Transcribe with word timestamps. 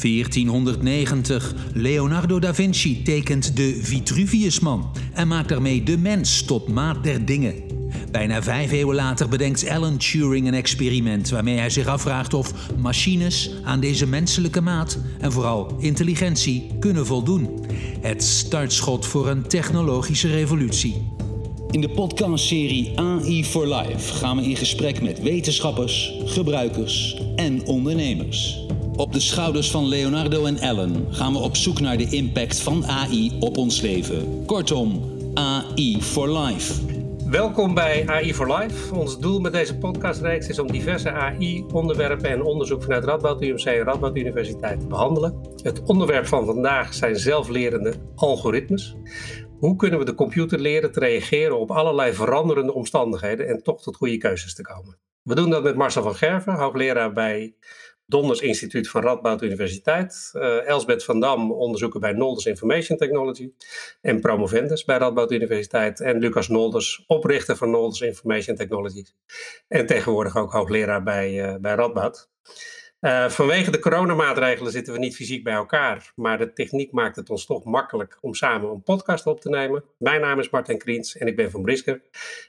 1490. 0.00 1.54
Leonardo 1.72 2.38
da 2.38 2.54
Vinci 2.54 3.02
tekent 3.02 3.56
de 3.56 3.78
Vitruviusman 3.82 4.90
en 5.12 5.28
maakt 5.28 5.48
daarmee 5.48 5.82
de 5.82 5.98
mens 5.98 6.42
tot 6.42 6.68
maat 6.68 7.04
der 7.04 7.24
dingen. 7.24 7.54
Bijna 8.10 8.42
vijf 8.42 8.70
eeuwen 8.70 8.94
later 8.94 9.28
bedenkt 9.28 9.68
Alan 9.68 9.96
Turing 9.96 10.46
een 10.46 10.54
experiment 10.54 11.28
waarmee 11.28 11.58
hij 11.58 11.70
zich 11.70 11.86
afvraagt 11.86 12.34
of 12.34 12.52
machines 12.76 13.50
aan 13.64 13.80
deze 13.80 14.06
menselijke 14.06 14.60
maat 14.60 14.98
en 15.20 15.32
vooral 15.32 15.76
intelligentie 15.78 16.70
kunnen 16.80 17.06
voldoen. 17.06 17.66
Het 18.00 18.22
startschot 18.22 19.06
voor 19.06 19.28
een 19.28 19.42
technologische 19.42 20.28
revolutie. 20.28 21.17
In 21.70 21.80
de 21.80 21.88
podcastserie 21.88 22.92
AI 22.98 23.44
for 23.44 23.66
Life 23.66 24.14
gaan 24.14 24.36
we 24.36 24.42
in 24.42 24.56
gesprek 24.56 25.02
met 25.02 25.22
wetenschappers, 25.22 26.14
gebruikers 26.24 27.22
en 27.36 27.66
ondernemers. 27.66 28.66
Op 28.96 29.12
de 29.12 29.20
schouders 29.20 29.70
van 29.70 29.86
Leonardo 29.86 30.44
en 30.44 30.56
Ellen 30.56 31.06
gaan 31.10 31.32
we 31.32 31.38
op 31.38 31.56
zoek 31.56 31.80
naar 31.80 31.96
de 31.96 32.08
impact 32.10 32.60
van 32.60 32.86
AI 32.86 33.36
op 33.40 33.56
ons 33.56 33.80
leven. 33.80 34.44
Kortom, 34.46 35.02
AI 35.34 36.02
for 36.02 36.38
Life. 36.38 36.74
Welkom 37.30 37.74
bij 37.74 38.08
AI 38.08 38.34
for 38.34 38.56
Life. 38.58 38.94
Ons 38.94 39.18
doel 39.18 39.40
met 39.40 39.52
deze 39.52 39.78
podcastreeks 39.78 40.48
is 40.48 40.58
om 40.58 40.72
diverse 40.72 41.10
AI-onderwerpen 41.10 42.30
en 42.30 42.42
onderzoek 42.42 42.82
vanuit 42.82 43.04
Radboud 43.04 43.42
UMC 43.42 43.64
en 43.64 43.82
Radboud 43.82 44.16
Universiteit 44.16 44.80
te 44.80 44.86
behandelen. 44.86 45.34
Het 45.62 45.82
onderwerp 45.82 46.26
van 46.26 46.46
vandaag 46.46 46.94
zijn 46.94 47.16
zelflerende 47.16 47.94
algoritmes. 48.14 48.96
Hoe 49.58 49.76
kunnen 49.76 49.98
we 49.98 50.04
de 50.04 50.14
computer 50.14 50.58
leren 50.58 50.92
te 50.92 51.00
reageren 51.00 51.58
op 51.58 51.70
allerlei 51.70 52.12
veranderende 52.12 52.72
omstandigheden 52.72 53.48
en 53.48 53.62
toch 53.62 53.82
tot 53.82 53.96
goede 53.96 54.16
keuzes 54.16 54.54
te 54.54 54.62
komen? 54.62 54.98
We 55.22 55.34
doen 55.34 55.50
dat 55.50 55.62
met 55.62 55.76
Marcel 55.76 56.02
van 56.02 56.14
Gerven, 56.14 56.54
hoogleraar 56.54 57.12
bij 57.12 57.54
Donders 58.06 58.40
Instituut 58.40 58.88
van 58.88 59.02
Radboud 59.02 59.42
Universiteit. 59.42 60.30
Uh, 60.34 60.66
Elsbeth 60.66 61.04
van 61.04 61.20
Dam, 61.20 61.52
onderzoeker 61.52 62.00
bij 62.00 62.12
Nolders 62.12 62.46
Information 62.46 62.98
Technology. 62.98 63.52
En 64.00 64.20
promovendus 64.20 64.84
bij 64.84 64.98
Radboud 64.98 65.32
Universiteit. 65.32 66.00
En 66.00 66.18
Lucas 66.18 66.48
Nolders, 66.48 67.04
oprichter 67.06 67.56
van 67.56 67.70
Nolders 67.70 68.00
Information 68.00 68.56
Technology. 68.56 69.04
En 69.68 69.86
tegenwoordig 69.86 70.36
ook 70.36 70.52
hoogleraar 70.52 71.02
bij, 71.02 71.52
uh, 71.52 71.56
bij 71.60 71.74
Radboud. 71.74 72.28
Uh, 73.00 73.28
vanwege 73.28 73.70
de 73.70 73.78
coronamaatregelen 73.78 74.72
zitten 74.72 74.92
we 74.92 74.98
niet 74.98 75.16
fysiek 75.16 75.44
bij 75.44 75.52
elkaar, 75.52 76.12
maar 76.14 76.38
de 76.38 76.52
techniek 76.52 76.92
maakt 76.92 77.16
het 77.16 77.30
ons 77.30 77.46
toch 77.46 77.64
makkelijk 77.64 78.18
om 78.20 78.34
samen 78.34 78.70
een 78.70 78.82
podcast 78.82 79.26
op 79.26 79.40
te 79.40 79.48
nemen. 79.48 79.84
Mijn 79.98 80.20
naam 80.20 80.38
is 80.38 80.50
Martin 80.50 80.78
Kriens 80.78 81.16
en 81.16 81.26
ik 81.26 81.36
ben 81.36 81.50
van 81.50 81.62
Brisker. 81.62 82.02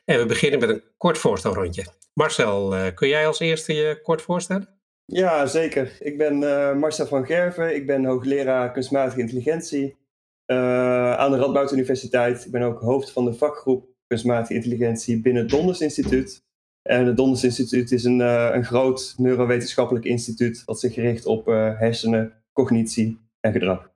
En 0.05 0.19
we 0.19 0.25
beginnen 0.25 0.59
met 0.59 0.69
een 0.69 0.83
kort 0.97 1.17
voorstelrondje. 1.17 1.85
Marcel, 2.13 2.75
uh, 2.75 2.85
kun 2.95 3.07
jij 3.07 3.27
als 3.27 3.39
eerste 3.39 3.73
je 3.73 4.01
kort 4.01 4.21
voorstellen? 4.21 4.67
Ja, 5.05 5.45
zeker. 5.45 5.97
Ik 5.99 6.17
ben 6.17 6.41
uh, 6.41 6.75
Marcel 6.75 7.07
van 7.07 7.25
Gerven. 7.25 7.75
Ik 7.75 7.85
ben 7.85 8.05
hoogleraar 8.05 8.71
kunstmatige 8.71 9.19
intelligentie 9.19 9.97
aan 10.45 11.31
de 11.31 11.37
Radboud 11.37 11.71
Universiteit. 11.71 12.45
Ik 12.45 12.51
ben 12.51 12.61
ook 12.61 12.79
hoofd 12.79 13.11
van 13.11 13.25
de 13.25 13.33
vakgroep 13.33 13.87
kunstmatige 14.07 14.53
intelligentie 14.53 15.21
binnen 15.21 15.41
het 15.41 15.51
Donders 15.51 15.81
Instituut. 15.81 16.47
En 16.89 17.05
het 17.05 17.17
Donders 17.17 17.43
Instituut 17.43 17.91
is 17.91 18.03
een, 18.03 18.19
uh, 18.19 18.49
een 18.53 18.65
groot 18.65 19.13
neurowetenschappelijk 19.17 20.05
instituut 20.05 20.65
dat 20.65 20.79
zich 20.79 20.95
richt 20.95 21.25
op 21.25 21.47
uh, 21.47 21.79
hersenen, 21.79 22.43
cognitie 22.53 23.19
en 23.39 23.51
gedrag. 23.51 23.91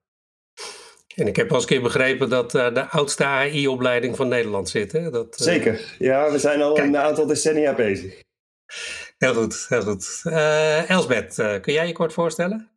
En 1.16 1.28
ik 1.28 1.36
heb 1.36 1.50
al 1.50 1.54
eens 1.56 1.64
een 1.64 1.70
keer 1.70 1.82
begrepen 1.82 2.30
dat 2.30 2.56
uh, 2.56 2.74
de 2.74 2.86
oudste 2.86 3.26
AI-opleiding 3.26 4.16
van 4.16 4.28
Nederland 4.28 4.70
zit. 4.70 4.92
Hè? 4.92 5.10
Dat, 5.10 5.36
Zeker, 5.36 5.96
ja, 6.00 6.32
we 6.32 6.40
zijn 6.40 6.62
al 6.62 6.74
Kijk. 6.74 6.88
een 6.88 6.98
aantal 6.98 7.26
decennia 7.26 7.76
bezig. 7.76 8.22
Heel 9.18 9.34
goed, 9.34 9.66
heel 9.70 9.82
goed. 9.82 10.22
Elsbeth, 10.88 11.36
kun 11.62 11.74
jij 11.74 11.88
je 11.88 11.94
kort 11.94 12.14
voorstellen? 12.14 12.70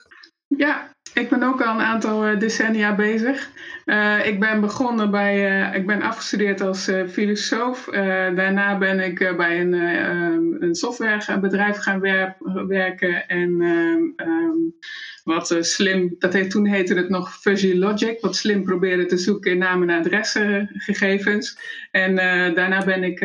Ja, 0.47 0.96
ik 1.15 1.29
ben 1.29 1.43
ook 1.43 1.63
al 1.63 1.75
een 1.75 1.87
aantal 1.87 2.39
decennia 2.39 2.95
bezig. 2.95 3.51
Uh, 3.87 4.27
ik 4.27 4.41
ben 4.41 4.61
begonnen 4.61 5.11
bij, 5.11 5.61
uh, 5.71 5.75
ik 5.75 5.87
ben 5.87 6.03
afgestudeerd 6.03 6.61
als 6.61 6.91
filosoof. 7.09 7.85
daarna 8.35 8.79
ben 8.79 9.01
ik 9.01 9.35
bij 9.37 9.61
een, 9.61 9.73
een 10.63 10.75
softwarebedrijf 10.75 11.77
gaan 11.77 12.01
wer 12.01 12.37
werken 12.67 13.29
en 13.29 13.61
um, 13.61 14.15
wat 15.25 15.57
slim, 15.61 16.15
dat 16.19 16.33
heet, 16.33 16.51
toen 16.51 16.67
heette 16.67 16.95
het 16.95 17.09
nog 17.09 17.41
Fuzzy 17.41 17.75
Logic, 17.75 18.21
wat 18.21 18.37
slim 18.37 18.63
probeerde 18.63 19.07
te 19.07 19.17
zoeken 19.17 19.51
in 19.51 19.59
namen 19.59 19.91
en 19.91 19.99
adressengegevens. 19.99 21.59
En 21.91 22.15
daarna 22.55 22.85
ben 22.85 23.05
ik 23.05 23.19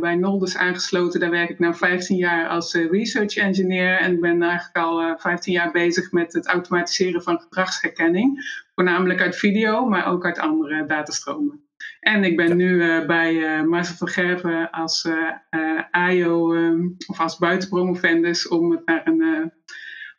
bij 0.00 0.14
Nolders 0.14 0.56
aangesloten. 0.56 1.20
Daar 1.20 1.30
werk 1.30 1.50
ik 1.50 1.58
nu 1.58 1.74
15 1.74 2.16
jaar 2.16 2.48
als 2.48 2.74
research 2.74 3.36
engineer 3.36 3.98
en 3.98 4.20
ben 4.20 4.42
eigenlijk 4.42 4.76
al 4.76 5.18
15 5.18 5.52
jaar 5.52 5.70
bezig 5.70 6.12
met 6.12 6.32
het 6.32 6.46
automatiseren 6.46 6.99
van 7.08 7.40
gedragsherkenning 7.40 8.58
voornamelijk 8.74 9.20
uit 9.20 9.36
video, 9.36 9.86
maar 9.86 10.06
ook 10.06 10.24
uit 10.24 10.38
andere 10.38 10.86
datastromen. 10.86 11.64
En 12.00 12.24
ik 12.24 12.36
ben 12.36 12.56
nu 12.56 12.68
uh, 12.68 13.06
bij 13.06 13.34
uh, 13.34 13.62
Marcel 13.62 13.96
van 13.96 14.08
Gerven 14.08 14.70
als 14.70 15.04
uh, 15.04 15.80
AIO 15.90 16.54
um, 16.54 16.96
of 17.06 17.20
als 17.20 17.38
buitenpromovendus 17.38 18.48
om 18.48 18.70
het 18.70 18.86
naar 18.86 19.06
een 19.06 19.52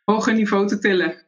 hoger 0.04 0.34
niveau 0.34 0.66
te 0.66 0.78
tillen. 0.78 1.26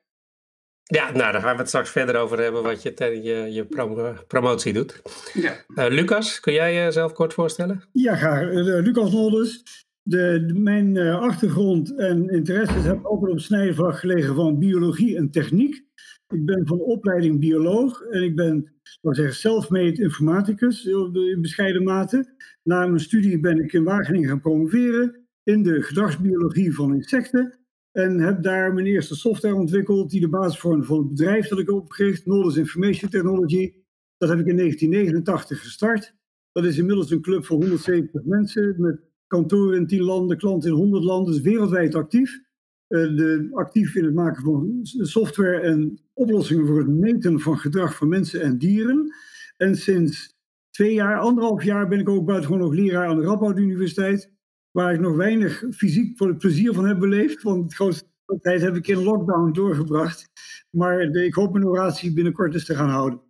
Ja, 0.82 1.10
nou, 1.10 1.32
daar 1.32 1.40
gaan 1.40 1.52
we 1.52 1.58
het 1.58 1.68
straks 1.68 1.90
verder 1.90 2.16
over 2.16 2.38
hebben 2.38 2.62
wat 2.62 2.82
je 2.82 2.94
tijdens 2.94 3.24
je, 3.24 3.52
je 3.52 3.64
prom 3.64 4.16
promotie 4.26 4.72
doet. 4.72 5.02
Ja. 5.32 5.64
Lucas, 5.88 6.40
kun 6.40 6.52
jij 6.52 6.74
jezelf 6.74 7.12
kort 7.12 7.34
voorstellen? 7.34 7.84
Ja, 7.92 8.16
graag. 8.16 8.42
Lucas 8.82 9.12
Nolders. 9.12 9.62
De, 10.06 10.50
mijn 10.54 10.98
achtergrond 10.98 11.94
en 11.94 12.28
interesses 12.28 12.84
hebben 12.84 13.04
altijd 13.04 13.32
op 13.32 13.40
snijvlak 13.40 13.98
gelegen 13.98 14.34
van 14.34 14.58
biologie 14.58 15.16
en 15.16 15.30
techniek. 15.30 15.84
Ik 16.28 16.44
ben 16.44 16.66
van 16.66 16.80
opleiding 16.80 17.40
bioloog 17.40 18.00
en 18.02 18.22
ik 18.22 18.36
ben, 18.36 18.72
laat 19.00 19.16
zeggen, 19.16 19.34
self-made 19.34 20.02
informaticus 20.02 20.84
in 20.84 21.38
bescheiden 21.40 21.82
mate. 21.82 22.34
Na 22.62 22.86
mijn 22.86 23.00
studie 23.00 23.40
ben 23.40 23.58
ik 23.58 23.72
in 23.72 23.84
Wageningen 23.84 24.28
gaan 24.28 24.40
promoveren 24.40 25.24
in 25.42 25.62
de 25.62 25.82
gedragsbiologie 25.82 26.74
van 26.74 26.94
insecten. 26.94 27.58
En 27.92 28.20
heb 28.20 28.42
daar 28.42 28.74
mijn 28.74 28.86
eerste 28.86 29.14
software 29.14 29.54
ontwikkeld 29.54 30.10
die 30.10 30.20
de 30.20 30.28
basis 30.28 30.60
vormde 30.60 30.84
voor 30.84 30.98
het 30.98 31.08
bedrijf 31.08 31.48
dat 31.48 31.58
ik 31.58 31.70
opgericht, 31.70 32.22
Knowledge 32.22 32.58
Information 32.58 33.10
Technology. 33.10 33.72
Dat 34.16 34.28
heb 34.28 34.38
ik 34.38 34.46
in 34.46 34.56
1989 34.56 35.60
gestart. 35.60 36.14
Dat 36.52 36.64
is 36.64 36.78
inmiddels 36.78 37.10
een 37.10 37.20
club 37.20 37.44
van 37.44 37.56
170 37.56 38.24
mensen 38.24 38.74
met 38.78 39.00
kantoren 39.34 39.78
in 39.78 39.86
10 39.86 40.02
landen, 40.02 40.36
klanten 40.38 40.70
in 40.70 40.76
100 40.76 41.04
landen, 41.04 41.32
dus 41.32 41.42
wereldwijd 41.42 41.94
actief. 41.94 42.40
Eh, 42.86 43.52
actief 43.52 43.94
in 43.94 44.04
het 44.04 44.14
maken 44.14 44.42
van 44.42 44.80
software 44.82 45.60
en 45.60 45.98
oplossingen 46.12 46.66
voor 46.66 46.78
het 46.78 46.88
meten 46.88 47.40
van 47.40 47.58
gedrag 47.58 47.96
van 47.96 48.08
mensen 48.08 48.40
en 48.40 48.58
dieren. 48.58 49.14
En 49.56 49.76
sinds 49.76 50.36
twee 50.70 50.94
jaar, 50.94 51.18
anderhalf 51.18 51.62
jaar, 51.62 51.88
ben 51.88 51.98
ik 51.98 52.08
ook 52.08 52.26
buitengewoon 52.26 52.62
nog 52.62 52.74
leraar 52.74 53.06
aan 53.08 53.16
de 53.16 53.22
Radboud 53.22 53.58
Universiteit. 53.58 54.32
Waar 54.70 54.94
ik 54.94 55.00
nog 55.00 55.16
weinig 55.16 55.64
fysiek 55.70 56.16
voor 56.16 56.28
het 56.28 56.38
plezier 56.38 56.72
van 56.72 56.86
heb 56.86 56.98
beleefd. 56.98 57.42
Want 57.42 57.68
de 57.68 57.74
grootste 57.74 58.06
tijd 58.40 58.60
heb 58.60 58.76
ik 58.76 58.86
in 58.86 59.02
lockdown 59.02 59.52
doorgebracht. 59.52 60.30
Maar 60.70 61.00
ik 61.00 61.34
hoop 61.34 61.52
mijn 61.52 61.66
oratie 61.66 62.12
binnenkort 62.12 62.54
eens 62.54 62.64
te 62.64 62.74
gaan 62.74 62.88
houden. 62.88 63.20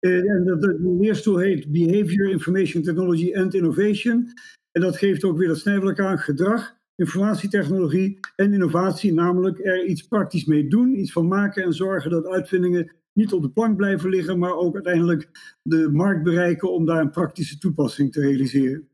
Uh, 0.00 0.30
en 0.30 0.44
de, 0.44 0.58
de 0.58 0.96
leerstoel 1.00 1.36
heet 1.38 1.72
Behavior 1.72 2.30
Information 2.30 2.82
Technology 2.82 3.34
and 3.36 3.54
Innovation. 3.54 4.32
En 4.72 4.80
dat 4.80 4.96
geeft 4.96 5.24
ook 5.24 5.38
weer 5.38 5.48
dat 5.48 5.58
snijvlak 5.58 6.00
aan 6.00 6.18
gedrag 6.18 6.76
informatietechnologie 6.98 8.18
en 8.36 8.52
innovatie, 8.52 9.12
namelijk 9.12 9.64
er 9.64 9.84
iets 9.84 10.02
praktisch 10.02 10.44
mee 10.44 10.68
doen, 10.68 11.00
iets 11.00 11.12
van 11.12 11.28
maken 11.28 11.62
en 11.62 11.72
zorgen 11.72 12.10
dat 12.10 12.26
uitvindingen 12.26 12.92
niet 13.12 13.32
op 13.32 13.42
de 13.42 13.50
plank 13.50 13.76
blijven 13.76 14.10
liggen, 14.10 14.38
maar 14.38 14.56
ook 14.56 14.74
uiteindelijk 14.74 15.28
de 15.62 15.88
markt 15.92 16.22
bereiken 16.22 16.72
om 16.72 16.86
daar 16.86 17.00
een 17.00 17.10
praktische 17.10 17.58
toepassing 17.58 18.12
te 18.12 18.20
realiseren. 18.20 18.88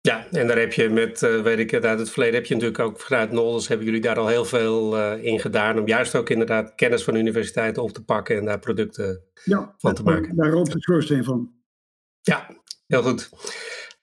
Ja, 0.00 0.26
en 0.30 0.46
daar 0.46 0.58
heb 0.58 0.72
je 0.72 0.88
met, 0.88 1.22
uh, 1.22 1.42
weet 1.42 1.58
ik 1.58 1.70
het 1.70 1.84
uit 1.84 1.98
het 1.98 2.10
verleden, 2.10 2.34
heb 2.34 2.46
je 2.46 2.54
natuurlijk 2.54 2.80
ook 2.80 3.00
vanuit 3.00 3.32
Nolders, 3.32 3.68
hebben 3.68 3.86
jullie 3.86 4.00
daar 4.00 4.18
al 4.18 4.28
heel 4.28 4.44
veel 4.44 4.96
uh, 4.96 5.24
in 5.24 5.40
gedaan 5.40 5.78
om 5.78 5.86
juist 5.86 6.14
ook 6.14 6.30
inderdaad 6.30 6.74
kennis 6.74 7.04
van 7.04 7.14
universiteiten 7.14 7.82
op 7.82 7.90
te 7.90 8.04
pakken 8.04 8.36
en 8.36 8.44
daar 8.44 8.58
producten 8.58 9.22
ja, 9.44 9.74
van 9.78 9.94
te 9.94 10.02
maken. 10.02 10.36
Daar 10.36 10.50
roopt 10.50 10.72
het 10.72 10.82
schoorsteen 10.82 11.24
van. 11.24 11.52
Ja, 12.20 12.62
heel 12.86 13.02
goed. 13.02 13.30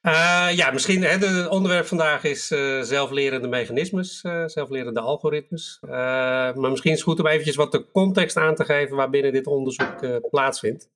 Uh, 0.07 0.47
ja, 0.55 0.71
misschien 0.71 1.03
het 1.03 1.47
onderwerp 1.47 1.85
vandaag 1.85 2.23
is 2.23 2.51
uh, 2.51 2.81
zelflerende 2.81 3.47
mechanismes, 3.47 4.23
uh, 4.23 4.43
zelflerende 4.45 4.99
algoritmes. 4.99 5.77
maar 5.81 6.69
misschien 6.69 6.91
is 6.91 6.97
het 6.97 7.07
goed 7.07 7.19
om 7.19 7.27
eventjes 7.27 7.55
wat 7.55 7.71
de 7.71 7.91
context 7.91 8.37
aan 8.37 8.55
te 8.55 8.65
geven 8.65 8.95
waarbinnen 8.95 9.31
dit 9.31 9.47
onderzoek 9.47 10.21
plaatsvindt. 10.29 10.89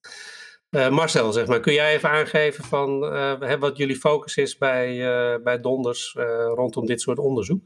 Marcel, 0.70 1.32
zeg 1.32 1.48
maar, 1.48 1.60
kun 1.60 1.74
jij 1.74 1.94
even 1.94 2.10
aangeven 2.10 2.64
van 2.64 3.00
wat 3.60 3.78
jullie 3.78 3.96
focus 3.96 4.38
is 4.38 4.58
bij, 4.58 4.98
bij 5.44 5.60
Donders 5.60 6.16
rondom 6.54 6.86
dit 6.86 7.02
soort 7.02 7.20
onderzoek? 7.20 7.62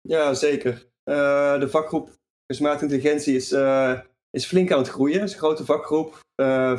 Ja, 0.00 0.34
zeker. 0.34 0.86
de 1.04 1.66
vakgroep 1.70 2.10
kunstmatige 2.46 2.84
intelligentie 2.84 3.34
is, 3.34 3.52
is 4.30 4.46
flink 4.46 4.72
aan 4.72 4.78
het 4.78 4.88
groeien. 4.88 5.20
Het 5.20 5.28
is 5.28 5.34
een 5.34 5.40
grote 5.40 5.64
vakgroep. 5.64 6.18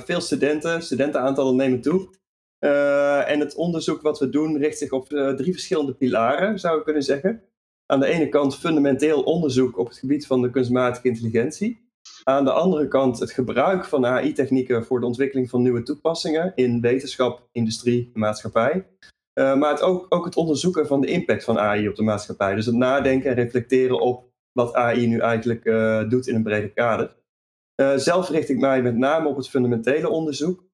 veel 0.05 0.21
studenten, 0.21 0.81
studentenaantallen 0.81 1.55
nemen 1.55 1.81
toe. 1.81 2.17
Uh, 2.59 3.29
en 3.29 3.39
het 3.39 3.55
onderzoek 3.55 4.01
wat 4.01 4.19
we 4.19 4.29
doen 4.29 4.57
richt 4.57 4.77
zich 4.77 4.91
op 4.91 5.11
uh, 5.11 5.33
drie 5.33 5.51
verschillende 5.51 5.93
pilaren, 5.93 6.59
zou 6.59 6.77
ik 6.77 6.83
kunnen 6.83 7.03
zeggen. 7.03 7.43
aan 7.85 7.99
de 7.99 8.05
ene 8.05 8.29
kant 8.29 8.57
fundamenteel 8.57 9.23
onderzoek 9.23 9.77
op 9.77 9.87
het 9.87 9.97
gebied 9.97 10.27
van 10.27 10.41
de 10.41 10.49
kunstmatige 10.49 11.07
intelligentie. 11.07 11.87
Aan 12.23 12.45
de 12.45 12.51
andere 12.51 12.87
kant 12.87 13.19
het 13.19 13.31
gebruik 13.31 13.85
van 13.85 14.05
AI-technieken 14.05 14.85
voor 14.85 14.99
de 14.99 15.05
ontwikkeling 15.05 15.49
van 15.49 15.61
nieuwe 15.61 15.83
toepassingen 15.83 16.51
in 16.55 16.81
wetenschap, 16.81 17.47
industrie 17.51 18.11
en 18.13 18.19
maatschappij. 18.19 18.87
Uh, 19.39 19.55
maar 19.55 19.71
het 19.71 19.81
ook, 19.81 20.05
ook 20.09 20.25
het 20.25 20.35
onderzoeken 20.35 20.87
van 20.87 21.01
de 21.01 21.07
impact 21.07 21.43
van 21.43 21.59
AI 21.59 21.87
op 21.87 21.95
de 21.95 22.03
maatschappij. 22.03 22.55
Dus 22.55 22.65
het 22.65 22.75
nadenken 22.75 23.29
en 23.29 23.35
reflecteren 23.35 23.99
op 23.99 24.29
wat 24.51 24.73
AI 24.73 25.07
nu 25.07 25.19
eigenlijk 25.19 25.63
doet 26.09 26.27
in 26.27 26.35
een 26.35 26.43
breder 26.43 26.69
kader. 26.69 27.15
Zelf 27.95 28.29
richt 28.29 28.49
ik 28.49 28.59
mij 28.59 28.81
met 28.81 28.97
name 28.97 29.27
op 29.27 29.35
het 29.35 29.49
fundamentele 29.49 30.09
onderzoek 30.09 30.68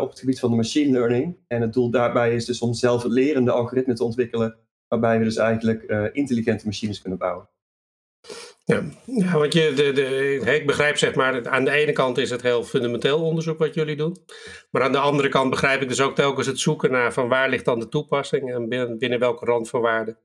op 0.00 0.10
het 0.10 0.18
gebied 0.18 0.40
van 0.40 0.50
de 0.50 0.56
machine 0.56 0.92
learning. 0.92 1.36
En 1.46 1.60
het 1.60 1.72
doel 1.72 1.90
daarbij 1.90 2.34
is 2.34 2.44
dus 2.44 2.60
om 2.60 2.74
zelflerende 2.74 3.50
algoritmen 3.50 3.96
te 3.96 4.04
ontwikkelen, 4.04 4.56
waarbij 4.88 5.18
we 5.18 5.24
dus 5.24 5.36
eigenlijk 5.36 6.10
intelligente 6.12 6.66
machines 6.66 7.00
kunnen 7.00 7.18
bouwen. 7.18 7.48
Ja, 9.04 9.38
want 9.38 9.52
je, 9.52 9.72
de, 9.74 9.92
de, 9.92 10.54
ik 10.54 10.66
begrijp 10.66 10.96
zeg 10.96 11.14
maar, 11.14 11.48
aan 11.48 11.64
de 11.64 11.70
ene 11.70 11.92
kant 11.92 12.18
is 12.18 12.30
het 12.30 12.42
heel 12.42 12.64
fundamenteel 12.64 13.22
onderzoek 13.22 13.58
wat 13.58 13.74
jullie 13.74 13.96
doen. 13.96 14.16
Maar 14.70 14.82
aan 14.82 14.92
de 14.92 14.98
andere 14.98 15.28
kant 15.28 15.50
begrijp 15.50 15.82
ik 15.82 15.88
dus 15.88 16.00
ook 16.00 16.14
telkens 16.14 16.46
het 16.46 16.58
zoeken 16.58 16.90
naar 16.90 17.12
van 17.12 17.28
waar 17.28 17.48
ligt 17.48 17.64
dan 17.64 17.78
de 17.78 17.88
toepassing 17.88 18.52
en 18.52 18.68
binnen, 18.98 19.18
welke 19.18 19.44
randvoorwaarden 19.44 20.18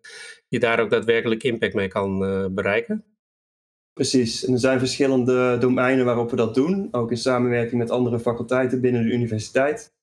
je 0.47 0.59
daar 0.59 0.79
ook 0.79 0.89
daadwerkelijk 0.89 1.43
impact 1.43 1.73
mee 1.73 1.87
kan 1.87 2.23
uh, 2.23 2.45
bereiken. 2.51 3.05
Precies, 3.95 4.45
en 4.45 4.53
er 4.53 4.59
zijn 4.59 4.79
verschillende 4.79 5.57
domeinen 5.59 6.05
waarop 6.05 6.29
we 6.29 6.35
dat 6.35 6.55
doen, 6.55 6.87
ook 6.91 7.11
in 7.11 7.17
samenwerking 7.17 7.81
met 7.81 7.91
andere 7.91 8.19
faculteiten 8.19 8.81
binnen 8.81 9.03
de 9.03 9.13
universiteit. 9.13 9.93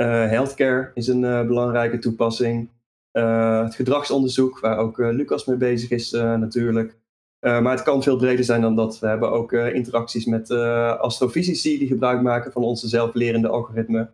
Uh, 0.00 0.06
healthcare 0.06 0.90
is 0.94 1.06
een 1.06 1.22
uh, 1.22 1.46
belangrijke 1.46 1.98
toepassing. 1.98 2.70
het 3.10 3.74
gedragsonderzoek, 3.74 4.60
waar 4.60 4.78
ook 4.78 4.98
Lucas 4.98 5.44
mee 5.44 5.56
bezig 5.56 5.90
is 5.90 6.10
natuurlijk. 6.10 6.98
Maar 7.40 7.70
het 7.70 7.82
kan 7.82 8.02
veel 8.02 8.16
breder 8.16 8.44
zijn 8.44 8.60
dan 8.60 8.76
dat. 8.76 8.98
We 8.98 9.06
hebben 9.06 9.30
ook 9.30 9.52
interacties 9.52 10.24
met 10.24 10.50
astrofysici 10.50 11.78
die 11.78 11.88
gebruik 11.88 12.22
maken 12.22 12.52
van 12.52 12.62
onze 12.62 12.88
zelflerende 12.88 13.48
algoritmen. 13.48 14.10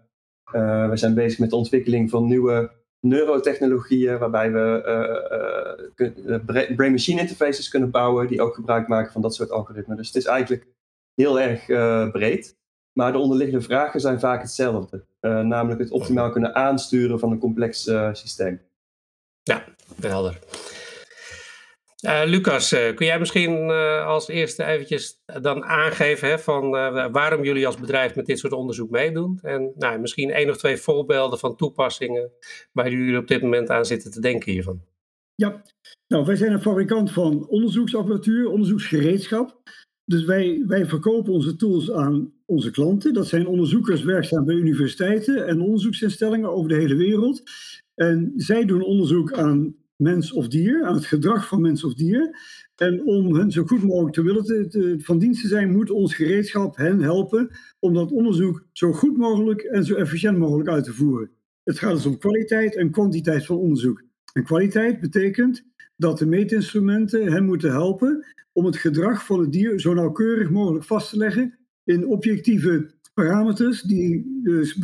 we 0.90 0.92
zijn 0.94 1.14
bezig 1.14 1.38
met 1.38 1.50
de 1.50 1.56
ontwikkeling 1.56 2.10
van 2.10 2.26
nieuwe 2.26 2.70
neurotechnologieën, 3.06 4.18
waarbij 4.18 4.52
we 4.52 4.82
brain-machine 6.76 7.20
interfaces 7.20 7.68
kunnen 7.68 7.90
bouwen 7.90 8.28
die 8.28 8.42
ook 8.42 8.54
gebruik 8.54 8.88
maken 8.88 9.12
van 9.12 9.22
dat 9.22 9.34
soort 9.34 9.50
algoritmen. 9.50 9.96
Dus 9.96 10.06
het 10.06 10.16
is 10.16 10.24
eigenlijk 10.24 10.66
heel 11.14 11.40
erg 11.40 11.66
breed. 12.12 12.56
Maar 12.92 13.12
de 13.12 13.18
onderliggende 13.18 13.64
vragen 13.64 14.00
zijn 14.00 14.20
vaak 14.20 14.42
hetzelfde. 14.42 15.04
namelijk 15.20 15.80
het 15.80 15.90
optimaal 15.90 16.30
kunnen 16.30 16.54
aansturen 16.54 17.18
van 17.18 17.30
een 17.30 17.38
complex 17.38 17.82
systeem. 18.12 18.60
Ja, 19.42 19.64
helder. 20.00 20.38
Uh, 22.06 22.22
Lucas, 22.24 22.72
uh, 22.72 22.94
kun 22.94 23.06
jij 23.06 23.18
misschien 23.18 23.68
uh, 23.68 24.06
als 24.06 24.28
eerste 24.28 24.64
eventjes 24.64 25.22
dan 25.40 25.64
aangeven 25.64 26.28
hè, 26.28 26.38
van 26.38 26.70
waarom 27.12 27.44
jullie 27.44 27.66
als 27.66 27.76
bedrijf 27.76 28.14
met 28.14 28.26
dit 28.26 28.38
soort 28.38 28.52
onderzoek 28.52 28.90
meedoen? 28.90 29.38
En 29.42 29.72
nou, 29.74 29.98
misschien 29.98 30.30
één 30.30 30.50
of 30.50 30.56
twee 30.56 30.76
voorbeelden 30.76 31.38
van 31.38 31.56
toepassingen 31.56 32.30
waar 32.72 32.90
jullie 32.90 33.18
op 33.18 33.28
dit 33.28 33.42
moment 33.42 33.70
aan 33.70 33.84
zitten 33.84 34.10
te 34.10 34.20
denken 34.20 34.52
hiervan. 34.52 34.80
Ja, 35.34 35.62
nou 36.06 36.24
wij 36.24 36.36
zijn 36.36 36.52
een 36.52 36.60
fabrikant 36.60 37.12
van 37.12 37.48
onderzoeksapparatuur, 37.48 38.50
onderzoeksgereedschap. 38.50 39.60
Dus 40.04 40.24
wij, 40.24 40.62
wij 40.66 40.86
verkopen 40.86 41.32
onze 41.32 41.56
tools 41.56 41.92
aan 41.92 42.32
onze 42.46 42.70
klanten. 42.70 43.14
Dat 43.14 43.26
zijn 43.26 43.46
onderzoekers 43.46 44.02
werkzaam 44.02 44.44
bij 44.44 44.54
universiteiten 44.54 45.46
en 45.46 45.60
onderzoeksinstellingen 45.60 46.52
over 46.52 46.68
de 46.68 46.74
hele 46.74 46.96
wereld. 46.96 47.42
En 47.94 48.32
zij 48.36 48.64
doen 48.64 48.82
onderzoek 48.82 49.32
aan 49.32 49.76
mens 50.02 50.32
of 50.32 50.48
dier, 50.48 50.84
aan 50.84 50.94
het 50.94 51.06
gedrag 51.06 51.48
van 51.48 51.60
mens 51.60 51.84
of 51.84 51.94
dier. 51.94 52.36
En 52.76 53.04
om 53.04 53.34
hen 53.34 53.50
zo 53.50 53.64
goed 53.64 53.82
mogelijk 53.82 54.14
te 54.14 54.22
willen 54.22 54.44
te, 54.44 54.94
van 54.98 55.18
dienst 55.18 55.42
te 55.42 55.48
zijn, 55.48 55.72
moet 55.72 55.90
ons 55.90 56.14
gereedschap 56.14 56.76
hen 56.76 57.00
helpen 57.00 57.50
om 57.78 57.94
dat 57.94 58.12
onderzoek 58.12 58.66
zo 58.72 58.92
goed 58.92 59.16
mogelijk 59.16 59.60
en 59.60 59.84
zo 59.84 59.94
efficiënt 59.94 60.38
mogelijk 60.38 60.68
uit 60.68 60.84
te 60.84 60.92
voeren. 60.92 61.30
Het 61.62 61.78
gaat 61.78 61.94
dus 61.94 62.06
om 62.06 62.18
kwaliteit 62.18 62.76
en 62.76 62.90
kwantiteit 62.90 63.46
van 63.46 63.56
onderzoek. 63.56 64.02
En 64.32 64.44
kwaliteit 64.44 65.00
betekent 65.00 65.64
dat 65.96 66.18
de 66.18 66.26
meetinstrumenten 66.26 67.32
hen 67.32 67.44
moeten 67.44 67.70
helpen 67.70 68.26
om 68.52 68.64
het 68.64 68.76
gedrag 68.76 69.24
van 69.26 69.40
het 69.40 69.52
dier 69.52 69.80
zo 69.80 69.94
nauwkeurig 69.94 70.50
mogelijk 70.50 70.84
vast 70.84 71.10
te 71.10 71.16
leggen 71.16 71.58
in 71.84 72.06
objectieve 72.06 72.90
parameters 73.14 73.82
die 73.82 74.40
dus 74.42 74.78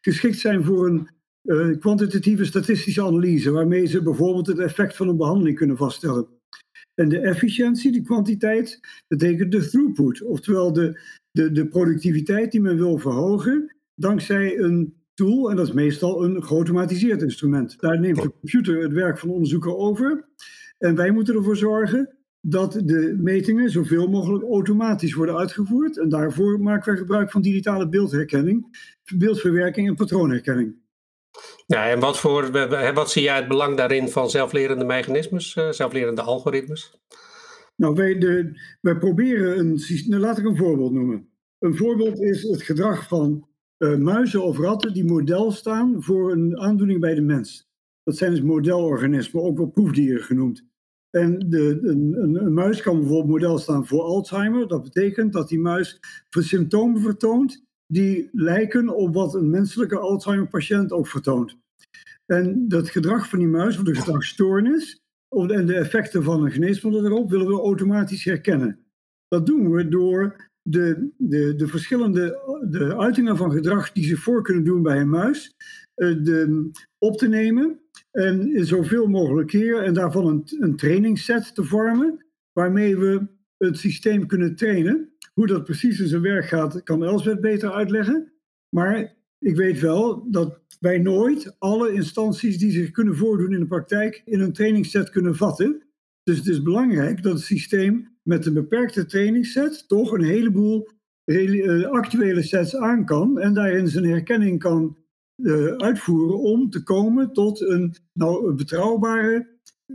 geschikt 0.00 0.38
zijn 0.38 0.64
voor 0.64 0.86
een 0.86 1.08
uh, 1.44 1.78
kwantitatieve 1.78 2.44
statistische 2.44 3.02
analyse, 3.02 3.50
waarmee 3.50 3.86
ze 3.86 4.02
bijvoorbeeld 4.02 4.46
het 4.46 4.58
effect 4.58 4.96
van 4.96 5.08
een 5.08 5.16
behandeling 5.16 5.56
kunnen 5.56 5.76
vaststellen. 5.76 6.26
En 6.94 7.08
de 7.08 7.18
efficiëntie, 7.18 7.92
de 7.92 8.02
kwantiteit, 8.02 8.80
betekent 9.08 9.52
de 9.52 9.68
throughput, 9.68 10.22
oftewel 10.22 10.72
de, 10.72 11.00
de, 11.30 11.52
de 11.52 11.66
productiviteit 11.66 12.52
die 12.52 12.60
men 12.60 12.76
wil 12.76 12.98
verhogen 12.98 13.74
dankzij 13.94 14.58
een 14.58 14.94
tool, 15.14 15.50
en 15.50 15.56
dat 15.56 15.66
is 15.66 15.72
meestal 15.72 16.24
een 16.24 16.44
geautomatiseerd 16.44 17.22
instrument. 17.22 17.80
Daar 17.80 18.00
neemt 18.00 18.22
de 18.22 18.32
computer 18.40 18.82
het 18.82 18.92
werk 18.92 19.18
van 19.18 19.28
de 19.28 19.34
onderzoeker 19.34 19.76
over. 19.76 20.28
En 20.78 20.94
wij 20.94 21.10
moeten 21.10 21.34
ervoor 21.34 21.56
zorgen 21.56 22.16
dat 22.40 22.72
de 22.72 23.18
metingen 23.20 23.70
zoveel 23.70 24.08
mogelijk 24.08 24.44
automatisch 24.44 25.14
worden 25.14 25.36
uitgevoerd. 25.36 25.98
En 25.98 26.08
daarvoor 26.08 26.60
maken 26.60 26.92
wij 26.92 27.00
gebruik 27.00 27.30
van 27.30 27.42
digitale 27.42 27.88
beeldherkenning, 27.88 28.66
beeldverwerking 29.16 29.88
en 29.88 29.94
patroonherkenning. 29.94 30.82
Ja, 31.66 31.90
en 31.90 32.00
wat, 32.00 32.18
voor, 32.18 32.50
wat 32.94 33.10
zie 33.10 33.22
jij 33.22 33.36
het 33.36 33.48
belang 33.48 33.76
daarin 33.76 34.08
van 34.08 34.30
zelflerende 34.30 34.84
mechanismes, 34.84 35.56
uh, 35.56 35.70
zelflerende 35.70 36.22
algoritmes? 36.22 37.00
Nou, 37.76 37.94
wij, 37.94 38.18
de, 38.18 38.60
wij 38.80 38.98
proberen 38.98 39.58
een. 39.58 39.80
Nou, 40.06 40.20
laat 40.20 40.38
ik 40.38 40.44
een 40.44 40.56
voorbeeld 40.56 40.92
noemen. 40.92 41.28
Een 41.58 41.76
voorbeeld 41.76 42.20
is 42.20 42.42
het 42.42 42.62
gedrag 42.62 43.08
van 43.08 43.48
uh, 43.78 43.96
muizen 43.96 44.42
of 44.42 44.58
ratten 44.58 44.92
die 44.92 45.04
model 45.04 45.50
staan 45.50 46.02
voor 46.02 46.32
een 46.32 46.58
aandoening 46.58 47.00
bij 47.00 47.14
de 47.14 47.20
mens. 47.20 47.68
Dat 48.02 48.16
zijn 48.16 48.30
dus 48.30 48.42
modelorganismen, 48.42 49.42
ook 49.42 49.56
wel 49.56 49.66
proefdieren 49.66 50.22
genoemd. 50.22 50.64
En 51.10 51.38
de, 51.38 51.78
een, 51.82 52.14
een, 52.22 52.44
een, 52.44 52.54
muis 52.54 52.82
kan 52.82 52.98
bijvoorbeeld 52.98 53.40
model 53.40 53.58
staan 53.58 53.86
voor 53.86 54.02
Alzheimer. 54.02 54.68
Dat 54.68 54.82
betekent 54.82 55.32
dat 55.32 55.48
die 55.48 55.58
muis 55.58 56.00
symptomen 56.30 57.00
vertoont 57.00 57.64
die 57.94 58.28
lijken 58.32 58.88
op 58.88 59.14
wat 59.14 59.34
een 59.34 59.50
menselijke 59.50 59.98
Alzheimer-patiënt 59.98 60.92
ook 60.92 61.06
vertoont. 61.06 61.56
En 62.26 62.68
dat 62.68 62.88
gedrag 62.88 63.28
van 63.28 63.38
die 63.38 63.48
muis, 63.48 63.78
of 63.78 63.84
de 63.84 63.94
gedragsstoornis, 63.94 65.00
en 65.28 65.66
de 65.66 65.74
effecten 65.74 66.22
van 66.22 66.44
een 66.44 66.50
geneesmiddel 66.50 67.04
erop, 67.04 67.30
willen 67.30 67.46
we 67.46 67.60
automatisch 67.60 68.24
herkennen. 68.24 68.78
Dat 69.28 69.46
doen 69.46 69.70
we 69.70 69.88
door 69.88 70.50
de, 70.62 71.10
de, 71.16 71.54
de 71.54 71.66
verschillende 71.66 72.22
de 72.70 72.96
uitingen 72.98 73.36
van 73.36 73.52
gedrag 73.52 73.92
die 73.92 74.04
zich 74.04 74.18
voor 74.18 74.42
kunnen 74.42 74.64
doen 74.64 74.82
bij 74.82 75.00
een 75.00 75.08
muis 75.08 75.54
eh, 75.94 76.22
de, 76.22 76.70
op 76.98 77.16
te 77.16 77.28
nemen 77.28 77.80
en 78.10 78.66
zoveel 78.66 79.06
mogelijk 79.06 79.48
keren 79.48 79.84
en 79.84 79.94
daarvan 79.94 80.26
een, 80.26 80.42
een 80.60 80.76
trainingsset 80.76 81.54
te 81.54 81.64
vormen, 81.64 82.24
waarmee 82.52 82.96
we 82.96 83.26
het 83.56 83.78
systeem 83.78 84.26
kunnen 84.26 84.56
trainen 84.56 85.13
hoe 85.34 85.46
dat 85.46 85.64
precies 85.64 86.00
in 86.00 86.08
zijn 86.08 86.22
werk 86.22 86.46
gaat, 86.46 86.82
kan 86.82 87.04
Elsbeth 87.04 87.40
beter 87.40 87.72
uitleggen. 87.72 88.32
Maar 88.68 89.16
ik 89.38 89.56
weet 89.56 89.80
wel 89.80 90.30
dat 90.30 90.60
wij 90.80 90.98
nooit 90.98 91.56
alle 91.58 91.92
instanties 91.92 92.58
die 92.58 92.70
zich 92.70 92.90
kunnen 92.90 93.16
voordoen 93.16 93.52
in 93.52 93.60
de 93.60 93.66
praktijk 93.66 94.22
in 94.24 94.40
een 94.40 94.52
trainingsset 94.52 95.10
kunnen 95.10 95.36
vatten. 95.36 95.82
Dus 96.22 96.38
het 96.38 96.46
is 96.46 96.62
belangrijk 96.62 97.22
dat 97.22 97.32
het 97.32 97.42
systeem 97.42 98.08
met 98.22 98.46
een 98.46 98.54
beperkte 98.54 99.06
trainingsset 99.06 99.88
toch 99.88 100.12
een 100.12 100.24
heleboel 100.24 100.88
eh, 101.24 101.84
actuele 101.84 102.42
sets 102.42 102.76
aan 102.76 103.04
kan 103.04 103.38
en 103.38 103.54
daarin 103.54 103.88
zijn 103.88 104.04
herkenning 104.04 104.58
kan 104.58 104.96
uh, 105.36 105.76
uitvoeren 105.76 106.38
om 106.38 106.70
te 106.70 106.82
komen 106.82 107.32
tot 107.32 107.60
een, 107.60 107.94
nou, 108.12 108.48
een 108.48 108.56
betrouwbare 108.56 109.48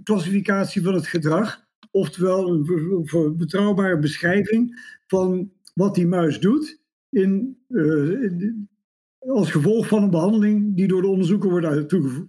klassificatie 0.03 0.81
van 0.81 0.93
het 0.93 1.07
gedrag. 1.07 1.67
Oftewel 1.91 2.49
een 2.49 3.37
betrouwbare 3.37 3.99
beschrijving 3.99 4.79
van 5.09 5.51
wat 5.73 5.95
die 5.95 6.07
muis 6.07 6.39
doet 6.39 6.81
in, 7.09 7.63
uh, 7.69 8.51
als 9.19 9.51
gevolg 9.51 9.87
van 9.87 10.03
een 10.03 10.09
behandeling 10.09 10.75
die 10.75 10.87
door 10.87 11.01
de 11.01 11.07
onderzoeker 11.07 11.49
wordt 11.49 11.89
toegevoegd. 11.89 12.27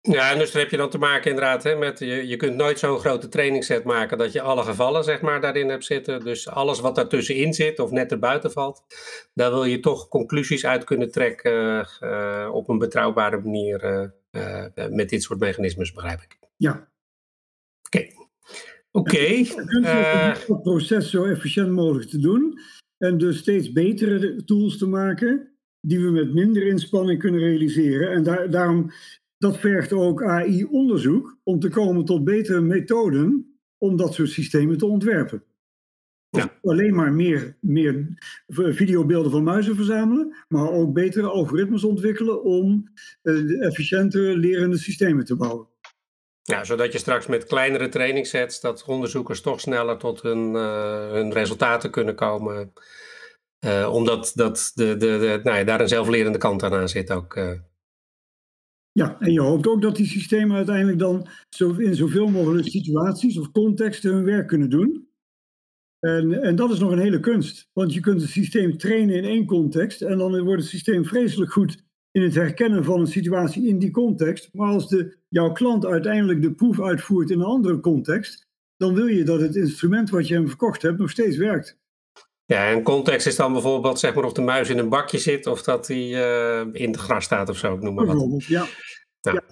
Ja, 0.00 0.32
en 0.32 0.38
dus 0.38 0.52
heb 0.52 0.70
je 0.70 0.76
dan 0.76 0.90
te 0.90 0.98
maken 0.98 1.30
inderdaad 1.30 1.62
hè, 1.62 1.76
met, 1.76 1.98
je, 1.98 2.26
je 2.26 2.36
kunt 2.36 2.56
nooit 2.56 2.78
zo'n 2.78 2.98
grote 2.98 3.28
trainingsset 3.28 3.84
maken 3.84 4.18
dat 4.18 4.32
je 4.32 4.40
alle 4.40 4.62
gevallen 4.62 5.04
zeg 5.04 5.20
maar 5.20 5.40
daarin 5.40 5.68
hebt 5.68 5.84
zitten. 5.84 6.24
Dus 6.24 6.48
alles 6.48 6.80
wat 6.80 6.94
daartussenin 6.94 7.54
zit 7.54 7.78
of 7.78 7.90
net 7.90 8.12
erbuiten 8.12 8.52
valt, 8.52 8.84
daar 9.34 9.50
wil 9.50 9.64
je 9.64 9.80
toch 9.80 10.08
conclusies 10.08 10.66
uit 10.66 10.84
kunnen 10.84 11.10
trekken 11.10 11.88
uh, 12.00 12.50
op 12.52 12.68
een 12.68 12.78
betrouwbare 12.78 13.40
manier 13.40 14.10
uh, 14.30 14.64
met 14.90 15.08
dit 15.08 15.22
soort 15.22 15.40
mechanismes, 15.40 15.92
begrijp 15.92 16.20
ik. 16.20 16.38
Ja. 16.56 16.88
Oké. 17.86 18.17
Oké. 18.98 19.14
Okay. 19.14 19.40
Uh, 19.80 20.34
het 20.46 20.62
proces 20.62 21.10
zo 21.10 21.24
efficiënt 21.24 21.70
mogelijk 21.70 22.10
te 22.10 22.18
doen 22.18 22.58
en 22.98 23.18
dus 23.18 23.38
steeds 23.38 23.72
betere 23.72 24.44
tools 24.44 24.78
te 24.78 24.86
maken 24.86 25.52
die 25.80 26.00
we 26.00 26.10
met 26.10 26.34
minder 26.34 26.66
inspanning 26.66 27.18
kunnen 27.18 27.40
realiseren. 27.40 28.10
En 28.10 28.22
daar, 28.22 28.50
daarom 28.50 28.90
dat 29.38 29.58
vergt 29.58 29.92
ook 29.92 30.22
AI-onderzoek 30.22 31.38
om 31.42 31.60
te 31.60 31.68
komen 31.68 32.04
tot 32.04 32.24
betere 32.24 32.60
methoden 32.60 33.58
om 33.78 33.96
dat 33.96 34.14
soort 34.14 34.30
systemen 34.30 34.78
te 34.78 34.86
ontwerpen. 34.86 35.42
Ja. 36.30 36.58
Alleen 36.62 36.94
maar 36.94 37.12
meer, 37.12 37.56
meer 37.60 38.06
videobeelden 38.48 39.30
van 39.30 39.42
muizen 39.42 39.76
verzamelen, 39.76 40.34
maar 40.48 40.70
ook 40.70 40.92
betere 40.92 41.26
algoritmes 41.26 41.84
ontwikkelen 41.84 42.42
om 42.42 42.92
uh, 43.22 43.66
efficiënter 43.66 44.36
lerende 44.36 44.78
systemen 44.78 45.24
te 45.24 45.36
bouwen. 45.36 45.66
Ja, 46.48 46.64
zodat 46.64 46.92
je 46.92 46.98
straks 46.98 47.26
met 47.26 47.44
kleinere 47.44 47.88
trainingssets, 47.88 48.60
dat 48.60 48.84
onderzoekers 48.84 49.40
toch 49.40 49.60
sneller 49.60 49.96
tot 49.98 50.22
hun, 50.22 50.52
uh, 50.54 51.10
hun 51.10 51.32
resultaten 51.32 51.90
kunnen 51.90 52.14
komen. 52.14 52.72
Uh, 53.66 53.90
omdat 53.92 54.32
dat 54.34 54.72
de, 54.74 54.96
de, 54.96 55.18
de, 55.18 55.40
nou 55.42 55.56
ja, 55.56 55.64
daar 55.64 55.80
een 55.80 55.88
zelflerende 55.88 56.38
kant 56.38 56.62
aan 56.62 56.88
zit 56.88 57.10
ook. 57.10 57.34
Ja, 58.92 59.20
en 59.20 59.32
je 59.32 59.40
hoopt 59.40 59.66
ook 59.66 59.82
dat 59.82 59.96
die 59.96 60.06
systemen 60.06 60.56
uiteindelijk 60.56 60.98
dan 60.98 61.28
zo, 61.48 61.72
in 61.72 61.94
zoveel 61.94 62.28
mogelijk 62.28 62.68
situaties 62.68 63.38
of 63.38 63.50
contexten 63.50 64.12
hun 64.12 64.24
werk 64.24 64.48
kunnen 64.48 64.70
doen. 64.70 65.08
En, 65.98 66.42
en 66.42 66.56
dat 66.56 66.70
is 66.70 66.78
nog 66.78 66.90
een 66.90 66.98
hele 66.98 67.20
kunst. 67.20 67.68
Want 67.72 67.94
je 67.94 68.00
kunt 68.00 68.20
het 68.20 68.30
systeem 68.30 68.76
trainen 68.76 69.16
in 69.16 69.24
één 69.24 69.46
context 69.46 70.02
en 70.02 70.18
dan 70.18 70.42
wordt 70.42 70.62
het 70.62 70.70
systeem 70.70 71.04
vreselijk 71.04 71.52
goed 71.52 71.86
in 72.10 72.22
het 72.22 72.34
herkennen 72.34 72.84
van 72.84 73.00
een 73.00 73.06
situatie 73.06 73.68
in 73.68 73.78
die 73.78 73.90
context. 73.90 74.48
Maar 74.52 74.72
als 74.72 74.88
de, 74.88 75.16
jouw 75.28 75.52
klant 75.52 75.86
uiteindelijk 75.86 76.42
de 76.42 76.52
proef 76.52 76.80
uitvoert 76.80 77.30
in 77.30 77.40
een 77.40 77.46
andere 77.46 77.80
context, 77.80 78.46
dan 78.76 78.94
wil 78.94 79.06
je 79.06 79.24
dat 79.24 79.40
het 79.40 79.56
instrument 79.56 80.10
wat 80.10 80.28
je 80.28 80.34
hem 80.34 80.48
verkocht 80.48 80.82
hebt 80.82 80.98
nog 80.98 81.10
steeds 81.10 81.36
werkt. 81.36 81.78
Ja, 82.44 82.70
en 82.70 82.82
context 82.82 83.26
is 83.26 83.36
dan 83.36 83.52
bijvoorbeeld 83.52 83.98
zeg 83.98 84.14
maar 84.14 84.24
of 84.24 84.32
de 84.32 84.42
muis 84.42 84.68
in 84.68 84.78
een 84.78 84.88
bakje 84.88 85.18
zit 85.18 85.46
of 85.46 85.62
dat 85.62 85.86
hij 85.86 85.96
uh, 85.96 86.66
in 86.72 86.90
het 86.90 87.00
gras 87.00 87.24
staat 87.24 87.48
of 87.48 87.56
zo, 87.56 87.74
ik 87.74 87.80
noem 87.80 87.94
maar 87.94 88.06
bijvoorbeeld, 88.06 88.44
ja. 88.44 88.66
ja. 89.20 89.42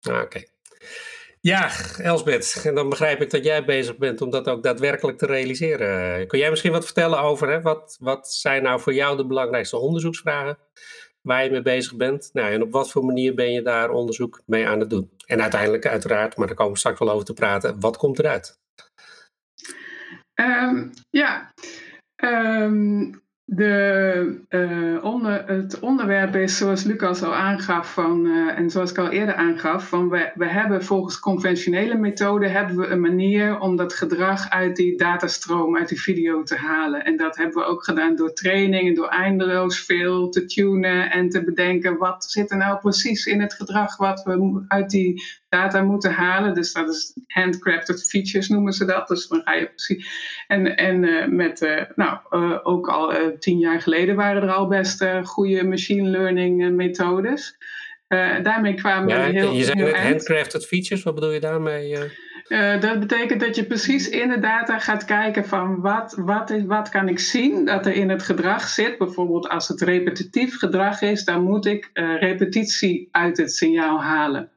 Ah, 0.00 0.22
oké. 0.22 0.42
Ja, 1.40 1.70
Elsbeth, 1.98 2.62
en 2.64 2.74
dan 2.74 2.88
begrijp 2.88 3.20
ik 3.20 3.30
dat 3.30 3.44
jij 3.44 3.64
bezig 3.64 3.96
bent 3.96 4.20
om 4.20 4.30
dat 4.30 4.48
ook 4.48 4.62
daadwerkelijk 4.62 5.18
te 5.18 5.26
realiseren. 5.26 6.26
Kun 6.26 6.38
jij 6.38 6.50
misschien 6.50 6.72
wat 6.72 6.84
vertellen 6.84 7.18
over, 7.18 7.48
hè? 7.48 7.60
Wat, 7.60 7.96
wat 8.00 8.32
zijn 8.32 8.62
nou 8.62 8.80
voor 8.80 8.94
jou 8.94 9.16
de 9.16 9.26
belangrijkste 9.26 9.76
onderzoeksvragen 9.76 10.58
waar 11.24 11.44
je 11.44 11.50
mee 11.50 11.62
bezig 11.62 11.96
bent? 11.96 12.30
Nou, 12.32 12.52
en 12.52 12.62
op 12.62 12.72
wat 12.72 12.90
voor 12.90 13.04
manier 13.04 13.34
ben 13.34 13.52
je 13.52 13.62
daar 13.62 13.90
onderzoek 13.90 14.42
mee 14.46 14.66
aan 14.66 14.80
het 14.80 14.90
doen? 14.90 15.10
En 15.26 15.42
uiteindelijk, 15.42 15.86
uiteraard, 15.86 16.36
maar 16.36 16.46
daar 16.46 16.56
komen 16.56 16.72
we 16.72 16.78
straks 16.78 16.98
wel 16.98 17.10
over 17.10 17.24
te 17.24 17.32
praten, 17.32 17.80
wat 17.80 17.96
komt 17.96 18.18
eruit? 18.18 18.58
Um, 20.34 20.90
ja, 21.10 21.52
um, 22.16 23.22
de, 23.46 24.44
uh, 24.50 25.04
onder, 25.04 25.46
het 25.46 25.78
onderwerp 25.78 26.36
is, 26.36 26.56
zoals 26.56 26.82
Lucas 26.82 27.22
al 27.22 27.34
aangaf, 27.34 27.92
van, 27.92 28.26
uh, 28.26 28.58
en 28.58 28.70
zoals 28.70 28.90
ik 28.90 28.98
al 28.98 29.10
eerder 29.10 29.34
aangaf, 29.34 29.88
van 29.88 30.08
we, 30.08 30.30
we 30.34 30.46
hebben 30.46 30.84
volgens 30.84 31.20
conventionele 31.20 31.94
methoden 31.94 32.52
hebben 32.52 32.76
we 32.76 32.86
een 32.86 33.00
manier 33.00 33.58
om 33.60 33.76
dat 33.76 33.94
gedrag 33.94 34.50
uit 34.50 34.76
die 34.76 34.98
datastroom, 34.98 35.76
uit 35.76 35.88
die 35.88 36.00
video 36.00 36.42
te 36.42 36.56
halen. 36.56 37.04
En 37.04 37.16
dat 37.16 37.36
hebben 37.36 37.62
we 37.62 37.68
ook 37.68 37.84
gedaan 37.84 38.16
door 38.16 38.32
training 38.32 38.88
en 38.88 38.94
door 38.94 39.08
eindeloos 39.08 39.80
veel 39.80 40.28
te 40.28 40.44
tunen 40.44 41.10
en 41.10 41.28
te 41.28 41.44
bedenken 41.44 41.98
wat 41.98 42.24
zit 42.24 42.50
er 42.50 42.56
nou 42.56 42.78
precies 42.78 43.26
in 43.26 43.40
het 43.40 43.54
gedrag 43.54 43.96
wat 43.96 44.22
we 44.22 44.64
uit 44.68 44.90
die 44.90 45.22
data 45.54 45.82
moeten 45.82 46.12
halen. 46.12 46.54
Dus 46.54 46.72
dat 46.72 46.88
is 46.88 47.16
handcrafted 47.26 48.08
features 48.08 48.48
noemen 48.48 48.72
ze 48.72 48.84
dat. 48.84 49.08
Dus 49.08 49.28
dan 49.28 49.40
ga 49.44 49.54
je 49.54 49.66
precies. 49.66 50.06
En, 50.46 50.76
en 50.76 51.02
uh, 51.02 51.26
met, 51.26 51.62
uh, 51.62 51.82
nou, 51.94 52.18
uh, 52.30 52.58
ook 52.62 52.88
al 52.88 53.12
tien 53.38 53.58
jaar 53.58 53.80
geleden 53.80 54.16
waren 54.16 54.42
er 54.42 54.52
al 54.52 54.68
best 54.68 55.04
goede 55.22 55.64
machine 55.64 56.08
learning 56.08 56.74
methodes. 56.74 57.56
daarmee 58.42 58.74
kwamen 58.74 59.08
ja, 59.08 59.26
we 59.26 59.32
heel 59.32 59.52
Je 59.52 59.64
zei 59.64 59.82
net 59.82 59.96
handcrafted 59.96 60.66
features, 60.66 61.02
wat 61.02 61.14
bedoel 61.14 61.32
je 61.32 61.40
daarmee? 61.40 61.96
dat 62.80 63.00
betekent 63.00 63.40
dat 63.40 63.56
je 63.56 63.64
precies 63.64 64.08
in 64.08 64.28
de 64.28 64.38
data 64.38 64.78
gaat 64.78 65.04
kijken 65.04 65.44
van 65.44 65.80
wat, 65.80 66.14
wat, 66.18 66.50
is, 66.50 66.64
wat 66.64 66.88
kan 66.88 67.08
ik 67.08 67.18
zien 67.18 67.64
dat 67.64 67.86
er 67.86 67.94
in 67.94 68.08
het 68.10 68.22
gedrag 68.22 68.68
zit. 68.68 68.98
Bijvoorbeeld 68.98 69.48
als 69.48 69.68
het 69.68 69.80
repetitief 69.80 70.58
gedrag 70.58 71.02
is, 71.02 71.24
dan 71.24 71.42
moet 71.42 71.66
ik 71.66 71.90
repetitie 72.18 73.08
uit 73.10 73.36
het 73.36 73.52
signaal 73.52 74.02
halen. 74.02 74.50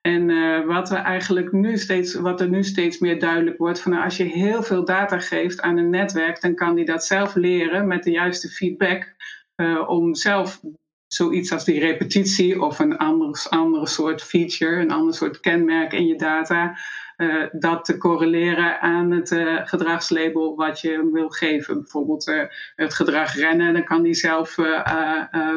En 0.00 0.28
uh, 0.28 0.66
wat, 0.66 0.90
er 0.90 0.96
eigenlijk 0.96 1.52
nu 1.52 1.78
steeds, 1.78 2.14
wat 2.14 2.40
er 2.40 2.48
nu 2.48 2.64
steeds 2.64 2.98
meer 2.98 3.18
duidelijk 3.18 3.58
wordt, 3.58 3.80
van 3.80 3.92
nou, 3.92 4.04
als 4.04 4.16
je 4.16 4.24
heel 4.24 4.62
veel 4.62 4.84
data 4.84 5.18
geeft 5.18 5.60
aan 5.60 5.76
een 5.76 5.90
netwerk, 5.90 6.40
dan 6.40 6.54
kan 6.54 6.74
die 6.74 6.84
dat 6.84 7.04
zelf 7.04 7.34
leren 7.34 7.86
met 7.86 8.02
de 8.02 8.10
juiste 8.10 8.48
feedback 8.48 9.14
uh, 9.56 9.88
om 9.88 10.14
zelf 10.14 10.60
zoiets 11.06 11.52
als 11.52 11.64
die 11.64 11.80
repetitie 11.80 12.62
of 12.62 12.78
een 12.78 12.96
ander, 12.96 13.46
andere 13.48 13.86
soort 13.86 14.22
feature, 14.22 14.80
een 14.80 14.90
ander 14.90 15.14
soort 15.14 15.40
kenmerk 15.40 15.92
in 15.92 16.06
je 16.06 16.16
data, 16.16 16.78
uh, 17.20 17.44
dat 17.52 17.84
te 17.84 17.96
correleren 17.98 18.80
aan 18.80 19.10
het 19.10 19.30
uh, 19.30 19.66
gedragslabel 19.66 20.56
wat 20.56 20.80
je 20.80 21.10
wil 21.12 21.28
geven. 21.28 21.74
Bijvoorbeeld 21.80 22.28
uh, 22.28 22.42
het 22.76 22.94
gedrag 22.94 23.34
rennen, 23.34 23.72
dan 23.72 23.84
kan 23.84 24.02
die 24.02 24.14
zelf 24.14 24.56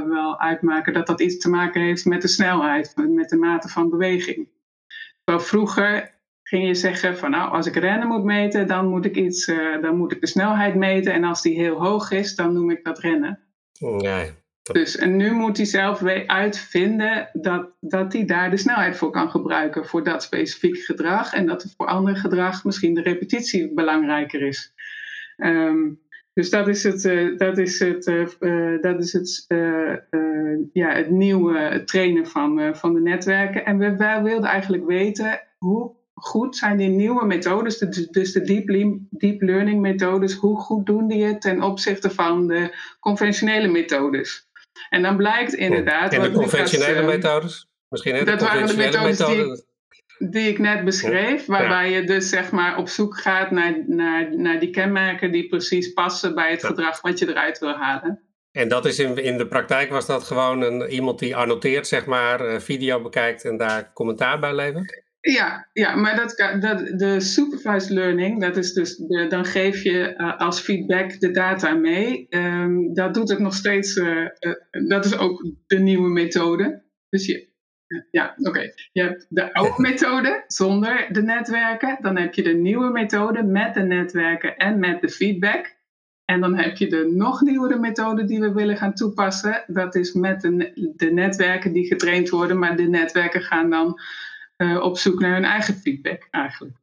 wel 0.07 0.39
uitmaken 0.39 0.93
dat 0.93 1.07
dat 1.07 1.21
iets 1.21 1.37
te 1.37 1.49
maken 1.49 1.81
heeft 1.81 2.05
met 2.05 2.21
de 2.21 2.27
snelheid, 2.27 2.93
met 2.95 3.29
de 3.29 3.37
mate 3.37 3.67
van 3.67 3.89
beweging. 3.89 4.47
Vroeger 5.25 6.11
ging 6.43 6.67
je 6.67 6.75
zeggen 6.75 7.17
van 7.17 7.31
nou, 7.31 7.51
als 7.51 7.65
ik 7.65 7.75
rennen 7.75 8.07
moet 8.07 8.23
meten, 8.23 8.67
dan 8.67 8.87
moet 8.87 9.05
ik 9.05 9.15
iets, 9.15 9.45
dan 9.81 9.97
moet 9.97 10.11
ik 10.11 10.21
de 10.21 10.27
snelheid 10.27 10.75
meten 10.75 11.13
en 11.13 11.23
als 11.23 11.41
die 11.41 11.55
heel 11.55 11.83
hoog 11.83 12.11
is, 12.11 12.35
dan 12.35 12.53
noem 12.53 12.69
ik 12.69 12.83
dat 12.83 12.99
rennen. 12.99 13.39
Ja, 13.71 14.25
dus, 14.71 14.97
en 14.97 15.15
nu 15.15 15.31
moet 15.31 15.57
hij 15.57 15.65
zelf 15.65 16.03
uitvinden 16.27 17.29
dat, 17.33 17.69
dat 17.79 18.13
hij 18.13 18.25
daar 18.25 18.49
de 18.49 18.57
snelheid 18.57 18.97
voor 18.97 19.11
kan 19.11 19.29
gebruiken 19.29 19.85
voor 19.85 20.03
dat 20.03 20.23
specifieke 20.23 20.79
gedrag. 20.79 21.33
En 21.33 21.45
dat 21.45 21.73
voor 21.77 21.87
ander 21.87 22.15
gedrag 22.15 22.63
misschien 22.63 22.93
de 22.93 23.01
repetitie 23.01 23.73
belangrijker 23.73 24.41
is. 24.41 24.73
Um, 25.37 26.01
dus 26.33 26.49
dat 26.49 26.67
is 26.67 26.83
het, 26.83 27.03
uh, 27.03 27.37
dat 27.37 27.57
is 27.57 27.79
het, 27.79 28.07
uh, 28.39 28.81
dat 28.81 28.99
is 28.99 29.13
het, 29.13 29.45
ja, 30.73 30.93
het 30.93 31.09
nieuwe 31.09 31.81
trainen 31.85 32.27
van, 32.27 32.75
van 32.75 32.93
de 32.93 33.01
netwerken. 33.01 33.65
En 33.65 33.77
we, 33.77 33.95
wij 33.95 34.23
wilden 34.23 34.49
eigenlijk 34.49 34.85
weten 34.85 35.41
hoe 35.57 35.95
goed 36.13 36.55
zijn 36.55 36.77
die 36.77 36.89
nieuwe 36.89 37.25
methodes, 37.25 37.77
dus 38.11 38.31
de 38.31 38.41
deep, 38.41 38.99
deep 39.09 39.41
learning 39.41 39.81
methodes, 39.81 40.33
hoe 40.33 40.59
goed 40.59 40.85
doen 40.85 41.07
die 41.07 41.23
het 41.23 41.41
ten 41.41 41.61
opzichte 41.61 42.09
van 42.09 42.47
de 42.47 42.75
conventionele 42.99 43.67
methodes. 43.67 44.51
En 44.89 45.01
dan 45.01 45.17
blijkt 45.17 45.53
inderdaad. 45.53 46.13
En 46.13 46.21
de 46.21 46.31
conventionele 46.31 47.01
methodes? 47.01 47.67
Misschien 47.89 48.15
hè? 48.15 48.23
Dat 48.23 48.41
waren 48.41 48.67
de 48.67 48.75
methodes 48.75 49.17
die, 49.17 49.63
die, 50.29 50.47
ik 50.47 50.59
net 50.59 50.83
beschreef, 50.83 51.45
waarbij 51.45 51.89
ja. 51.89 51.97
je 51.97 52.05
dus 52.05 52.29
zeg 52.29 52.51
maar 52.51 52.77
op 52.77 52.89
zoek 52.89 53.19
gaat 53.19 53.51
naar, 53.51 53.83
naar, 53.87 54.37
naar 54.37 54.59
die 54.59 54.69
kenmerken 54.69 55.31
die 55.31 55.47
precies 55.47 55.93
passen 55.93 56.35
bij 56.35 56.51
het 56.51 56.61
ja. 56.61 56.67
gedrag 56.67 57.01
wat 57.01 57.19
je 57.19 57.29
eruit 57.29 57.59
wil 57.59 57.73
halen. 57.73 58.21
En 58.51 58.67
dat 58.67 58.85
is 58.85 58.99
in, 58.99 59.17
in 59.17 59.37
de 59.37 59.47
praktijk 59.47 59.89
was 59.89 60.05
dat 60.05 60.23
gewoon 60.23 60.61
een, 60.61 60.89
iemand 60.89 61.19
die 61.19 61.35
annoteert, 61.35 61.87
zeg 61.87 62.05
maar, 62.05 62.61
video 62.61 63.01
bekijkt 63.01 63.45
en 63.45 63.57
daar 63.57 63.93
commentaar 63.93 64.39
bij 64.39 64.55
levert? 64.55 65.03
Ja, 65.31 65.67
ja 65.73 65.95
maar 65.95 66.15
dat, 66.15 66.57
dat, 66.59 66.99
de 66.99 67.19
supervised 67.19 67.89
learning, 67.89 68.41
dat 68.41 68.57
is 68.57 68.73
dus 68.73 68.95
de, 68.95 69.27
dan 69.27 69.45
geef 69.45 69.83
je 69.83 70.13
uh, 70.17 70.37
als 70.37 70.59
feedback 70.59 71.19
de 71.19 71.31
data 71.31 71.73
mee. 71.73 72.27
Um, 72.29 72.93
dat 72.93 73.13
doet 73.13 73.29
het 73.29 73.39
nog 73.39 73.53
steeds, 73.53 73.95
uh, 73.95 74.27
uh, 74.39 74.89
dat 74.89 75.05
is 75.05 75.17
ook 75.17 75.45
de 75.67 75.79
nieuwe 75.79 76.09
methode. 76.09 76.83
Dus 77.09 77.25
je, 77.25 77.47
ja, 78.11 78.33
oké. 78.37 78.49
Okay. 78.49 78.73
Je 78.91 79.01
hebt 79.01 79.25
de 79.29 79.53
oude 79.53 79.81
methode 79.89 80.43
zonder 80.47 81.07
de 81.11 81.21
netwerken. 81.21 81.97
Dan 82.01 82.17
heb 82.17 82.33
je 82.33 82.43
de 82.43 82.53
nieuwe 82.53 82.91
methode 82.91 83.43
met 83.43 83.73
de 83.73 83.83
netwerken 83.83 84.57
en 84.57 84.79
met 84.79 85.01
de 85.01 85.09
feedback. 85.09 85.75
En 86.25 86.41
dan 86.41 86.57
heb 86.57 86.77
je 86.77 86.87
de 86.87 87.11
nog 87.15 87.41
nieuwere 87.41 87.79
methode 87.79 88.25
die 88.25 88.39
we 88.39 88.53
willen 88.53 88.77
gaan 88.77 88.93
toepassen. 88.93 89.63
Dat 89.67 89.95
is 89.95 90.13
met 90.13 90.41
de, 90.41 90.93
de 90.95 91.11
netwerken 91.11 91.73
die 91.73 91.87
getraind 91.87 92.29
worden, 92.29 92.59
maar 92.59 92.75
de 92.75 92.87
netwerken 92.87 93.41
gaan 93.41 93.69
dan 93.69 93.99
op 94.57 94.97
zoek 94.97 95.19
naar 95.19 95.33
hun 95.33 95.45
eigen 95.45 95.75
feedback 95.75 96.27
eigenlijk. 96.31 96.81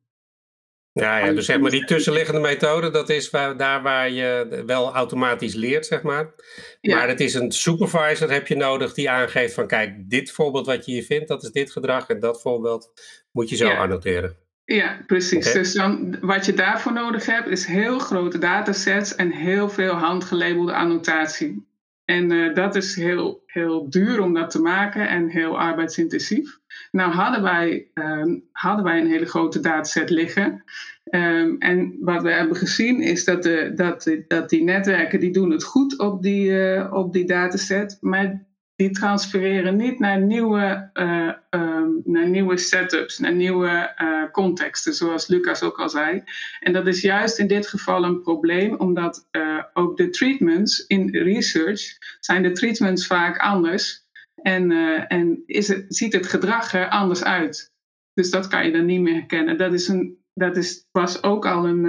Ja, 0.93 1.19
ja, 1.19 1.33
dus 1.33 1.47
zeg 1.47 1.59
maar 1.59 1.71
die 1.71 1.85
tussenliggende 1.85 2.41
methode, 2.41 2.91
dat 2.91 3.09
is 3.09 3.31
waar, 3.31 3.57
daar 3.57 3.83
waar 3.83 4.11
je 4.11 4.63
wel 4.67 4.95
automatisch 4.95 5.55
leert, 5.55 5.87
zeg 5.87 6.03
maar. 6.03 6.35
Ja. 6.81 6.97
Maar 6.97 7.09
het 7.09 7.21
is 7.21 7.35
een 7.35 7.53
supervisor 7.53 8.31
heb 8.31 8.47
je 8.47 8.57
nodig 8.57 8.95
die 8.95 9.11
aangeeft 9.11 9.55
van 9.55 9.67
kijk, 9.67 10.11
dit 10.11 10.31
voorbeeld 10.31 10.67
wat 10.67 10.87
je 10.87 10.93
hier 10.93 11.05
vindt, 11.05 11.29
dat 11.29 11.43
is 11.43 11.51
dit 11.51 11.73
gedrag 11.73 12.09
en 12.09 12.21
dat 12.21 12.41
voorbeeld 12.41 12.93
moet 13.33 13.49
je 13.49 13.57
zo 13.57 13.69
ja. 13.69 13.79
annoteren. 13.79 14.37
Ja, 14.65 15.05
precies. 15.07 15.49
Okay. 15.49 15.53
Dus 15.53 15.73
dan, 15.73 16.17
wat 16.21 16.47
je 16.47 16.53
daarvoor 16.53 16.93
nodig 16.93 17.27
hebt 17.27 17.49
is 17.49 17.67
heel 17.67 17.99
grote 17.99 18.39
datasets 18.39 19.15
en 19.15 19.31
heel 19.31 19.69
veel 19.69 19.93
handgelabelde 19.93 20.75
annotatie. 20.75 21.69
En 22.05 22.31
uh, 22.31 22.55
dat 22.55 22.77
is 22.77 22.95
heel, 22.95 23.43
heel 23.47 23.91
duur 23.91 24.21
om 24.21 24.35
dat 24.35 24.51
te 24.51 24.61
maken 24.61 25.09
en 25.09 25.29
heel 25.29 25.59
arbeidsintensief. 25.59 26.60
Nou 26.91 27.13
hadden 27.13 27.43
wij, 27.43 27.91
um, 27.95 28.45
hadden 28.53 28.85
wij 28.85 29.01
een 29.01 29.11
hele 29.11 29.27
grote 29.27 29.61
dataset 29.61 30.11
liggen. 30.11 30.65
Um, 31.11 31.59
en 31.59 31.97
wat 32.01 32.23
we 32.23 32.33
hebben 32.33 32.57
gezien 32.57 33.01
is 33.01 33.25
dat, 33.25 33.43
de, 33.43 33.73
dat, 33.75 34.17
dat 34.29 34.49
die 34.49 34.65
netwerken 34.65 35.21
die 35.21 35.33
doen 35.33 35.51
het 35.51 35.65
goed 35.65 35.99
op 35.99 36.23
die, 36.23 36.51
uh, 36.51 36.93
op 36.93 37.13
die 37.13 37.25
dataset. 37.27 37.99
Maar 38.01 38.49
die 38.77 38.91
transfereren 38.91 39.77
niet 39.77 39.99
naar 39.99 40.21
nieuwe, 40.21 40.91
uh, 40.95 41.33
um, 41.51 42.01
naar 42.05 42.29
nieuwe 42.29 42.57
setups, 42.57 43.19
naar 43.19 43.35
nieuwe 43.35 43.95
uh, 44.03 44.31
contexten, 44.31 44.95
zoals 44.95 45.27
Lucas 45.27 45.63
ook 45.63 45.79
al 45.79 45.89
zei. 45.89 46.23
En 46.61 46.73
dat 46.73 46.87
is 46.87 47.01
juist 47.01 47.39
in 47.39 47.47
dit 47.47 47.67
geval 47.67 48.05
een 48.05 48.23
probleem, 48.23 48.75
omdat 48.75 49.29
ook 49.75 49.97
de 49.97 50.11
treatments 50.11 50.87
in 50.87 51.09
research 51.11 51.83
zijn 52.21 52.43
de 52.43 52.53
treatments 52.53 53.07
vaak 53.07 53.39
anders. 53.39 54.09
En, 54.43 54.71
en 55.09 55.43
is 55.47 55.69
het, 55.69 55.85
ziet 55.89 56.13
het 56.13 56.27
gedrag 56.27 56.73
er 56.75 56.89
anders 56.89 57.25
uit. 57.25 57.73
Dus 58.15 58.31
dat 58.31 58.49
kan 58.49 58.67
je 58.67 58.73
dan 58.73 58.85
niet 58.85 59.01
meer 59.01 59.15
herkennen. 59.15 59.59
Dat, 59.59 59.73
is 59.73 59.89
een, 59.89 60.19
dat 60.35 60.57
is, 60.57 60.87
was 60.91 61.23
ook 61.23 61.47
al 61.47 61.69
een. 61.69 61.85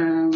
Um, 0.00 0.30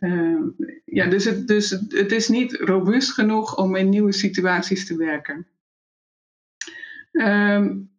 uh, 0.00 0.42
ja, 0.84 1.06
dus, 1.06 1.24
het, 1.24 1.48
dus 1.48 1.70
het 1.88 2.12
is 2.12 2.28
niet 2.28 2.52
robuust 2.52 3.12
genoeg 3.12 3.56
om 3.56 3.76
in 3.76 3.88
nieuwe 3.88 4.12
situaties 4.12 4.86
te 4.86 4.96
werken. 4.96 5.46
Um, 7.12 7.90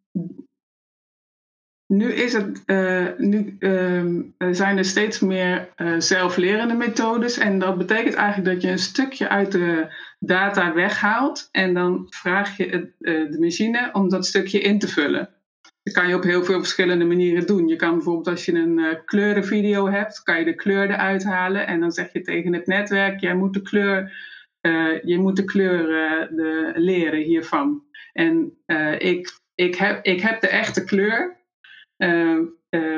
nu, 1.88 2.12
is 2.12 2.32
het, 2.32 2.62
uh, 2.66 3.06
nu 3.16 3.56
uh, 3.58 4.04
zijn 4.50 4.78
er 4.78 4.84
steeds 4.84 5.20
meer 5.20 5.68
uh, 5.76 5.94
zelflerende 5.98 6.74
methodes. 6.74 7.38
En 7.38 7.58
dat 7.58 7.78
betekent 7.78 8.14
eigenlijk 8.14 8.54
dat 8.54 8.62
je 8.62 8.70
een 8.70 8.78
stukje 8.78 9.28
uit 9.28 9.52
de 9.52 9.86
data 10.18 10.74
weghaalt. 10.74 11.48
En 11.52 11.74
dan 11.74 12.06
vraag 12.10 12.56
je 12.56 12.68
het, 12.68 12.92
de 13.30 13.36
machine 13.40 13.90
om 13.92 14.08
dat 14.08 14.26
stukje 14.26 14.60
in 14.60 14.78
te 14.78 14.88
vullen. 14.88 15.28
Dat 15.82 15.94
kan 15.94 16.08
je 16.08 16.14
op 16.14 16.22
heel 16.22 16.44
veel 16.44 16.58
verschillende 16.58 17.04
manieren 17.04 17.46
doen. 17.46 17.68
Je 17.68 17.76
kan 17.76 17.94
bijvoorbeeld 17.94 18.28
als 18.28 18.44
je 18.44 18.52
een 18.52 18.98
kleurenvideo 19.04 19.88
hebt, 19.88 20.22
kan 20.22 20.38
je 20.38 20.44
de 20.44 20.54
kleur 20.54 20.90
eruit 20.90 21.24
halen 21.24 21.66
en 21.66 21.80
dan 21.80 21.92
zeg 21.92 22.12
je 22.12 22.20
tegen 22.20 22.52
het 22.52 22.66
netwerk, 22.66 23.20
jij 23.20 23.34
moet 23.34 23.54
de 23.54 23.62
kleur, 23.62 24.12
je 25.02 25.18
moet 25.18 25.36
de 25.36 25.44
kleur 25.44 25.86
de, 26.30 26.72
leren 26.74 27.22
hiervan. 27.22 27.82
En 28.12 28.52
ik, 28.98 29.40
ik, 29.54 29.74
heb, 29.74 30.04
ik 30.04 30.20
heb 30.20 30.40
de 30.40 30.48
echte 30.48 30.84
kleur 30.84 31.38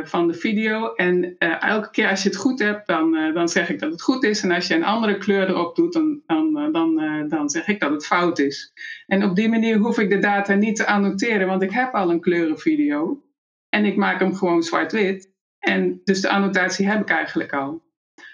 van 0.03 0.27
de 0.27 0.35
video. 0.35 0.95
En 0.95 1.25
uh, 1.25 1.63
elke 1.63 1.91
keer 1.91 2.09
als 2.09 2.23
je 2.23 2.29
het 2.29 2.39
goed 2.39 2.59
hebt, 2.59 2.87
dan, 2.87 3.15
uh, 3.15 3.35
dan 3.35 3.49
zeg 3.49 3.71
ik 3.71 3.79
dat 3.79 3.91
het 3.91 4.03
goed 4.03 4.25
is. 4.25 4.43
En 4.43 4.51
als 4.51 4.67
je 4.67 4.75
een 4.75 4.85
andere 4.85 5.19
kleur 5.19 5.49
erop 5.49 5.77
doet, 5.77 5.93
dan, 5.93 6.23
dan, 6.27 6.73
dan, 6.73 7.29
dan 7.29 7.51
zeg 7.51 7.69
ik 7.69 7.81
dat 7.81 7.91
het 7.91 8.07
fout 8.07 8.39
is. 8.39 8.73
En 9.07 9.25
op 9.25 9.37
die 9.37 9.49
manier 9.49 9.77
hoef 9.77 9.99
ik 9.99 10.11
de 10.11 10.19
data 10.19 10.55
niet 10.55 10.77
te 10.77 10.87
annoteren, 10.87 11.47
want 11.47 11.63
ik 11.63 11.71
heb 11.71 11.95
al 11.95 12.11
een 12.11 12.21
kleurenvideo. 12.21 13.23
En 13.69 13.85
ik 13.85 13.97
maak 13.97 14.21
hem 14.21 14.35
gewoon 14.35 14.63
zwart-wit. 14.63 15.33
En 15.59 16.01
dus 16.05 16.21
de 16.21 16.29
annotatie 16.29 16.89
heb 16.89 17.01
ik 17.01 17.09
eigenlijk 17.11 17.53
al. 17.53 17.83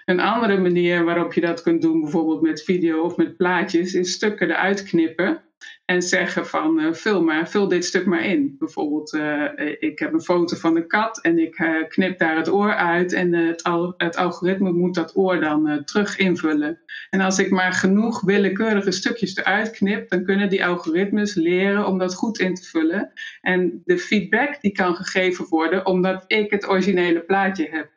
Een 0.05 0.19
andere 0.19 0.57
manier 0.57 1.03
waarop 1.03 1.33
je 1.33 1.41
dat 1.41 1.61
kunt 1.61 1.81
doen, 1.81 2.01
bijvoorbeeld 2.01 2.41
met 2.41 2.63
video 2.63 3.01
of 3.01 3.17
met 3.17 3.37
plaatjes, 3.37 3.93
is 3.93 4.11
stukken 4.11 4.49
eruit 4.49 4.83
knippen 4.83 5.41
en 5.85 6.01
zeggen 6.01 6.47
van 6.47 6.79
uh, 6.79 6.93
vul, 6.93 7.23
maar, 7.23 7.49
vul 7.49 7.67
dit 7.67 7.85
stuk 7.85 8.05
maar 8.05 8.25
in. 8.25 8.55
Bijvoorbeeld, 8.59 9.13
uh, 9.13 9.43
ik 9.79 9.99
heb 9.99 10.13
een 10.13 10.21
foto 10.21 10.55
van 10.55 10.75
een 10.75 10.87
kat 10.87 11.21
en 11.21 11.39
ik 11.39 11.85
knip 11.89 12.19
daar 12.19 12.37
het 12.37 12.49
oor 12.49 12.73
uit 12.73 13.13
en 13.13 13.33
het, 13.33 13.63
al, 13.63 13.93
het, 13.97 14.15
algoritme 14.15 14.71
moet 14.71 14.95
dat 14.95 15.15
oor 15.15 15.39
dan 15.39 15.81
terug 15.85 16.17
invullen. 16.17 16.79
En 17.09 17.21
als 17.21 17.39
ik 17.39 17.49
maar 17.49 17.73
genoeg 17.73 18.21
willekeurige 18.21 18.91
stukjes 18.91 19.35
eruit 19.35 19.71
knip, 19.71 20.09
dan 20.09 20.23
kunnen 20.23 20.49
die 20.49 20.65
algoritmes 20.65 21.35
leren 21.35 21.87
om 21.87 21.97
dat 21.97 22.15
goed 22.15 22.39
in 22.39 22.55
te 22.55 22.63
vullen. 22.63 23.11
En 23.41 23.81
de 23.85 23.97
feedback 23.97 24.61
die 24.61 24.71
kan 24.71 24.95
gegeven 24.95 25.45
worden 25.49 25.85
omdat 25.85 26.23
ik 26.27 26.51
het 26.51 26.69
originele 26.69 27.21
plaatje 27.21 27.67
heb. 27.71 27.95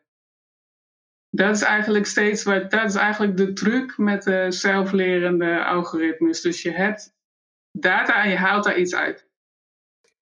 Dat 1.31 1.57
is 1.57 1.63
eigenlijk 1.63 2.07
steeds 2.07 2.43
wat, 2.43 2.71
dat 2.71 2.85
is 2.85 2.95
eigenlijk 2.95 3.37
de 3.37 3.53
truc 3.53 3.99
met 3.99 4.23
de 4.23 4.47
zelflerende 4.49 5.65
algoritmes. 5.65 6.41
Dus 6.41 6.63
je 6.63 6.71
hebt 6.71 7.19
data 7.73 8.25
en 8.25 8.31
je 8.31 8.37
haalt 8.37 8.65
daar 8.65 8.79
iets 8.79 8.95
uit. 8.95 9.29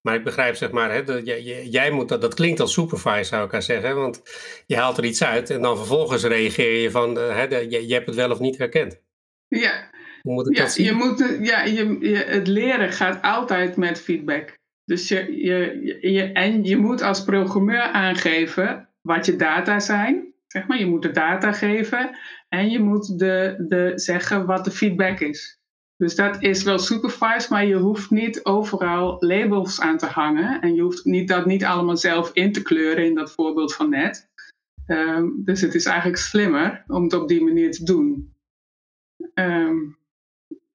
Maar 0.01 0.15
ik 0.15 0.25
begrijp 0.25 0.57
zeg 0.57 0.71
maar, 0.71 0.93
hè, 0.93 1.05
dat 1.05 1.27
jij, 1.27 1.67
jij 1.67 1.91
moet 1.91 2.09
dat, 2.09 2.21
dat 2.21 2.35
klinkt 2.35 2.61
als 2.61 2.73
supervise 2.73 3.25
zou 3.25 3.45
ik 3.45 3.53
haar 3.53 3.63
zeggen, 3.63 3.97
want 3.97 4.23
je 4.67 4.77
haalt 4.77 4.99
er 4.99 5.05
iets 5.05 5.25
uit 5.25 5.51
en 5.51 5.63
dan 5.63 5.77
vervolgens 5.77 6.25
reageer 6.25 6.83
je 6.83 6.91
van, 6.91 7.15
hè, 7.15 7.43
je, 7.43 7.87
je 7.87 7.95
hebt 7.95 8.07
het 8.07 8.15
wel 8.15 8.31
of 8.31 8.41
niet 8.41 8.59
herkend. 8.59 9.01
Ja, 9.49 9.91
Hoe 10.23 10.33
moet 10.33 10.49
ik 10.51 10.57
ja, 10.57 10.63
dat 10.63 10.73
zien? 10.73 10.87
je 10.87 10.93
moet, 10.93 11.39
ja 11.41 11.63
je, 11.63 11.97
je, 12.01 12.17
het 12.17 12.47
leren 12.47 12.93
gaat 12.93 13.23
altijd 13.23 13.77
met 13.77 14.01
feedback. 14.01 14.57
Dus 14.85 15.09
je, 15.09 15.45
je, 15.45 16.11
je, 16.13 16.23
en 16.23 16.65
je 16.65 16.77
moet 16.77 17.03
als 17.03 17.25
programmeur 17.25 17.83
aangeven 17.83 18.89
wat 19.03 19.27
je 19.27 19.37
data 19.37 19.81
zijn. 19.81 20.35
Zeg 20.47 20.67
maar, 20.67 20.79
je 20.79 20.87
moet 20.87 21.03
de 21.03 21.11
data 21.11 21.53
geven 21.53 22.19
en 22.49 22.71
je 22.71 22.79
moet 22.79 23.19
de, 23.19 23.65
de 23.69 23.93
zeggen 23.95 24.47
wat 24.47 24.65
de 24.65 24.71
feedback 24.71 25.21
is. 25.21 25.58
Dus 25.99 26.15
dat 26.15 26.43
is 26.43 26.63
wel 26.63 26.79
supervised, 26.79 27.51
maar 27.51 27.67
je 27.67 27.77
hoeft 27.77 28.11
niet 28.11 28.45
overal 28.45 29.17
labels 29.19 29.81
aan 29.81 29.99
te 29.99 30.07
hangen. 30.07 30.61
En 30.61 30.75
je 30.75 30.83
hoeft 30.83 31.05
niet, 31.05 31.29
dat 31.29 31.47
niet 31.47 31.65
allemaal 31.65 31.97
zelf 31.97 32.31
in 32.33 32.53
te 32.53 32.63
kleuren 32.63 33.05
in 33.05 33.15
dat 33.15 33.33
voorbeeld 33.33 33.75
van 33.75 33.91
net. 33.91 34.29
Um, 34.87 35.43
dus 35.45 35.61
het 35.61 35.75
is 35.75 35.85
eigenlijk 35.85 36.19
slimmer 36.19 36.85
om 36.87 37.03
het 37.03 37.13
op 37.13 37.29
die 37.29 37.43
manier 37.43 37.71
te 37.71 37.85
doen. 37.85 38.35
Um, 39.35 39.99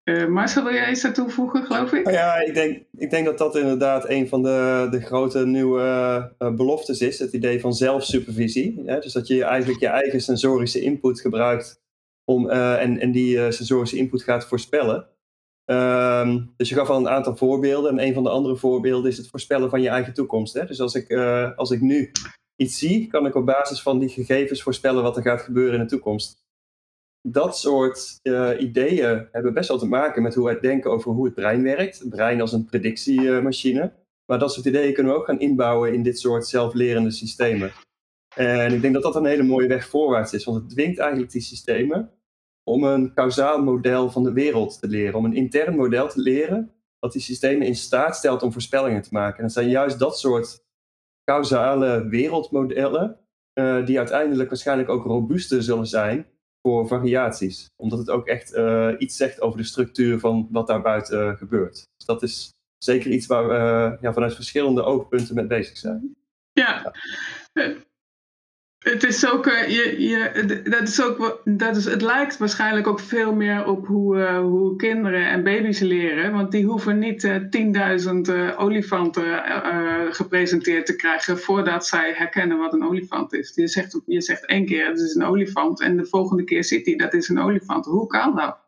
uh, 0.03 0.27
Marcel, 0.27 0.63
wil 0.63 0.73
jij 0.73 0.91
iets 0.91 1.05
aan 1.05 1.13
toevoegen, 1.13 1.63
geloof 1.63 1.93
ik? 1.93 2.09
Ja, 2.09 2.35
ik 2.35 2.53
denk, 2.53 2.83
ik 2.97 3.09
denk 3.09 3.25
dat 3.25 3.37
dat 3.37 3.55
inderdaad 3.55 4.09
een 4.09 4.27
van 4.27 4.43
de, 4.43 4.87
de 4.91 5.01
grote 5.01 5.45
nieuwe 5.45 5.81
uh, 6.39 6.55
beloftes 6.55 7.01
is. 7.01 7.19
Het 7.19 7.33
idee 7.33 7.59
van 7.59 7.73
zelfsupervisie. 7.73 8.83
Dus 8.83 9.13
dat 9.13 9.27
je 9.27 9.43
eigenlijk 9.43 9.79
je 9.79 9.87
eigen 9.87 10.21
sensorische 10.21 10.81
input 10.81 11.21
gebruikt 11.21 11.81
om, 12.25 12.45
uh, 12.45 12.81
en, 12.81 12.99
en 12.99 13.11
die 13.11 13.51
sensorische 13.51 13.97
input 13.97 14.23
gaat 14.23 14.47
voorspellen. 14.47 15.11
Um, 15.65 16.53
dus 16.57 16.69
je 16.69 16.75
gaf 16.75 16.89
al 16.89 16.97
een 16.97 17.09
aantal 17.09 17.35
voorbeelden. 17.35 17.91
En 17.91 18.05
een 18.07 18.13
van 18.13 18.23
de 18.23 18.29
andere 18.29 18.55
voorbeelden 18.55 19.11
is 19.11 19.17
het 19.17 19.29
voorspellen 19.29 19.69
van 19.69 19.81
je 19.81 19.89
eigen 19.89 20.13
toekomst. 20.13 20.53
Hè? 20.53 20.65
Dus 20.65 20.79
als 20.79 20.95
ik, 20.95 21.09
uh, 21.09 21.57
als 21.57 21.71
ik 21.71 21.81
nu 21.81 22.11
iets 22.55 22.77
zie, 22.77 23.07
kan 23.07 23.25
ik 23.25 23.35
op 23.35 23.45
basis 23.45 23.81
van 23.81 23.99
die 23.99 24.09
gegevens 24.09 24.63
voorspellen 24.63 25.03
wat 25.03 25.17
er 25.17 25.23
gaat 25.23 25.41
gebeuren 25.41 25.73
in 25.73 25.79
de 25.79 25.91
toekomst. 25.91 26.41
Dat 27.27 27.57
soort 27.57 28.19
uh, 28.23 28.49
ideeën 28.59 29.27
hebben 29.31 29.53
best 29.53 29.69
wel 29.69 29.77
te 29.77 29.87
maken 29.87 30.21
met 30.23 30.35
hoe 30.35 30.45
wij 30.45 30.59
denken 30.59 30.91
over 30.91 31.11
hoe 31.11 31.25
het 31.25 31.33
brein 31.33 31.63
werkt. 31.63 31.99
Het 31.99 32.09
brein 32.09 32.41
als 32.41 32.51
een 32.51 32.65
predictiemachine. 32.65 33.93
Maar 34.25 34.39
dat 34.39 34.53
soort 34.53 34.65
ideeën 34.65 34.93
kunnen 34.93 35.13
we 35.13 35.19
ook 35.19 35.25
gaan 35.25 35.39
inbouwen 35.39 35.93
in 35.93 36.03
dit 36.03 36.19
soort 36.19 36.47
zelflerende 36.47 37.11
systemen. 37.11 37.71
En 38.35 38.73
ik 38.73 38.81
denk 38.81 38.93
dat 38.93 39.03
dat 39.03 39.15
een 39.15 39.25
hele 39.25 39.43
mooie 39.43 39.67
weg 39.67 39.87
voorwaarts 39.87 40.33
is, 40.33 40.43
want 40.43 40.57
het 40.57 40.69
dwingt 40.69 40.99
eigenlijk 40.99 41.31
die 41.31 41.41
systemen 41.41 42.11
om 42.63 42.83
een 42.83 43.13
kausaal 43.13 43.63
model 43.63 44.11
van 44.11 44.23
de 44.23 44.33
wereld 44.33 44.79
te 44.79 44.87
leren, 44.87 45.15
om 45.15 45.25
een 45.25 45.35
intern 45.35 45.75
model 45.75 46.09
te 46.09 46.21
leren 46.21 46.71
dat 46.99 47.11
die 47.11 47.21
systemen 47.21 47.67
in 47.67 47.75
staat 47.75 48.15
stelt 48.15 48.43
om 48.43 48.51
voorspellingen 48.51 49.01
te 49.01 49.09
maken. 49.11 49.37
En 49.37 49.43
dat 49.43 49.53
zijn 49.53 49.69
juist 49.69 49.99
dat 49.99 50.19
soort 50.19 50.63
causale 51.23 52.07
wereldmodellen 52.07 53.17
uh, 53.53 53.85
die 53.85 53.97
uiteindelijk 53.97 54.49
waarschijnlijk 54.49 54.89
ook 54.89 55.05
robuuster 55.05 55.63
zullen 55.63 55.87
zijn 55.87 56.25
voor 56.61 56.87
variaties. 56.87 57.65
Omdat 57.75 57.99
het 57.99 58.09
ook 58.09 58.27
echt 58.27 58.53
uh, 58.53 58.93
iets 58.97 59.17
zegt 59.17 59.41
over 59.41 59.57
de 59.57 59.63
structuur 59.65 60.19
van 60.19 60.47
wat 60.51 60.67
daar 60.67 60.81
buiten 60.81 61.27
uh, 61.27 61.37
gebeurt. 61.37 61.73
Dus 61.73 62.05
dat 62.05 62.23
is 62.23 62.49
zeker 62.77 63.11
iets 63.11 63.25
waar 63.25 63.47
we 63.47 63.97
ja, 64.01 64.13
vanuit 64.13 64.35
verschillende 64.35 64.83
oogpunten 64.83 65.35
mee 65.35 65.47
bezig 65.47 65.77
zijn. 65.77 66.15
Ja. 66.51 66.93
ja. 67.53 67.73
Het 68.83 69.03
is 69.03 69.29
ook, 69.31 69.47
uh, 69.47 69.67
je, 69.67 69.95
je, 70.01 70.61
dat 70.63 70.87
is 70.87 71.01
ook, 71.01 71.41
dat 71.43 71.75
is, 71.75 71.85
het 71.85 72.01
lijkt 72.01 72.37
waarschijnlijk 72.37 72.87
ook 72.87 72.99
veel 72.99 73.33
meer 73.33 73.67
op 73.67 73.87
hoe, 73.87 74.17
uh, 74.17 74.39
hoe 74.39 74.75
kinderen 74.75 75.27
en 75.27 75.43
baby's 75.43 75.79
leren. 75.79 76.31
Want 76.31 76.51
die 76.51 76.65
hoeven 76.65 76.99
niet 76.99 77.23
uh, 77.23 77.35
10.000 78.51 78.57
olifanten 78.57 79.41
gepresenteerd 80.13 80.85
te 80.85 80.95
krijgen 80.95 81.39
voordat 81.39 81.87
zij 81.87 82.13
herkennen 82.15 82.57
wat 82.57 82.73
een 82.73 82.85
olifant 82.85 83.33
is. 83.33 83.51
Je 83.55 83.67
zegt, 83.67 84.01
je 84.05 84.21
zegt 84.21 84.45
één 84.45 84.65
keer 84.65 84.87
het 84.87 84.99
is 84.99 85.15
een 85.15 85.25
olifant 85.25 85.81
en 85.81 85.97
de 85.97 86.05
volgende 86.05 86.43
keer 86.43 86.63
ziet 86.63 86.85
hij 86.85 86.95
dat 86.95 87.13
is 87.13 87.29
een 87.29 87.39
olifant. 87.39 87.85
Hoe 87.85 88.07
kan 88.07 88.35
dat? 88.35 88.62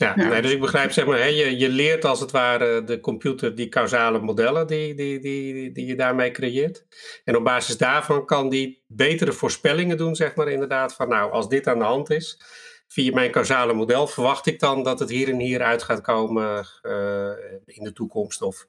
Ja, 0.00 0.12
ja. 0.16 0.28
Nee, 0.28 0.42
dus 0.42 0.52
ik 0.52 0.60
begrijp, 0.60 0.92
zeg 0.92 1.06
maar, 1.06 1.18
hè, 1.18 1.24
je, 1.24 1.58
je 1.58 1.68
leert 1.68 2.04
als 2.04 2.20
het 2.20 2.30
ware 2.30 2.84
de 2.84 3.00
computer 3.00 3.54
die 3.54 3.68
causale 3.68 4.18
modellen 4.18 4.66
die, 4.66 4.94
die, 4.94 5.20
die, 5.20 5.72
die 5.72 5.86
je 5.86 5.96
daarmee 5.96 6.30
creëert. 6.30 6.86
En 7.24 7.36
op 7.36 7.44
basis 7.44 7.76
daarvan 7.76 8.26
kan 8.26 8.48
die 8.48 8.84
betere 8.86 9.32
voorspellingen 9.32 9.96
doen, 9.96 10.16
zeg 10.16 10.34
maar, 10.34 10.48
inderdaad, 10.48 10.94
van 10.94 11.08
nou, 11.08 11.32
als 11.32 11.48
dit 11.48 11.66
aan 11.66 11.78
de 11.78 11.84
hand 11.84 12.10
is, 12.10 12.40
via 12.88 13.14
mijn 13.14 13.30
causale 13.30 13.72
model 13.72 14.06
verwacht 14.06 14.46
ik 14.46 14.60
dan 14.60 14.82
dat 14.82 14.98
het 14.98 15.10
hier 15.10 15.28
en 15.28 15.38
hier 15.38 15.62
uit 15.62 15.82
gaat 15.82 16.00
komen 16.00 16.66
uh, 16.82 17.30
in 17.66 17.84
de 17.84 17.92
toekomst 17.92 18.42
of 18.42 18.66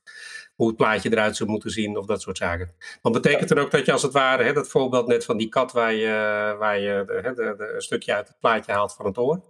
hoe 0.56 0.68
het 0.68 0.78
plaatje 0.78 1.12
eruit 1.12 1.36
zou 1.36 1.50
moeten 1.50 1.70
zien 1.70 1.98
of 1.98 2.06
dat 2.06 2.22
soort 2.22 2.38
zaken. 2.38 2.76
Want 3.02 3.16
betekent 3.16 3.50
het 3.50 3.60
ook 3.60 3.72
dat 3.72 3.86
je 3.86 3.92
als 3.92 4.02
het 4.02 4.14
ware, 4.14 4.44
hè, 4.44 4.54
dat 4.54 4.68
voorbeeld 4.68 5.08
net 5.08 5.26
van 5.26 5.38
die 5.38 5.50
kat 5.50 5.72
waar 5.72 5.94
je, 5.94 6.56
waar 6.60 6.80
je 6.80 7.04
de, 7.06 7.72
een 7.74 7.82
stukje 7.82 8.14
uit 8.14 8.28
het 8.28 8.40
plaatje 8.40 8.72
haalt 8.72 8.94
van 8.94 9.06
het 9.06 9.18
oor, 9.18 9.42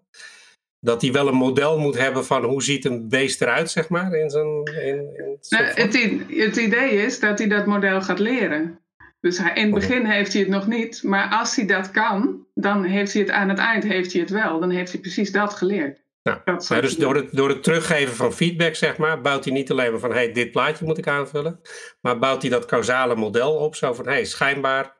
dat 0.81 1.01
hij 1.01 1.11
wel 1.11 1.27
een 1.27 1.35
model 1.35 1.79
moet 1.79 1.97
hebben 1.97 2.25
van 2.25 2.43
hoe 2.43 2.63
ziet 2.63 2.85
een 2.85 3.09
beest 3.09 3.41
eruit, 3.41 3.71
zeg 3.71 3.89
maar, 3.89 4.13
in 4.13 4.29
zijn... 4.29 4.63
In, 4.63 5.15
in 5.15 5.37
nou, 5.49 5.63
het, 5.63 5.93
het, 6.27 6.57
idee 6.57 6.91
is 6.91 7.19
dat 7.19 7.39
hij 7.39 7.47
dat 7.47 7.65
model 7.65 8.01
gaat 8.01 8.19
leren. 8.19 8.79
Dus 9.19 9.37
hij, 9.37 9.53
in 9.53 9.61
het 9.63 9.73
begin 9.73 10.05
heeft 10.05 10.33
hij 10.33 10.41
het 10.41 10.51
nog 10.51 10.67
niet, 10.67 11.03
maar 11.03 11.29
als 11.29 11.55
hij 11.55 11.65
dat 11.65 11.91
kan, 11.91 12.45
dan 12.53 12.83
heeft 12.83 13.13
hij 13.13 13.21
het 13.21 13.31
aan 13.31 13.49
het 13.49 13.57
eind 13.57 13.83
heeft 13.83 14.11
hij 14.11 14.21
het 14.21 14.29
wel. 14.29 14.59
Dan 14.59 14.69
heeft 14.69 14.91
hij 14.91 15.01
precies 15.01 15.31
dat 15.31 15.53
geleerd. 15.53 16.01
Ja. 16.21 16.41
ja 16.45 16.81
dus 16.81 16.95
door 16.95 17.15
het, 17.15 17.27
door 17.31 17.49
het 17.49 17.63
teruggeven 17.63 18.15
van 18.15 18.33
feedback, 18.33 18.75
zeg 18.75 18.97
maar, 18.97 19.21
bouwt 19.21 19.43
hij 19.45 19.53
niet 19.53 19.71
alleen 19.71 19.91
maar 19.91 19.99
van 19.99 20.13
hey, 20.13 20.31
dit 20.31 20.51
plaatje 20.51 20.85
moet 20.85 20.97
ik 20.97 21.07
aanvullen, 21.07 21.61
maar 22.01 22.19
bouwt 22.19 22.41
hij 22.41 22.51
dat 22.51 22.65
causale 22.65 23.15
model 23.15 23.55
op, 23.55 23.75
zo 23.75 23.93
van 23.93 24.07
hey, 24.07 24.25
schijnbaar 24.25 24.95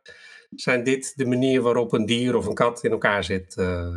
zijn 0.56 0.84
dit 0.84 1.14
de 1.16 1.26
manier 1.26 1.62
waarop 1.62 1.94
een 1.94 2.06
dier 2.06 2.36
of 2.36 2.46
een 2.46 2.54
kat 2.54 2.84
in 2.84 2.92
elkaar 2.92 3.24
zit. 3.24 3.56
Uh... 3.58 3.88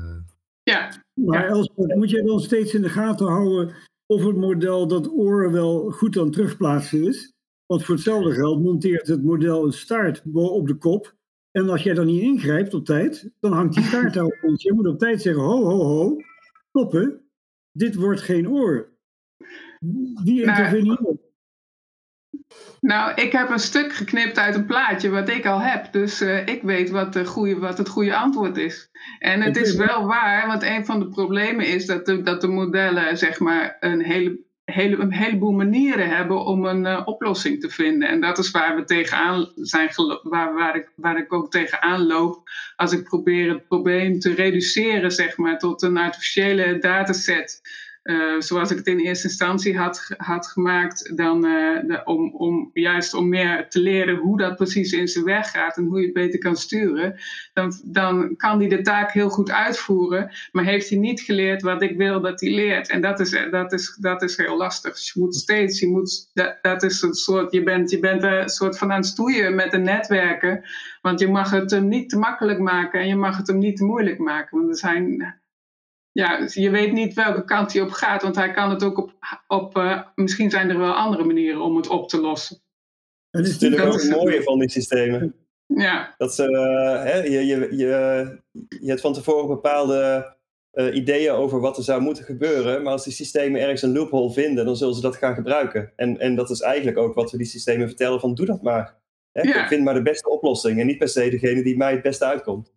Ja. 0.74 1.02
Maar 1.14 1.48
Elspeth, 1.48 1.94
moet 1.94 2.10
je 2.10 2.22
dan 2.22 2.40
steeds 2.40 2.74
in 2.74 2.82
de 2.82 2.88
gaten 2.88 3.26
houden 3.26 3.74
of 4.06 4.24
het 4.24 4.36
model 4.36 4.86
dat 4.86 5.12
oor 5.12 5.52
wel 5.52 5.90
goed 5.90 6.18
aan 6.18 6.30
terugplaatsen 6.30 7.02
is? 7.06 7.32
Want 7.66 7.84
voor 7.84 7.94
hetzelfde 7.94 8.32
geld 8.32 8.62
monteert 8.62 9.06
het 9.06 9.22
model 9.22 9.64
een 9.64 9.72
staart 9.72 10.22
op 10.32 10.66
de 10.66 10.74
kop. 10.74 11.14
En 11.50 11.68
als 11.68 11.82
jij 11.82 11.94
dan 11.94 12.06
niet 12.06 12.22
ingrijpt 12.22 12.74
op 12.74 12.84
tijd, 12.84 13.30
dan 13.40 13.52
hangt 13.52 13.74
die 13.74 13.84
staart 13.84 14.14
daar 14.14 14.24
op 14.24 14.38
ons. 14.42 14.62
Je 14.62 14.72
moet 14.72 14.86
op 14.86 14.98
tijd 14.98 15.22
zeggen, 15.22 15.42
ho, 15.42 15.64
ho, 15.64 15.84
ho, 15.84 16.16
stoppen. 16.68 17.20
Dit 17.72 17.94
wordt 17.94 18.20
geen 18.20 18.48
oor. 18.48 18.92
Wie 20.24 20.40
interveneert? 20.40 21.23
Nou, 22.80 23.12
ik 23.14 23.32
heb 23.32 23.50
een 23.50 23.58
stuk 23.58 23.92
geknipt 23.92 24.38
uit 24.38 24.54
een 24.54 24.66
plaatje 24.66 25.10
wat 25.10 25.28
ik 25.28 25.46
al 25.46 25.60
heb. 25.60 25.92
Dus 25.92 26.22
uh, 26.22 26.46
ik 26.46 26.62
weet 26.62 26.90
wat, 26.90 27.12
de 27.12 27.24
goede, 27.24 27.58
wat 27.58 27.78
het 27.78 27.88
goede 27.88 28.16
antwoord 28.16 28.56
is. 28.56 28.90
En 29.18 29.40
het 29.40 29.56
is 29.56 29.74
wel 29.74 30.06
waar, 30.06 30.46
want 30.46 30.62
een 30.62 30.84
van 30.84 30.98
de 30.98 31.08
problemen 31.08 31.66
is 31.66 31.86
dat 31.86 32.06
de, 32.06 32.22
dat 32.22 32.40
de 32.40 32.48
modellen 32.48 33.18
zeg 33.18 33.38
maar 33.38 33.76
een 33.80 34.02
hele 34.02 34.38
hele, 34.64 34.96
een 34.96 35.12
heleboel 35.12 35.52
manieren 35.52 36.08
hebben 36.08 36.44
om 36.44 36.64
een 36.64 36.84
uh, 36.84 37.02
oplossing 37.04 37.60
te 37.60 37.70
vinden. 37.70 38.08
En 38.08 38.20
dat 38.20 38.38
is 38.38 38.50
waar 38.50 38.76
we 38.76 38.84
tegenaan 38.84 39.48
zijn 39.54 39.88
waar, 40.22 40.54
waar, 40.54 40.76
ik, 40.76 40.88
waar 40.96 41.18
ik 41.18 41.32
ook 41.32 41.50
tegenaan 41.50 42.06
loop 42.06 42.42
als 42.76 42.92
ik 42.92 43.04
probeer 43.04 43.48
het 43.48 43.66
probleem 43.66 44.18
te 44.18 44.34
reduceren, 44.34 45.10
zeg 45.10 45.36
maar, 45.36 45.58
tot 45.58 45.82
een 45.82 45.96
artificiële 45.96 46.78
dataset. 46.78 47.60
Uh, 48.04 48.40
zoals 48.40 48.70
ik 48.70 48.76
het 48.76 48.86
in 48.86 48.98
eerste 48.98 49.28
instantie 49.28 49.78
had, 49.78 50.14
had 50.16 50.46
gemaakt, 50.46 51.16
dan, 51.16 51.46
uh, 51.46 52.00
om, 52.04 52.34
om, 52.34 52.70
juist 52.72 53.14
om 53.14 53.28
meer 53.28 53.68
te 53.68 53.80
leren 53.80 54.16
hoe 54.16 54.38
dat 54.38 54.56
precies 54.56 54.92
in 54.92 55.08
zijn 55.08 55.24
weg 55.24 55.50
gaat 55.50 55.76
en 55.76 55.84
hoe 55.84 55.98
je 55.98 56.04
het 56.04 56.14
beter 56.14 56.38
kan 56.38 56.56
sturen, 56.56 57.16
dan, 57.52 57.80
dan 57.84 58.36
kan 58.36 58.58
hij 58.58 58.68
de 58.68 58.80
taak 58.82 59.12
heel 59.12 59.28
goed 59.28 59.50
uitvoeren, 59.50 60.30
maar 60.52 60.64
heeft 60.64 60.88
hij 60.88 60.98
niet 60.98 61.20
geleerd 61.20 61.62
wat 61.62 61.82
ik 61.82 61.96
wil 61.96 62.20
dat 62.20 62.40
hij 62.40 62.50
leert. 62.50 62.88
En 62.88 63.00
dat 63.00 63.20
is, 63.20 63.30
dat 63.50 63.72
is, 63.72 63.96
dat 64.00 64.22
is 64.22 64.36
heel 64.36 64.56
lastig. 64.56 64.92
Dus 64.92 65.12
je 65.12 65.20
moet 65.20 65.34
steeds, 65.34 65.80
je 65.80 65.88
moet, 65.88 66.30
dat, 66.34 66.58
dat 66.62 66.82
is 66.82 67.02
een 67.02 67.14
soort, 67.14 67.52
je 67.52 67.62
bent, 67.62 67.90
je 67.90 67.98
bent 67.98 68.22
een 68.22 68.48
soort 68.48 68.78
van 68.78 68.92
aan 68.92 68.96
het 68.98 69.06
stoeien 69.06 69.54
met 69.54 69.70
de 69.70 69.78
netwerken, 69.78 70.64
want 71.02 71.20
je 71.20 71.28
mag 71.28 71.50
het 71.50 71.70
hem 71.70 71.88
niet 71.88 72.08
te 72.08 72.18
makkelijk 72.18 72.58
maken 72.58 73.00
en 73.00 73.08
je 73.08 73.16
mag 73.16 73.36
het 73.36 73.46
hem 73.46 73.58
niet 73.58 73.76
te 73.76 73.84
moeilijk 73.84 74.18
maken. 74.18 74.58
Want 74.58 74.70
er 74.70 74.76
zijn 74.76 75.34
ja, 76.14 76.38
dus 76.38 76.54
je 76.54 76.70
weet 76.70 76.92
niet 76.92 77.14
welke 77.14 77.44
kant 77.44 77.72
hij 77.72 77.82
op 77.82 77.90
gaat, 77.90 78.22
want 78.22 78.36
hij 78.36 78.50
kan 78.50 78.70
het 78.70 78.84
ook 78.84 78.98
op, 78.98 79.12
op 79.46 79.76
uh, 79.76 80.02
misschien 80.14 80.50
zijn 80.50 80.70
er 80.70 80.78
wel 80.78 80.92
andere 80.92 81.24
manieren 81.24 81.60
om 81.60 81.76
het 81.76 81.88
op 81.88 82.08
te 82.08 82.20
lossen. 82.20 82.62
Dat 83.30 83.46
is 83.46 83.52
natuurlijk 83.52 83.82
ook 83.82 84.00
het 84.02 84.10
mooie 84.10 84.42
van 84.42 84.58
die 84.58 84.70
systemen. 84.70 85.34
Ja. 85.66 86.14
Dat 86.18 86.34
ze, 86.34 86.50
uh, 86.50 87.12
hè, 87.12 87.22
je, 87.22 87.46
je, 87.46 87.76
je, 87.76 88.38
je 88.68 88.88
hebt 88.88 89.00
van 89.00 89.12
tevoren 89.12 89.48
bepaalde 89.48 90.32
uh, 90.72 90.94
ideeën 90.94 91.32
over 91.32 91.60
wat 91.60 91.76
er 91.76 91.82
zou 91.82 92.00
moeten 92.00 92.24
gebeuren, 92.24 92.82
maar 92.82 92.92
als 92.92 93.04
die 93.04 93.12
systemen 93.12 93.60
ergens 93.60 93.82
een 93.82 93.92
loophole 93.92 94.32
vinden, 94.32 94.64
dan 94.64 94.76
zullen 94.76 94.94
ze 94.94 95.00
dat 95.00 95.16
gaan 95.16 95.34
gebruiken. 95.34 95.92
En, 95.96 96.18
en 96.18 96.34
dat 96.34 96.50
is 96.50 96.60
eigenlijk 96.60 96.98
ook 96.98 97.14
wat 97.14 97.30
we 97.30 97.36
die 97.36 97.46
systemen 97.46 97.86
vertellen 97.86 98.20
van 98.20 98.34
doe 98.34 98.46
dat 98.46 98.62
maar. 98.62 98.96
Hè? 99.32 99.42
Ja. 99.42 99.68
Vind 99.68 99.84
maar 99.84 99.94
de 99.94 100.02
beste 100.02 100.30
oplossing 100.30 100.80
en 100.80 100.86
niet 100.86 100.98
per 100.98 101.08
se 101.08 101.30
degene 101.30 101.62
die 101.62 101.76
mij 101.76 101.92
het 101.92 102.02
beste 102.02 102.24
uitkomt. 102.24 102.72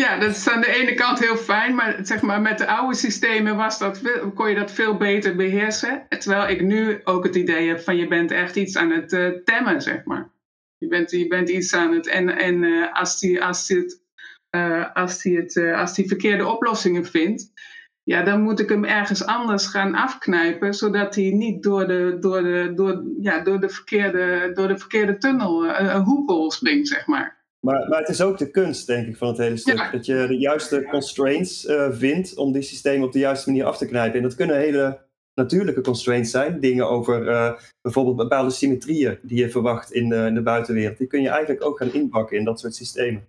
Ja, 0.00 0.18
dat 0.18 0.30
is 0.30 0.48
aan 0.48 0.60
de 0.60 0.74
ene 0.74 0.94
kant 0.94 1.18
heel 1.18 1.36
fijn, 1.36 1.74
maar 1.74 1.98
zeg 2.02 2.22
maar 2.22 2.40
met 2.40 2.58
de 2.58 2.66
oude 2.66 2.96
systemen 2.96 3.56
was 3.56 3.78
dat, 3.78 4.00
kon 4.34 4.48
je 4.48 4.54
dat 4.54 4.72
veel 4.72 4.96
beter 4.96 5.36
beheersen. 5.36 6.06
Terwijl 6.08 6.48
ik 6.48 6.62
nu 6.62 7.00
ook 7.04 7.24
het 7.24 7.34
idee 7.34 7.68
heb 7.68 7.80
van 7.80 7.96
je 7.96 8.08
bent 8.08 8.30
echt 8.30 8.56
iets 8.56 8.76
aan 8.76 8.90
het 8.90 9.12
uh, 9.12 9.28
temmen, 9.44 9.82
zeg 9.82 10.04
maar. 10.04 10.30
Je 10.78 10.88
bent, 10.88 11.10
je 11.10 11.26
bent 11.26 11.48
iets 11.48 11.74
aan 11.74 11.92
het. 11.92 12.06
En, 12.06 12.28
en 12.28 12.62
uh, 12.62 12.92
als 12.92 13.20
die, 13.20 13.44
als 13.44 13.66
die, 13.66 14.00
uh, 14.56 14.94
als 14.94 15.22
die, 15.22 15.36
het, 15.36 15.56
als 15.56 15.94
die 15.94 16.08
verkeerde 16.08 16.46
oplossingen 16.46 17.04
vindt, 17.04 17.52
ja, 18.02 18.22
dan 18.22 18.42
moet 18.42 18.60
ik 18.60 18.68
hem 18.68 18.84
ergens 18.84 19.26
anders 19.26 19.66
gaan 19.66 19.94
afknijpen, 19.94 20.74
zodat 20.74 21.14
hij 21.14 21.30
niet 21.30 21.62
door 21.62 21.86
de, 21.86 22.16
door 22.20 22.42
de, 22.42 22.72
door, 22.74 23.02
ja, 23.20 23.40
door 23.40 23.60
de, 23.60 23.68
verkeerde, 23.68 24.50
door 24.54 24.68
de 24.68 24.78
verkeerde 24.78 25.18
tunnel, 25.18 25.68
een 25.68 26.02
hoepel 26.02 26.50
springt, 26.50 26.88
zeg 26.88 27.06
maar. 27.06 27.43
Maar, 27.64 27.88
maar 27.88 27.98
het 27.98 28.08
is 28.08 28.20
ook 28.20 28.38
de 28.38 28.50
kunst, 28.50 28.86
denk 28.86 29.06
ik, 29.06 29.16
van 29.16 29.28
het 29.28 29.38
hele 29.38 29.56
stuk. 29.56 29.88
Dat 29.92 30.06
je 30.06 30.26
de 30.28 30.38
juiste 30.38 30.86
constraints 30.90 31.64
uh, 31.64 31.88
vindt 31.90 32.36
om 32.36 32.52
die 32.52 32.62
systemen 32.62 33.06
op 33.06 33.12
de 33.12 33.18
juiste 33.18 33.50
manier 33.50 33.64
af 33.64 33.76
te 33.76 33.86
knijpen. 33.86 34.16
En 34.16 34.22
dat 34.22 34.34
kunnen 34.34 34.56
hele 34.56 35.06
natuurlijke 35.34 35.80
constraints 35.80 36.30
zijn. 36.30 36.60
Dingen 36.60 36.88
over 36.88 37.28
uh, 37.28 37.52
bijvoorbeeld 37.80 38.16
bepaalde 38.16 38.50
symmetrieën 38.50 39.18
die 39.22 39.38
je 39.38 39.50
verwacht 39.50 39.92
in 39.92 40.08
de, 40.08 40.16
in 40.16 40.34
de, 40.34 40.42
buitenwereld. 40.42 40.98
Die 40.98 41.06
kun 41.06 41.22
je 41.22 41.28
eigenlijk 41.28 41.64
ook 41.64 41.78
gaan 41.78 41.92
inpakken 41.92 42.36
in 42.36 42.44
dat 42.44 42.60
soort 42.60 42.74
systemen. 42.74 43.28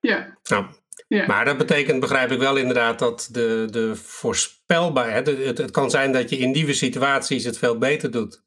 Ja. 0.00 0.38
ja. 0.42 0.68
ja. 1.08 1.26
Maar 1.26 1.44
dat 1.44 1.58
betekent, 1.58 2.00
begrijp 2.00 2.30
ik 2.30 2.38
wel 2.38 2.56
inderdaad, 2.56 2.98
dat 2.98 3.28
de, 3.32 3.66
de 3.70 3.96
voorspelbaarheid. 3.96 5.26
Het, 5.26 5.58
het 5.58 5.70
kan 5.70 5.90
zijn 5.90 6.12
dat 6.12 6.30
je 6.30 6.36
in 6.36 6.50
nieuwe 6.50 6.74
situaties 6.74 7.44
het 7.44 7.58
veel 7.58 7.78
beter 7.78 8.10
doet 8.10 8.42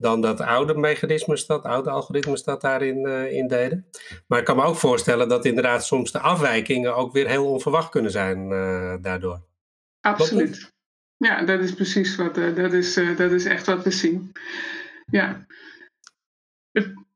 dan 0.00 0.20
dat 0.20 0.40
oude 0.40 0.74
mechanismes, 0.74 1.46
dat 1.46 1.64
oude 1.64 1.90
algoritmes 1.90 2.42
dat 2.42 2.60
daarin 2.60 3.06
in 3.30 3.48
deden. 3.48 3.86
Maar 4.26 4.38
ik 4.38 4.44
kan 4.44 4.56
me 4.56 4.62
ook 4.62 4.76
voorstellen 4.76 5.28
dat 5.28 5.44
inderdaad 5.44 5.84
soms 5.84 6.12
de 6.12 6.18
afwijkingen 6.18 6.96
ook 6.96 7.12
weer 7.12 7.28
heel 7.28 7.50
onverwacht 7.50 7.90
kunnen 7.90 8.10
zijn 8.10 8.50
uh, 8.50 8.94
daardoor. 9.00 9.40
Absoluut. 10.00 10.72
Ja, 11.16 11.42
dat 11.42 11.60
is 11.60 11.74
precies 11.74 12.16
wat, 12.16 12.38
uh, 12.38 12.56
dat, 12.56 12.72
is, 12.72 12.94
dat 12.94 13.30
is 13.30 13.44
echt 13.44 13.66
wat 13.66 13.84
we 13.84 13.90
zien. 13.90 14.32
Ja 15.06 15.46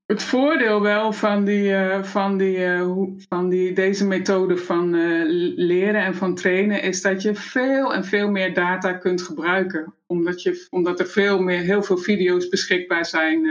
voordeel 0.06 0.82
wel 0.82 1.12
van, 1.12 1.44
die, 1.44 1.70
uh, 1.70 2.02
van, 2.02 2.38
die, 2.38 2.58
uh, 2.58 2.96
van 3.28 3.48
die, 3.48 3.72
deze 3.72 4.06
methode 4.06 4.56
van 4.56 4.94
uh, 4.94 5.24
leren 5.56 6.04
en 6.04 6.14
van 6.14 6.34
trainen 6.34 6.82
is 6.82 7.02
dat 7.02 7.22
je 7.22 7.34
veel 7.34 7.94
en 7.94 8.04
veel 8.04 8.28
meer 8.28 8.54
data 8.54 8.92
kunt 8.92 9.22
gebruiken. 9.22 9.94
Omdat, 10.06 10.42
je, 10.42 10.66
omdat 10.70 11.00
er 11.00 11.06
veel 11.06 11.38
meer, 11.38 11.60
heel 11.60 11.82
veel 11.82 11.96
video's 11.96 12.48
beschikbaar 12.48 13.06
zijn 13.06 13.50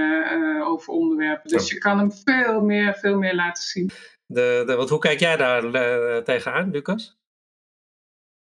over 0.64 0.94
onderwerpen. 0.94 1.50
Dus 1.50 1.70
je 1.70 1.78
kan 1.78 1.98
hem 1.98 2.12
veel 2.12 2.62
meer, 2.62 2.94
veel 2.94 3.18
meer 3.18 3.36
laten 3.36 3.64
zien. 3.64 3.90
De, 4.26 4.64
de, 4.66 4.76
wat, 4.76 4.90
hoe 4.90 5.00
kijk 5.00 5.20
jij 5.20 5.38
daar 5.38 5.62
tegenaan, 6.24 6.72
Lucas? 6.72 7.18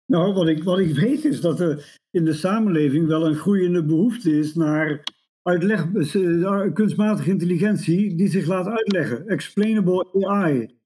Nou, 0.06 0.34
wat 0.34 0.48
ik, 0.48 0.64
wat 0.64 0.80
ik 0.80 0.96
weet 0.96 1.26
is 1.26 1.42
dat 1.42 1.60
er 1.60 1.98
in 2.12 2.26
de 2.26 2.34
samenleving 2.34 3.08
wel 3.08 3.26
een 3.26 3.36
groeiende 3.36 3.84
behoefte 3.84 4.38
is 4.38 4.54
naar 4.54 5.04
uitleg, 5.43 5.88
eh, 5.93 6.73
kunstmatige 6.73 7.30
intelligentie 7.30 8.15
die 8.15 8.27
zich 8.27 8.45
laat 8.45 8.67
uitleggen. 8.67 9.27
Explainable 9.27 10.27
AI. 10.27 10.80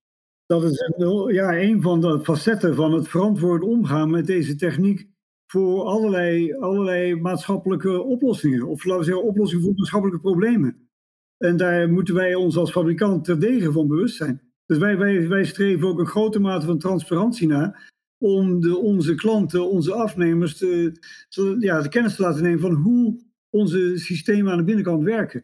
Dat 0.45 0.63
is 0.63 0.79
een, 0.79 1.33
ja, 1.33 1.61
een 1.61 1.81
van 1.81 2.01
de 2.01 2.19
facetten 2.23 2.75
van 2.75 2.93
het 2.93 3.07
verantwoord 3.07 3.63
omgaan 3.63 4.09
met 4.09 4.25
deze 4.25 4.55
techniek 4.55 5.07
voor 5.47 5.83
allerlei, 5.83 6.53
allerlei 6.53 7.15
maatschappelijke 7.15 8.01
oplossingen. 8.01 8.67
Of 8.67 8.83
laten 8.83 8.99
we 8.99 9.05
zeggen, 9.05 9.23
oplossingen 9.23 9.63
voor 9.63 9.73
maatschappelijke 9.75 10.21
problemen. 10.21 10.89
En 11.37 11.57
daar 11.57 11.89
moeten 11.89 12.15
wij 12.15 12.35
ons 12.35 12.57
als 12.57 12.71
fabrikant 12.71 13.23
terdege 13.23 13.71
van 13.71 13.87
bewust 13.87 14.15
zijn. 14.15 14.41
Dus 14.65 14.77
wij, 14.77 14.97
wij, 14.97 15.27
wij 15.27 15.43
streven 15.43 15.87
ook 15.87 15.99
een 15.99 16.05
grote 16.07 16.39
mate 16.39 16.65
van 16.65 16.77
transparantie 16.77 17.47
na. 17.47 17.79
Om 18.17 18.61
de, 18.61 18.77
onze 18.77 19.15
klanten, 19.15 19.69
onze 19.69 19.93
afnemers, 19.93 20.57
te, 20.57 20.99
te, 21.29 21.55
ja, 21.59 21.81
de 21.81 21.89
kennis 21.89 22.15
te 22.15 22.21
laten 22.21 22.43
nemen 22.43 22.59
van 22.59 22.73
hoe 22.73 23.24
onze 23.55 23.97
systemen 23.97 24.51
aan 24.51 24.57
de 24.57 24.63
binnenkant 24.63 25.03
werken. 25.03 25.43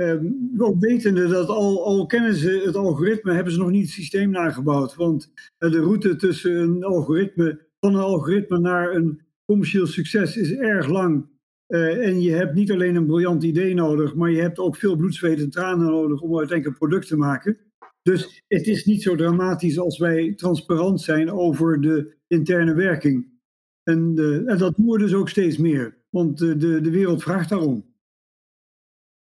Um, 0.00 0.54
ook 0.58 0.80
wetende 0.80 1.28
dat 1.28 1.48
al, 1.48 1.84
al 1.84 2.06
kennen 2.06 2.34
ze 2.34 2.62
het 2.64 2.76
algoritme, 2.76 3.32
hebben 3.32 3.52
ze 3.52 3.58
nog 3.58 3.70
niet 3.70 3.82
het 3.82 3.90
systeem 3.90 4.30
nagebouwd. 4.30 4.94
Want 4.94 5.32
uh, 5.58 5.70
de 5.70 5.80
route 5.80 6.16
tussen 6.16 6.56
een 6.56 6.84
algoritme, 6.84 7.66
van 7.80 7.94
een 7.94 8.00
algoritme 8.00 8.58
naar 8.58 8.94
een 8.94 9.20
commercieel 9.44 9.86
succes 9.86 10.36
is 10.36 10.52
erg 10.52 10.88
lang. 10.88 11.26
Uh, 11.68 12.06
en 12.06 12.22
je 12.22 12.30
hebt 12.30 12.54
niet 12.54 12.72
alleen 12.72 12.94
een 12.94 13.06
briljant 13.06 13.42
idee 13.42 13.74
nodig, 13.74 14.14
maar 14.14 14.30
je 14.30 14.40
hebt 14.40 14.58
ook 14.58 14.76
veel 14.76 14.96
bloed, 14.96 15.14
zweet 15.14 15.40
en 15.40 15.50
tranen 15.50 15.86
nodig 15.86 16.20
om 16.20 16.38
uiteindelijk 16.38 16.66
een 16.66 16.88
product 16.88 17.08
te 17.08 17.16
maken. 17.16 17.58
Dus 18.02 18.44
het 18.48 18.66
is 18.66 18.84
niet 18.84 19.02
zo 19.02 19.14
dramatisch 19.16 19.78
als 19.78 19.98
wij 19.98 20.34
transparant 20.34 21.00
zijn 21.00 21.30
over 21.30 21.80
de 21.80 22.14
interne 22.26 22.74
werking. 22.74 23.34
En, 23.82 24.12
uh, 24.16 24.50
en 24.50 24.58
dat 24.58 24.76
doen 24.76 24.86
we 24.86 24.98
dus 24.98 25.14
ook 25.14 25.28
steeds 25.28 25.56
meer. 25.56 25.95
Want 26.10 26.38
de, 26.38 26.56
de, 26.56 26.80
de 26.80 26.90
wereld 26.90 27.22
vraagt 27.22 27.48
daarom. 27.48 27.94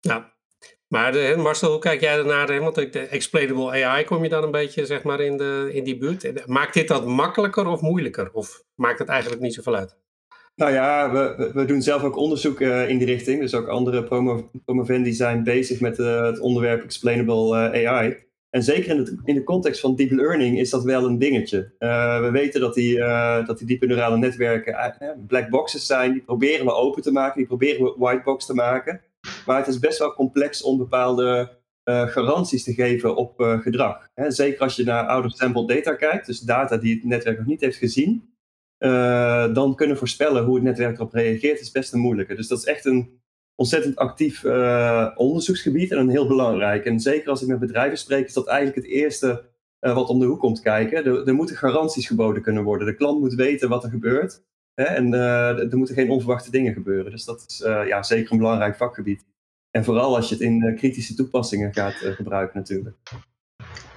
Ja, 0.01 0.37
maar 0.89 1.13
de, 1.13 1.35
Marcel, 1.37 1.71
hoe 1.71 1.81
kijk 1.81 2.01
jij 2.01 2.19
ernaar? 2.19 2.61
Want 2.61 2.75
de 2.75 3.01
explainable 3.01 3.85
AI 3.85 4.05
kom 4.05 4.23
je 4.23 4.29
dan 4.29 4.43
een 4.43 4.51
beetje 4.51 4.87
zeg 4.87 5.03
maar, 5.03 5.21
in, 5.21 5.37
de, 5.37 5.71
in 5.73 5.85
die 5.85 5.99
buurt. 5.99 6.47
Maakt 6.47 6.75
dit 6.75 6.89
dat 6.89 7.07
makkelijker 7.07 7.67
of 7.67 7.81
moeilijker? 7.81 8.33
Of 8.33 8.65
maakt 8.75 8.99
het 8.99 9.09
eigenlijk 9.09 9.43
niet 9.43 9.55
zoveel 9.55 9.75
uit? 9.75 9.97
Nou 10.55 10.73
ja, 10.73 11.13
we, 11.13 11.51
we 11.55 11.65
doen 11.65 11.83
zelf 11.83 12.03
ook 12.03 12.17
onderzoek 12.17 12.61
uh, 12.61 12.89
in 12.89 12.99
die 12.99 13.07
richting. 13.07 13.41
Dus 13.41 13.55
ook 13.55 13.69
andere 13.69 14.05
promo, 14.05 14.51
promovendi 14.65 15.13
zijn 15.13 15.45
bezig 15.45 15.81
met 15.81 15.99
uh, 15.99 16.23
het 16.23 16.41
onderwerp 16.41 16.83
explainable 16.83 17.71
uh, 17.73 17.89
AI. 17.89 18.28
En 18.51 18.63
zeker 18.63 18.97
in, 18.97 19.21
in 19.25 19.35
de 19.35 19.45
context 19.45 19.81
van 19.81 19.97
deep 19.97 20.11
learning 20.11 20.59
is 20.59 20.71
dat 20.71 20.85
wel 20.85 21.07
een 21.07 21.19
dingetje. 21.19 21.73
Uh, 21.79 22.21
we 22.21 22.31
weten 22.31 22.61
dat 22.61 22.75
die, 22.75 22.97
uh, 22.97 23.47
dat 23.47 23.59
die 23.59 23.67
diepe 23.67 23.87
neurale 23.87 24.17
netwerken 24.17 24.97
uh, 25.01 25.09
black 25.27 25.49
boxes 25.49 25.87
zijn. 25.87 26.13
Die 26.13 26.23
proberen 26.23 26.65
we 26.65 26.73
open 26.73 27.03
te 27.03 27.13
maken, 27.13 27.39
die 27.39 27.47
proberen 27.47 27.85
we 27.85 27.95
white 27.97 28.23
box 28.25 28.47
te 28.47 28.55
maken. 28.55 29.01
Maar 29.47 29.59
het 29.59 29.67
is 29.67 29.79
best 29.79 29.99
wel 29.99 30.15
complex 30.15 30.63
om 30.63 30.79
bepaalde 30.79 31.57
garanties 31.85 32.65
te 32.65 32.75
geven 32.75 33.17
op 33.17 33.35
gedrag. 33.61 34.09
Zeker 34.15 34.61
als 34.61 34.77
je 34.77 34.85
naar 34.85 35.07
out-of-sample 35.07 35.67
data 35.67 35.95
kijkt, 35.95 36.27
dus 36.27 36.41
data 36.41 36.77
die 36.77 36.95
het 36.95 37.05
netwerk 37.05 37.39
nog 37.39 37.47
niet 37.47 37.61
heeft 37.61 37.77
gezien. 37.77 38.33
dan 39.53 39.75
kunnen 39.75 39.97
voorspellen 39.97 40.45
hoe 40.45 40.55
het 40.55 40.65
netwerk 40.65 40.97
erop 40.97 41.13
reageert, 41.13 41.61
is 41.61 41.71
best 41.71 41.93
een 41.93 42.01
moeilijke. 42.01 42.35
Dus 42.35 42.49
dat 42.49 42.59
is 42.59 42.65
echt 42.65 42.85
een 42.85 43.21
ontzettend 43.59 43.97
actief 43.97 44.43
uh, 44.43 45.11
onderzoeksgebied 45.15 45.91
en 45.91 45.99
een 45.99 46.09
heel 46.09 46.27
belangrijk. 46.27 46.85
En 46.85 47.01
zeker 47.01 47.31
als 47.31 47.43
ik 47.43 47.49
met 47.49 47.59
bedrijven 47.59 47.99
spreek, 47.99 48.27
is 48.27 48.33
dat 48.33 48.47
eigenlijk 48.47 48.77
het 48.77 48.95
eerste 48.95 49.45
uh, 49.81 49.95
wat 49.95 50.09
om 50.09 50.19
de 50.19 50.27
hoek 50.27 50.41
komt 50.41 50.61
kijken. 50.61 51.27
Er, 51.27 51.35
moeten 51.35 51.57
garanties 51.57 52.07
geboden 52.07 52.43
kunnen 52.43 52.63
worden. 52.63 52.87
De 52.87 52.95
klant 52.95 53.21
moet 53.21 53.35
weten 53.35 53.69
wat 53.69 53.85
er 53.85 53.91
gebeurt. 53.91 54.43
Hè, 54.75 54.85
en 54.85 55.13
uh, 55.13 55.73
er 55.73 55.77
moeten 55.77 55.95
geen 55.95 56.11
onverwachte 56.11 56.51
dingen 56.51 56.73
gebeuren. 56.73 57.11
Dus 57.11 57.25
dat 57.25 57.45
is 57.47 57.59
ja, 57.87 58.03
zeker 58.03 58.33
een 58.33 58.39
belangrijk 58.39 58.77
vakgebied. 58.77 59.27
En 59.71 59.85
vooral 59.85 60.17
als 60.17 60.29
je 60.29 60.35
het 60.35 60.45
in 60.45 60.75
kritische 60.77 61.15
toepassingen 61.15 61.73
gaat 61.73 61.95
gebruiken 61.95 62.59
natuurlijk. 62.59 62.97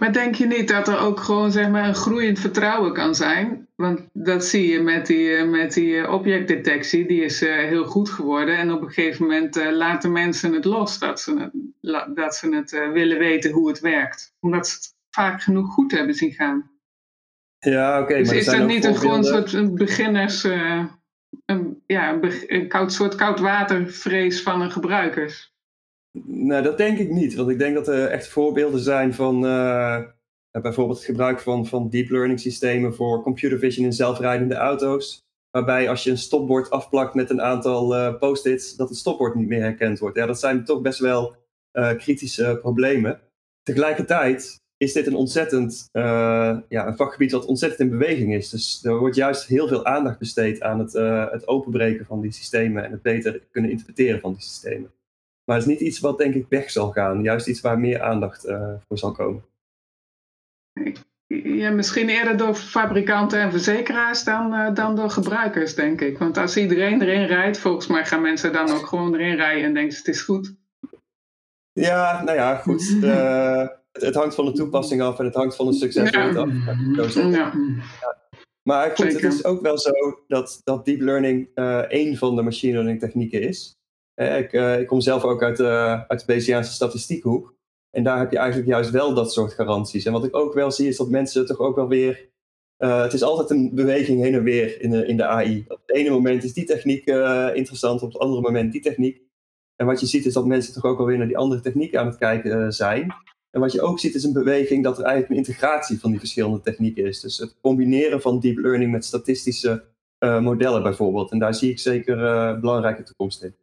Maar 0.01 0.13
denk 0.13 0.35
je 0.35 0.45
niet 0.45 0.67
dat 0.67 0.87
er 0.87 0.97
ook 0.97 1.19
gewoon 1.19 1.51
zeg 1.51 1.69
maar, 1.69 1.87
een 1.87 1.95
groeiend 1.95 2.39
vertrouwen 2.39 2.93
kan 2.93 3.15
zijn? 3.15 3.67
Want 3.75 4.01
dat 4.13 4.45
zie 4.45 4.71
je 4.71 4.79
met 4.79 5.05
die, 5.05 5.35
eh, 5.35 5.49
met 5.49 5.73
die 5.73 5.97
eh, 5.97 6.13
objectdetectie, 6.13 7.07
die 7.07 7.23
is 7.23 7.41
uh, 7.41 7.55
heel 7.55 7.85
goed 7.85 8.09
geworden. 8.09 8.57
En 8.57 8.71
op 8.71 8.81
een 8.81 8.91
gegeven 8.91 9.25
moment 9.25 9.55
laten 9.71 10.11
mensen 10.11 10.53
het 10.53 10.65
los, 10.65 10.99
dat 10.99 11.19
ze 11.19 11.37
het, 11.81 12.15
dat 12.15 12.35
ze 12.35 12.55
het 12.55 12.71
willen 12.93 13.17
weten 13.17 13.51
hoe 13.51 13.67
het 13.67 13.79
werkt. 13.79 14.35
Omdat 14.39 14.67
ze 14.67 14.75
het 14.75 14.95
vaak 15.09 15.41
genoeg 15.41 15.73
goed 15.73 15.91
hebben 15.91 16.15
zien 16.15 16.31
gaan. 16.31 16.71
Ja, 17.59 18.01
oké. 18.01 18.11
Okay, 18.11 18.23
dus 18.23 18.31
is 18.31 18.45
dat 18.45 18.67
niet 18.67 18.85
een 18.85 18.97
gewoon 18.97 19.23
soort 19.23 19.53
een 19.53 19.75
beginners, 19.75 20.43
een, 21.45 21.81
ja, 21.85 22.13
een, 22.13 22.33
een 22.47 22.67
koud, 22.67 22.93
soort 22.93 23.15
koudwatervrees 23.15 24.41
van 24.41 24.61
een 24.61 24.71
gebruikers? 24.71 25.50
Nou, 26.19 26.63
dat 26.63 26.78
denk 26.78 26.97
ik 26.97 27.10
niet. 27.10 27.36
Want 27.36 27.50
ik 27.50 27.60
denk 27.60 27.76
dat 27.76 27.88
er 27.88 28.08
echt 28.08 28.28
voorbeelden 28.28 28.80
zijn 28.80 29.13
van 29.13 29.45
uh, 29.45 30.02
bijvoorbeeld 30.52 30.97
het 30.97 31.08
gebruik 31.08 31.39
van, 31.39 31.67
van 31.67 31.89
deep 31.89 32.10
learning 32.10 32.39
systemen 32.39 32.95
voor 32.95 33.24
computer 33.24 33.60
vision 33.60 33.86
in 33.86 33.93
zelfrijdende 33.93 34.56
auto's. 34.56 35.19
Waarbij 35.52 35.89
als 35.89 36.04
je 36.04 36.10
een 36.10 36.17
stopbord 36.17 36.69
afplakt 36.69 37.13
met 37.13 37.30
een 37.30 37.41
aantal 37.41 37.95
uh, 37.95 38.17
post-its, 38.17 38.76
dat 38.76 38.89
het 38.89 38.97
stopbord 38.97 39.36
niet 39.36 39.47
meer 39.47 39.62
herkend 39.62 40.00
wordt. 40.00 40.17
Ja, 40.17 40.26
dat 40.26 40.39
zijn 40.39 40.65
toch 40.65 40.82
best 40.82 41.00
wel 41.00 41.36
uh, 41.74 41.91
kritische 41.93 42.58
problemen. 42.62 43.19
Tegelijkertijd 43.63 44.60
is 44.78 44.93
dit 44.93 45.08
een 45.08 45.15
ontzettend, 45.15 45.89
ja, 45.91 46.88
een 46.88 46.95
vakgebied 46.95 47.32
wat 47.32 47.45
ontzettend 47.45 47.82
in 47.82 47.97
beweging 47.97 48.34
is. 48.34 48.50
Dus 48.50 48.84
er 48.84 48.97
wordt 48.97 49.15
juist 49.15 49.47
heel 49.47 49.67
veel 49.67 49.86
aandacht 49.86 50.19
besteed 50.19 50.62
aan 50.62 50.80
het, 50.80 50.93
het 51.32 51.47
openbreken 51.47 52.06
van 52.06 52.21
die 52.21 52.32
systemen 52.32 52.86
en 52.86 52.91
het 52.91 53.02
beter 53.02 53.41
kunnen 53.52 53.71
interpreteren 53.71 54.19
van 54.19 54.34
die 54.34 54.41
systemen. 54.41 54.91
Maar 55.51 55.59
het 55.59 55.69
is 55.69 55.77
niet 55.77 55.87
iets 55.87 55.99
wat 55.99 56.17
denk 56.17 56.35
ik 56.35 56.45
weg 56.49 56.71
zal 56.71 56.91
gaan. 56.91 57.23
Juist 57.23 57.47
iets 57.47 57.61
waar 57.61 57.79
meer 57.79 58.01
aandacht 58.01 58.45
uh, 58.45 58.73
voor 58.87 58.97
zal 58.97 59.11
komen. 59.11 59.43
Ja, 61.27 61.71
misschien 61.71 62.09
eerder 62.09 62.37
door 62.37 62.55
fabrikanten 62.55 63.39
en 63.39 63.51
verzekeraars 63.51 64.23
dan, 64.23 64.53
uh, 64.53 64.73
dan 64.73 64.95
door 64.95 65.09
gebruikers, 65.09 65.75
denk 65.75 66.01
ik. 66.01 66.17
Want 66.17 66.37
als 66.37 66.57
iedereen 66.57 67.01
erin 67.01 67.25
rijdt, 67.25 67.57
volgens 67.57 67.87
mij 67.87 68.05
gaan 68.05 68.21
mensen 68.21 68.53
dan 68.53 68.69
ook 68.69 68.85
gewoon 68.85 69.13
erin 69.13 69.35
rijden 69.35 69.63
en 69.63 69.73
denken 69.73 69.97
het 69.97 70.07
is 70.07 70.21
goed. 70.21 70.55
Ja, 71.71 72.23
nou 72.23 72.37
ja, 72.37 72.55
goed. 72.55 72.81
Uh, 73.01 73.57
het, 73.91 74.01
het, 74.01 74.15
hangt 74.15 74.35
van 74.35 74.45
de 74.45 74.51
toepassing 74.51 75.01
af 75.01 75.19
en 75.19 75.25
het 75.25 75.35
hangt 75.35 75.55
van 75.55 75.65
de 75.65 75.73
succes 75.73 76.09
ja. 76.09 76.29
af. 76.29 76.49
Ja. 77.15 77.53
Maar 78.63 78.87
goed, 78.87 79.11
Zeker. 79.11 79.23
het 79.23 79.33
is 79.33 79.45
ook 79.45 79.61
wel 79.61 79.77
zo 79.77 79.91
dat, 80.27 80.61
dat 80.63 80.85
deep 80.85 81.01
learning 81.01 81.47
één 81.87 82.17
van 82.17 82.35
de 82.35 82.41
machine 82.41 82.73
learning 82.73 82.99
technieken 82.99 83.41
is. 83.41 83.79
Ik, 84.15 84.54
uh, 84.54 84.80
ik, 84.80 84.88
kom 84.88 85.02
zelf 85.02 85.24
ook 85.24 85.43
uit, 85.43 85.60
uh, 85.60 86.02
uit 86.08 86.19
de 86.19 86.26
Bayesiaanse 86.26 86.71
statistiekhoek. 86.71 87.56
En 87.91 88.04
daar 88.04 88.19
heb 88.19 88.32
je 88.32 88.38
eigenlijk 88.38 88.69
juist 88.69 88.89
wel 88.89 89.13
dat 89.13 89.34
soort 89.34 89.54
garanties. 89.54 90.06
En 90.06 90.12
wat 90.12 90.26
ik 90.26 90.36
ook 90.36 90.54
wel 90.54 90.71
zie 90.71 90.88
is 90.88 90.97
dat 90.97 91.10
mensen 91.10 91.45
toch 91.45 91.60
ook 91.60 91.76
wel 91.76 91.88
weer. 91.88 92.30
Het 92.78 93.13
is 93.13 93.24
altijd 93.24 93.50
een 93.50 93.76
beweging 93.76 94.21
heen 94.21 94.34
en 94.34 94.43
weer 94.43 94.82
in 94.82 94.89
de, 94.89 95.06
in 95.06 95.17
de 95.17 95.26
AI. 95.26 95.65
Op 95.67 95.82
het 95.86 95.95
ene 95.95 96.10
moment 96.10 96.43
is 96.43 96.54
die 96.54 96.65
techniek 96.65 97.06
interessant, 97.54 98.02
op 98.02 98.12
het 98.12 98.21
andere 98.21 98.41
moment 98.41 98.71
die 98.71 98.82
techniek. 98.82 99.21
En 99.76 99.86
wat 99.86 100.00
je 100.00 100.06
ziet 100.06 100.26
is 100.26 100.34
dat 100.34 100.45
mensen 100.45 100.74
toch 100.74 100.86
ook 100.86 100.97
wel 100.97 101.06
weer 101.06 101.17
naar 101.17 101.28
die 101.28 101.38
andere 101.38 101.62
techniek 101.62 101.95
aan 101.95 102.06
het 102.06 102.17
kijken 102.17 102.74
zijn. 102.74 103.13
En 103.50 103.60
wat 103.60 103.71
je 103.71 103.82
ook 103.82 104.00
ziet 104.00 104.15
is 104.15 104.24
een 104.24 104.34
beweging 104.34 104.84
dat 104.84 104.97
er 104.97 105.04
eigenlijk 105.04 105.32
een 105.32 105.45
integratie 105.45 106.00
van 106.00 106.10
die 106.10 106.19
verschillende 106.19 106.62
technieken 106.62 107.06
is. 107.06 107.19
Dus 107.19 107.38
het 107.38 107.56
combineren 107.62 108.21
van 108.21 108.39
deep 108.39 108.58
learning 108.58 108.91
met 108.91 109.06
statistische 109.06 109.84
modellen 110.19 110.84
bijvoorbeeld. 110.84 111.32
En 111.32 111.39
daar 111.39 111.54
zie 111.54 111.69
ik 111.69 111.80
zeker 111.80 112.15
belangrijke 112.60 113.04
toekomst 113.04 113.43
in. 113.43 113.56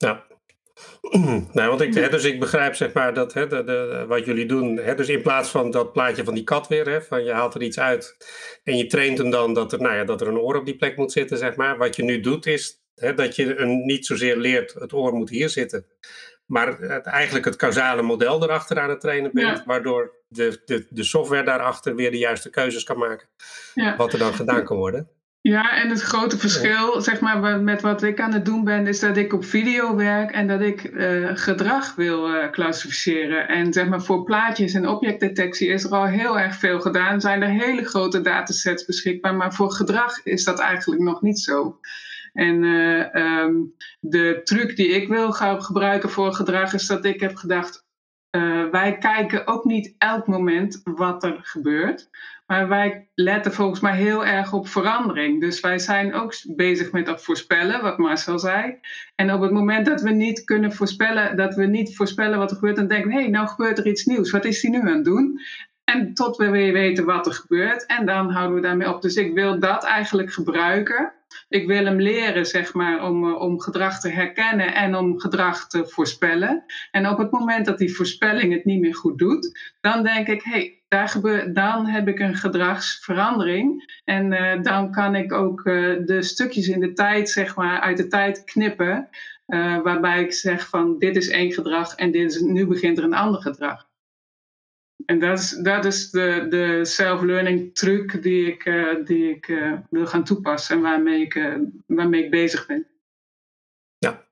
Ja. 0.00 0.26
Nou, 1.52 1.68
want 1.68 1.80
ik, 1.80 1.94
hè, 1.94 2.08
dus 2.08 2.24
ik 2.24 2.40
begrijp 2.40 2.74
zeg 2.74 2.92
maar 2.92 3.14
dat 3.14 3.32
hè, 3.32 3.46
de, 3.46 3.64
de, 3.64 4.04
wat 4.08 4.24
jullie 4.24 4.46
doen. 4.46 4.76
Hè, 4.76 4.94
dus 4.94 5.08
in 5.08 5.22
plaats 5.22 5.50
van 5.50 5.70
dat 5.70 5.92
plaatje 5.92 6.24
van 6.24 6.34
die 6.34 6.44
kat 6.44 6.68
weer, 6.68 6.88
hè, 6.88 7.02
van 7.02 7.24
je 7.24 7.32
haalt 7.32 7.54
er 7.54 7.62
iets 7.62 7.78
uit 7.78 8.16
en 8.64 8.76
je 8.76 8.86
traint 8.86 9.18
hem 9.18 9.30
dan 9.30 9.54
dat 9.54 9.72
er, 9.72 9.80
nou 9.80 9.94
ja, 9.94 10.04
dat 10.04 10.20
er 10.20 10.28
een 10.28 10.38
oor 10.38 10.56
op 10.56 10.64
die 10.64 10.76
plek 10.76 10.96
moet 10.96 11.12
zitten, 11.12 11.38
zeg 11.38 11.56
maar. 11.56 11.78
Wat 11.78 11.96
je 11.96 12.02
nu 12.02 12.20
doet 12.20 12.46
is 12.46 12.82
hè, 12.94 13.14
dat 13.14 13.36
je 13.36 13.56
een, 13.56 13.84
niet 13.84 14.06
zozeer 14.06 14.36
leert 14.36 14.72
het 14.72 14.92
oor 14.92 15.12
moet 15.12 15.30
hier 15.30 15.48
zitten, 15.48 15.86
maar 16.46 16.78
het, 16.78 17.06
eigenlijk 17.06 17.44
het 17.44 17.56
causale 17.56 18.02
model 18.02 18.42
erachter 18.42 18.78
aan 18.80 18.90
het 18.90 19.00
trainen 19.00 19.30
bent, 19.32 19.58
ja. 19.58 19.64
waardoor 19.66 20.14
de, 20.28 20.62
de, 20.64 20.86
de 20.90 21.04
software 21.04 21.44
daarachter 21.44 21.94
weer 21.94 22.10
de 22.10 22.18
juiste 22.18 22.50
keuzes 22.50 22.84
kan 22.84 22.98
maken. 22.98 23.28
Ja. 23.74 23.96
Wat 23.96 24.12
er 24.12 24.18
dan 24.18 24.34
gedaan 24.34 24.64
kan 24.64 24.76
worden. 24.76 25.10
Ja, 25.42 25.82
en 25.82 25.88
het 25.88 26.00
grote 26.00 26.38
verschil 26.38 27.00
zeg 27.00 27.20
maar, 27.20 27.60
met 27.60 27.80
wat 27.80 28.02
ik 28.02 28.20
aan 28.20 28.32
het 28.32 28.44
doen 28.44 28.64
ben, 28.64 28.86
is 28.86 29.00
dat 29.00 29.16
ik 29.16 29.32
op 29.32 29.44
video 29.44 29.96
werk 29.96 30.30
en 30.30 30.46
dat 30.46 30.60
ik 30.60 30.82
uh, 30.84 31.30
gedrag 31.34 31.94
wil 31.94 32.34
uh, 32.34 32.50
klassificeren. 32.50 33.48
En 33.48 33.72
zeg 33.72 33.88
maar, 33.88 34.02
voor 34.02 34.24
plaatjes 34.24 34.74
en 34.74 34.88
objectdetectie 34.88 35.68
is 35.68 35.84
er 35.84 35.90
al 35.90 36.06
heel 36.06 36.38
erg 36.38 36.54
veel 36.54 36.80
gedaan. 36.80 37.20
Zijn 37.20 37.42
er 37.42 37.48
hele 37.48 37.84
grote 37.84 38.20
datasets 38.20 38.84
beschikbaar, 38.84 39.34
maar 39.34 39.54
voor 39.54 39.72
gedrag 39.72 40.24
is 40.24 40.44
dat 40.44 40.58
eigenlijk 40.58 41.02
nog 41.02 41.22
niet 41.22 41.38
zo. 41.38 41.78
En 42.32 42.62
uh, 42.62 43.14
um, 43.14 43.74
de 44.00 44.40
truc 44.44 44.76
die 44.76 44.88
ik 44.88 45.08
wil 45.08 45.32
gaan 45.32 45.62
gebruiken 45.62 46.10
voor 46.10 46.34
gedrag 46.34 46.72
is 46.72 46.86
dat 46.86 47.04
ik 47.04 47.20
heb 47.20 47.36
gedacht, 47.36 47.88
wij 48.70 48.96
kijken 48.98 49.46
ook 49.46 49.64
niet 49.64 49.94
elk 49.98 50.26
moment 50.26 50.80
wat 50.84 51.24
er 51.24 51.38
gebeurt. 51.42 52.10
Maar 52.50 52.68
wij 52.68 53.08
letten 53.14 53.52
volgens 53.52 53.80
mij 53.80 53.96
heel 53.96 54.26
erg 54.26 54.52
op 54.52 54.68
verandering. 54.68 55.40
Dus 55.40 55.60
wij 55.60 55.78
zijn 55.78 56.14
ook 56.14 56.34
bezig 56.56 56.92
met 56.92 57.06
dat 57.06 57.22
voorspellen, 57.22 57.82
wat 57.82 57.98
Marcel 57.98 58.38
zei. 58.38 58.78
En 59.14 59.32
op 59.32 59.40
het 59.40 59.50
moment 59.50 59.86
dat 59.86 60.00
we 60.00 60.10
niet 60.10 60.44
kunnen 60.44 60.72
voorspellen, 60.72 61.36
dat 61.36 61.54
we 61.54 61.66
niet 61.66 61.96
voorspellen 61.96 62.38
wat 62.38 62.50
er 62.50 62.56
gebeurt, 62.56 62.76
dan 62.76 62.86
denken 62.86 63.08
we, 63.08 63.14
hé, 63.14 63.20
hey, 63.20 63.30
nou 63.30 63.46
gebeurt 63.46 63.78
er 63.78 63.86
iets 63.86 64.04
nieuws. 64.04 64.30
Wat 64.30 64.44
is 64.44 64.60
die 64.60 64.70
nu 64.70 64.80
aan 64.80 64.86
het 64.86 65.04
doen? 65.04 65.40
En 65.84 66.14
tot 66.14 66.36
we 66.36 66.48
weer 66.48 66.72
weten 66.72 67.04
wat 67.04 67.26
er 67.26 67.32
gebeurt. 67.32 67.86
En 67.86 68.06
dan 68.06 68.30
houden 68.30 68.56
we 68.56 68.62
daarmee 68.62 68.94
op. 68.94 69.02
Dus 69.02 69.16
ik 69.16 69.34
wil 69.34 69.58
dat 69.58 69.84
eigenlijk 69.84 70.32
gebruiken. 70.32 71.12
Ik 71.48 71.66
wil 71.66 71.84
hem 71.84 72.00
leren, 72.00 72.46
zeg 72.46 72.74
maar, 72.74 73.04
om, 73.04 73.28
eh, 73.28 73.40
om 73.40 73.60
gedrag 73.60 74.00
te 74.00 74.08
herkennen 74.08 74.74
en 74.74 74.96
om 74.96 75.20
gedrag 75.20 75.66
te 75.66 75.86
voorspellen. 75.86 76.64
En 76.90 77.08
op 77.08 77.18
het 77.18 77.30
moment 77.30 77.66
dat 77.66 77.78
die 77.78 77.94
voorspelling 77.94 78.52
het 78.52 78.64
niet 78.64 78.80
meer 78.80 78.94
goed 78.94 79.18
doet, 79.18 79.74
dan 79.80 80.02
denk 80.02 80.26
ik, 80.26 80.42
hé, 80.42 80.50
hey, 80.50 80.79
daar 80.90 81.08
gebeurt, 81.08 81.54
dan 81.54 81.86
heb 81.86 82.08
ik 82.08 82.18
een 82.18 82.34
gedragsverandering. 82.34 84.00
En 84.04 84.32
uh, 84.32 84.62
dan 84.62 84.92
kan 84.92 85.14
ik 85.14 85.32
ook 85.32 85.64
uh, 85.64 86.06
de 86.06 86.22
stukjes 86.22 86.68
in 86.68 86.80
de 86.80 86.92
tijd, 86.92 87.28
zeg 87.28 87.56
maar, 87.56 87.80
uit 87.80 87.96
de 87.96 88.06
tijd 88.06 88.44
knippen. 88.44 89.08
Uh, 89.46 89.82
waarbij 89.82 90.22
ik 90.22 90.32
zeg 90.32 90.68
van 90.68 90.98
dit 90.98 91.16
is 91.16 91.28
één 91.28 91.52
gedrag 91.52 91.94
en 91.94 92.10
dit 92.10 92.30
is, 92.30 92.40
nu 92.40 92.66
begint 92.66 92.98
er 92.98 93.04
een 93.04 93.14
ander 93.14 93.40
gedrag. 93.40 93.88
En 95.06 95.18
dat 95.18 95.38
is, 95.38 95.50
dat 95.50 95.84
is 95.84 96.10
de, 96.10 96.46
de 96.48 96.84
self-learning 96.84 97.74
truc 97.74 98.22
die 98.22 98.46
ik, 98.46 98.64
die 99.04 99.30
ik 99.30 99.46
wil 99.90 100.06
gaan 100.06 100.24
toepassen 100.24 100.76
en 100.76 100.82
waarmee 100.82 101.20
ik, 101.20 101.58
waarmee 101.86 102.24
ik 102.24 102.30
bezig 102.30 102.66
ben. 102.66 102.86
Ja. 103.98 104.26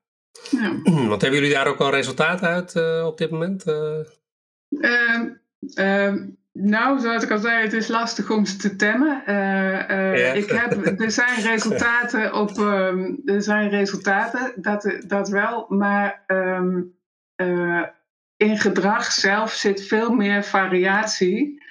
ja. 0.51 0.81
Wat 1.09 1.21
hebben 1.21 1.41
jullie 1.41 1.55
daar 1.55 1.67
ook 1.67 1.81
al 1.81 1.91
resultaten 1.91 2.49
uit 2.49 3.03
op 3.05 3.19
dit 3.19 3.31
moment? 3.31 3.65
Ehm, 5.75 6.27
nou, 6.53 7.01
zoals 7.01 7.23
ik 7.23 7.31
al 7.31 7.39
zei, 7.39 7.63
het 7.63 7.73
is 7.73 7.89
lastig 7.89 8.31
om 8.31 8.45
ze 8.45 8.57
te 8.57 8.77
temmen. 8.77 9.23
Uh, 9.27 9.89
uh, 9.91 10.35
ik 10.35 10.51
heb, 10.51 11.01
er 11.01 11.11
zijn 11.11 11.41
resultaten 11.53 12.35
op, 12.35 12.59
um, 12.59 13.21
er 13.25 13.43
zijn 13.43 13.69
resultaten, 13.69 14.53
dat, 14.57 14.97
dat 15.07 15.29
wel, 15.29 15.67
maar 15.69 16.25
um, 16.27 16.95
uh, 17.37 17.83
in 18.37 18.59
gedrag 18.59 19.13
zelf 19.13 19.53
zit 19.53 19.87
veel 19.87 20.11
meer 20.11 20.45
variatie 20.45 21.67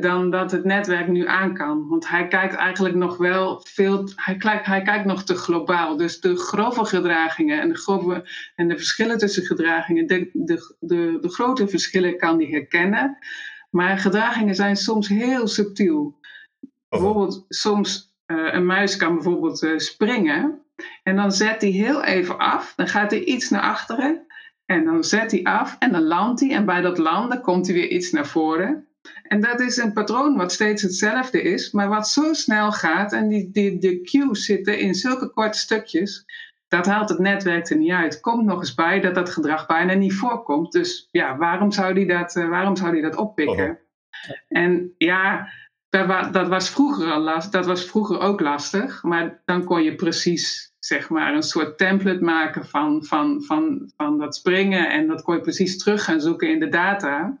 dan 0.00 0.30
dat 0.30 0.50
het 0.50 0.64
netwerk 0.64 1.08
nu 1.08 1.26
aan 1.26 1.54
kan. 1.54 1.88
Want 1.88 2.08
hij 2.08 2.28
kijkt 2.28 2.54
eigenlijk 2.54 2.94
nog 2.94 3.16
wel 3.16 3.60
veel, 3.64 4.08
hij 4.14 4.36
kijkt, 4.36 4.66
hij 4.66 4.82
kijkt 4.82 5.04
nog 5.04 5.24
te 5.24 5.34
globaal. 5.34 5.96
Dus 5.96 6.20
de 6.20 6.36
grove 6.36 6.84
gedragingen 6.84 7.60
en 7.60 7.68
de, 7.68 7.74
grove, 7.74 8.28
en 8.54 8.68
de 8.68 8.76
verschillen 8.76 9.18
tussen 9.18 9.42
gedragingen, 9.42 10.06
de, 10.06 10.30
de, 10.32 10.76
de, 10.80 11.18
de 11.20 11.28
grote 11.28 11.68
verschillen 11.68 12.18
kan 12.18 12.38
hij 12.38 12.48
herkennen. 12.50 13.18
Maar 13.70 13.98
gedragingen 13.98 14.54
zijn 14.54 14.76
soms 14.76 15.08
heel 15.08 15.46
subtiel. 15.46 16.20
Bijvoorbeeld, 16.88 17.44
soms 17.48 18.14
uh, 18.26 18.52
een 18.52 18.66
muis 18.66 18.96
kan 18.96 19.14
bijvoorbeeld 19.14 19.62
uh, 19.62 19.78
springen. 19.78 20.62
En 21.02 21.16
dan 21.16 21.32
zet 21.32 21.60
hij 21.60 21.70
heel 21.70 22.04
even 22.04 22.38
af. 22.38 22.72
Dan 22.76 22.88
gaat 22.88 23.10
hij 23.10 23.24
iets 23.24 23.50
naar 23.50 23.62
achteren. 23.62 24.26
En 24.66 24.84
dan 24.84 25.04
zet 25.04 25.30
hij 25.30 25.42
af 25.42 25.76
en 25.78 25.92
dan 25.92 26.02
landt 26.02 26.40
hij. 26.40 26.50
En 26.50 26.64
bij 26.64 26.80
dat 26.80 26.98
landen 26.98 27.40
komt 27.40 27.66
hij 27.66 27.74
weer 27.74 27.88
iets 27.88 28.10
naar 28.10 28.26
voren. 28.26 28.86
En 29.22 29.40
dat 29.40 29.60
is 29.60 29.76
een 29.76 29.92
patroon 29.92 30.36
wat 30.36 30.52
steeds 30.52 30.82
hetzelfde 30.82 31.42
is, 31.42 31.70
maar 31.70 31.88
wat 31.88 32.08
zo 32.08 32.32
snel 32.32 32.72
gaat. 32.72 33.12
En 33.12 33.28
die, 33.28 33.50
die, 33.50 33.78
de 33.78 34.00
cues 34.00 34.44
zitten 34.44 34.78
in 34.78 34.94
zulke 34.94 35.30
korte 35.30 35.58
stukjes. 35.58 36.24
Dat 36.68 36.86
haalt 36.86 37.08
het 37.08 37.18
netwerk 37.18 37.70
er 37.70 37.76
niet 37.76 37.92
uit. 37.92 38.20
Komt 38.20 38.44
nog 38.44 38.58
eens 38.58 38.74
bij 38.74 39.00
dat 39.00 39.14
dat 39.14 39.30
gedrag 39.30 39.66
bijna 39.66 39.92
niet 39.92 40.14
voorkomt. 40.14 40.72
Dus 40.72 41.08
ja, 41.10 41.36
waarom 41.36 41.72
zou 41.72 41.94
die 41.94 42.06
dat, 42.06 42.36
uh, 42.36 42.48
waarom 42.48 42.76
zou 42.76 42.92
die 42.92 43.02
dat 43.02 43.16
oppikken? 43.16 43.70
Oh. 43.70 43.76
En 44.48 44.94
ja, 44.98 45.48
dat, 45.88 46.32
dat, 46.32 46.48
was 46.48 46.70
vroeger 46.70 47.12
al 47.12 47.20
last, 47.20 47.52
dat 47.52 47.66
was 47.66 47.84
vroeger 47.84 48.20
ook 48.20 48.40
lastig. 48.40 49.02
Maar 49.02 49.42
dan 49.44 49.64
kon 49.64 49.82
je 49.82 49.94
precies 49.94 50.72
zeg 50.78 51.08
maar 51.08 51.34
een 51.34 51.42
soort 51.42 51.78
template 51.78 52.24
maken 52.24 52.66
van, 52.66 53.04
van, 53.04 53.42
van, 53.42 53.90
van 53.96 54.18
dat 54.18 54.36
springen. 54.36 54.90
En 54.90 55.06
dat 55.06 55.22
kon 55.22 55.34
je 55.34 55.40
precies 55.40 55.78
terug 55.78 56.04
gaan 56.04 56.20
zoeken 56.20 56.50
in 56.50 56.60
de 56.60 56.68
data. 56.68 57.40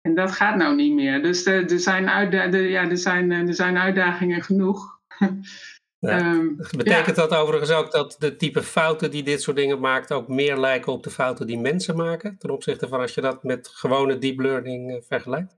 En 0.00 0.14
dat 0.14 0.32
gaat 0.32 0.56
nou 0.56 0.74
niet 0.74 0.94
meer. 0.94 1.22
Dus 1.22 1.46
er, 1.46 1.70
er, 1.70 1.78
zijn, 1.80 2.08
uitda 2.08 2.46
de, 2.46 2.58
ja, 2.58 2.82
er, 2.88 2.96
zijn, 2.96 3.30
er 3.30 3.54
zijn 3.54 3.78
uitdagingen 3.78 4.42
genoeg. 4.42 5.00
Ja. 5.98 6.32
Um, 6.32 6.56
Betekent 6.76 7.16
ja. 7.16 7.26
dat 7.26 7.34
overigens 7.34 7.70
ook 7.70 7.92
dat 7.92 8.16
de 8.18 8.36
type 8.36 8.62
fouten 8.62 9.10
die 9.10 9.22
dit 9.22 9.42
soort 9.42 9.56
dingen 9.56 9.80
maakt 9.80 10.12
ook 10.12 10.28
meer 10.28 10.56
lijken 10.56 10.92
op 10.92 11.02
de 11.02 11.10
fouten 11.10 11.46
die 11.46 11.58
mensen 11.58 11.96
maken? 11.96 12.36
Ten 12.38 12.50
opzichte 12.50 12.88
van 12.88 13.00
als 13.00 13.14
je 13.14 13.20
dat 13.20 13.42
met 13.42 13.68
gewone 13.68 14.18
deep 14.18 14.38
learning 14.40 14.90
uh, 14.90 14.96
vergelijkt? 15.08 15.56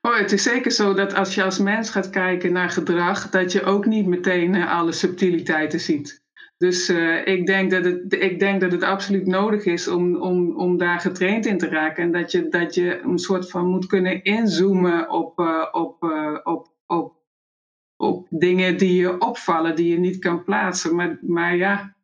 Oh, 0.00 0.16
het 0.16 0.32
is 0.32 0.42
zeker 0.42 0.70
zo 0.70 0.94
dat 0.94 1.14
als 1.14 1.34
je 1.34 1.42
als 1.42 1.58
mens 1.58 1.90
gaat 1.90 2.10
kijken 2.10 2.52
naar 2.52 2.70
gedrag, 2.70 3.30
dat 3.30 3.52
je 3.52 3.62
ook 3.62 3.86
niet 3.86 4.06
meteen 4.06 4.54
uh, 4.54 4.78
alle 4.78 4.92
subtiliteiten 4.92 5.80
ziet. 5.80 6.22
Dus 6.56 6.90
uh, 6.90 7.26
ik, 7.26 7.46
denk 7.46 7.70
dat 7.70 7.84
het, 7.84 8.14
ik 8.14 8.38
denk 8.38 8.60
dat 8.60 8.72
het 8.72 8.82
absoluut 8.82 9.26
nodig 9.26 9.64
is 9.64 9.88
om, 9.88 10.16
om, 10.16 10.56
om 10.56 10.78
daar 10.78 11.00
getraind 11.00 11.46
in 11.46 11.58
te 11.58 11.68
raken. 11.68 12.02
En 12.02 12.12
dat 12.12 12.32
je, 12.32 12.48
dat 12.48 12.74
je 12.74 13.00
een 13.00 13.18
soort 13.18 13.50
van 13.50 13.66
moet 13.66 13.86
kunnen 13.86 14.22
inzoomen 14.22 15.10
op, 15.10 15.38
uh, 15.38 15.66
op, 15.70 16.02
uh, 16.02 16.38
op, 16.42 16.42
op, 16.42 16.68
op 16.86 17.19
dingen 18.30 18.78
die 18.78 19.00
je 19.00 19.18
opvallen, 19.18 19.76
die 19.76 19.92
je 19.92 19.98
niet 19.98 20.18
kan 20.18 20.44
plaatsen. 20.44 20.94
Maar, 20.94 21.18
maar 21.20 21.56
ja, 21.56 21.94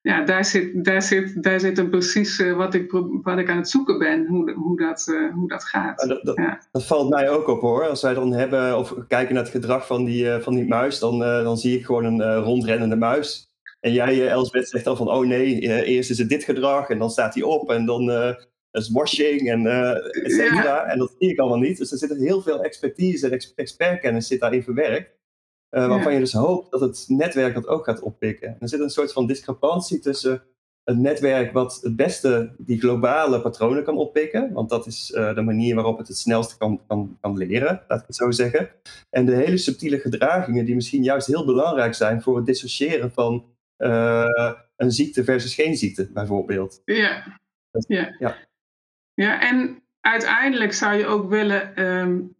ja 0.00 0.24
daar, 0.24 0.44
zit, 0.44 0.84
daar, 0.84 1.02
zit, 1.02 1.42
daar 1.42 1.60
zit 1.60 1.78
een 1.78 1.90
precies 1.90 2.38
wat, 2.56 2.74
ik, 2.74 2.92
wat 3.22 3.38
ik 3.38 3.50
aan 3.50 3.56
het 3.56 3.68
zoeken 3.68 3.98
ben, 3.98 4.26
hoe, 4.26 4.52
hoe, 4.52 4.76
dat, 4.76 5.14
hoe 5.34 5.48
dat 5.48 5.64
gaat. 5.64 6.08
Dat, 6.08 6.24
dat, 6.24 6.36
ja. 6.36 6.60
dat, 6.72 6.86
valt 6.86 7.10
mij 7.10 7.30
ook 7.30 7.48
op 7.48 7.60
hoor. 7.60 7.88
Als 7.88 8.02
wij 8.02 8.14
dan 8.14 8.32
hebben 8.32 8.78
of 8.78 8.94
kijken 9.08 9.34
naar 9.34 9.42
het 9.42 9.52
gedrag 9.52 9.86
van 9.86 10.04
die, 10.04 10.40
van 10.40 10.54
die 10.54 10.68
muis, 10.68 10.98
dan, 10.98 11.18
dan 11.18 11.58
zie 11.58 11.78
ik 11.78 11.84
gewoon 11.84 12.04
een 12.04 12.36
rondrennende 12.36 12.96
muis. 12.96 13.52
En 13.80 13.92
jij, 13.92 14.28
Elsbeth, 14.28 14.68
zegt 14.68 14.84
dan 14.84 14.96
van, 14.96 15.10
oh 15.10 15.26
nee, 15.26 15.60
eerst 15.84 16.10
is 16.10 16.18
het 16.18 16.28
dit 16.28 16.44
gedrag 16.44 16.88
en 16.88 16.98
dan 16.98 17.10
staat 17.10 17.34
hij 17.34 17.42
op 17.42 17.70
en 17.70 17.86
dan 17.86 18.34
is 18.70 18.90
washing 18.90 19.50
en 19.50 19.66
et 20.24 20.32
cetera. 20.32 20.84
En 20.84 20.98
dat 20.98 21.14
zie 21.18 21.30
ik 21.30 21.38
allemaal 21.38 21.58
niet. 21.58 21.78
Dus 21.78 21.92
er 21.92 21.98
zit 21.98 22.16
heel 22.16 22.42
veel 22.42 22.62
expertise 22.62 23.28
en 23.28 23.38
expertkennis 23.54 24.26
zit 24.26 24.40
daarin 24.40 24.62
verwerkt. 24.62 25.10
Uh, 25.74 25.86
waarvan 25.86 26.12
ja. 26.12 26.18
je 26.18 26.18
dus 26.18 26.32
hoopt 26.32 26.70
dat 26.70 26.80
het 26.80 27.04
netwerk 27.08 27.54
dat 27.54 27.66
ook 27.66 27.84
gaat 27.84 28.00
oppikken. 28.00 28.56
Er 28.60 28.68
zit 28.68 28.80
een 28.80 28.90
soort 28.90 29.12
van 29.12 29.26
discrepantie 29.26 29.98
tussen 29.98 30.42
het 30.84 30.98
netwerk 30.98 31.52
wat 31.52 31.78
het 31.82 31.96
beste 31.96 32.54
die 32.58 32.80
globale 32.80 33.40
patronen 33.40 33.84
kan 33.84 33.96
oppikken. 33.96 34.52
Want 34.52 34.68
dat 34.68 34.86
is 34.86 35.06
de 35.06 35.42
manier 35.44 35.74
waarop 35.74 35.98
het 35.98 36.08
het 36.08 36.16
snelste 36.16 36.56
kan, 36.56 36.80
kan, 36.86 37.18
kan 37.20 37.36
leren, 37.36 37.82
laat 37.88 38.00
ik 38.00 38.06
het 38.06 38.16
zo 38.16 38.30
zeggen. 38.30 38.70
En 39.10 39.26
de 39.26 39.34
hele 39.34 39.56
subtiele 39.56 39.98
gedragingen 39.98 40.64
die 40.64 40.74
misschien 40.74 41.02
juist 41.02 41.26
heel 41.26 41.44
belangrijk 41.44 41.94
zijn 41.94 42.22
voor 42.22 42.36
het 42.36 42.46
dissociëren 42.46 43.12
van 43.12 43.44
uh, 43.78 44.52
een 44.76 44.90
ziekte 44.90 45.24
versus 45.24 45.54
geen 45.54 45.76
ziekte, 45.76 46.10
bijvoorbeeld. 46.12 46.82
Ja. 46.84 47.38
ja. 47.86 48.14
ja. 48.18 48.36
ja, 49.14 49.40
en 49.40 49.82
uiteindelijk 50.00 50.72
zou 50.72 50.94
je 50.94 51.06
ook 51.06 51.28
willen, 51.28 51.84
um, 51.84 52.36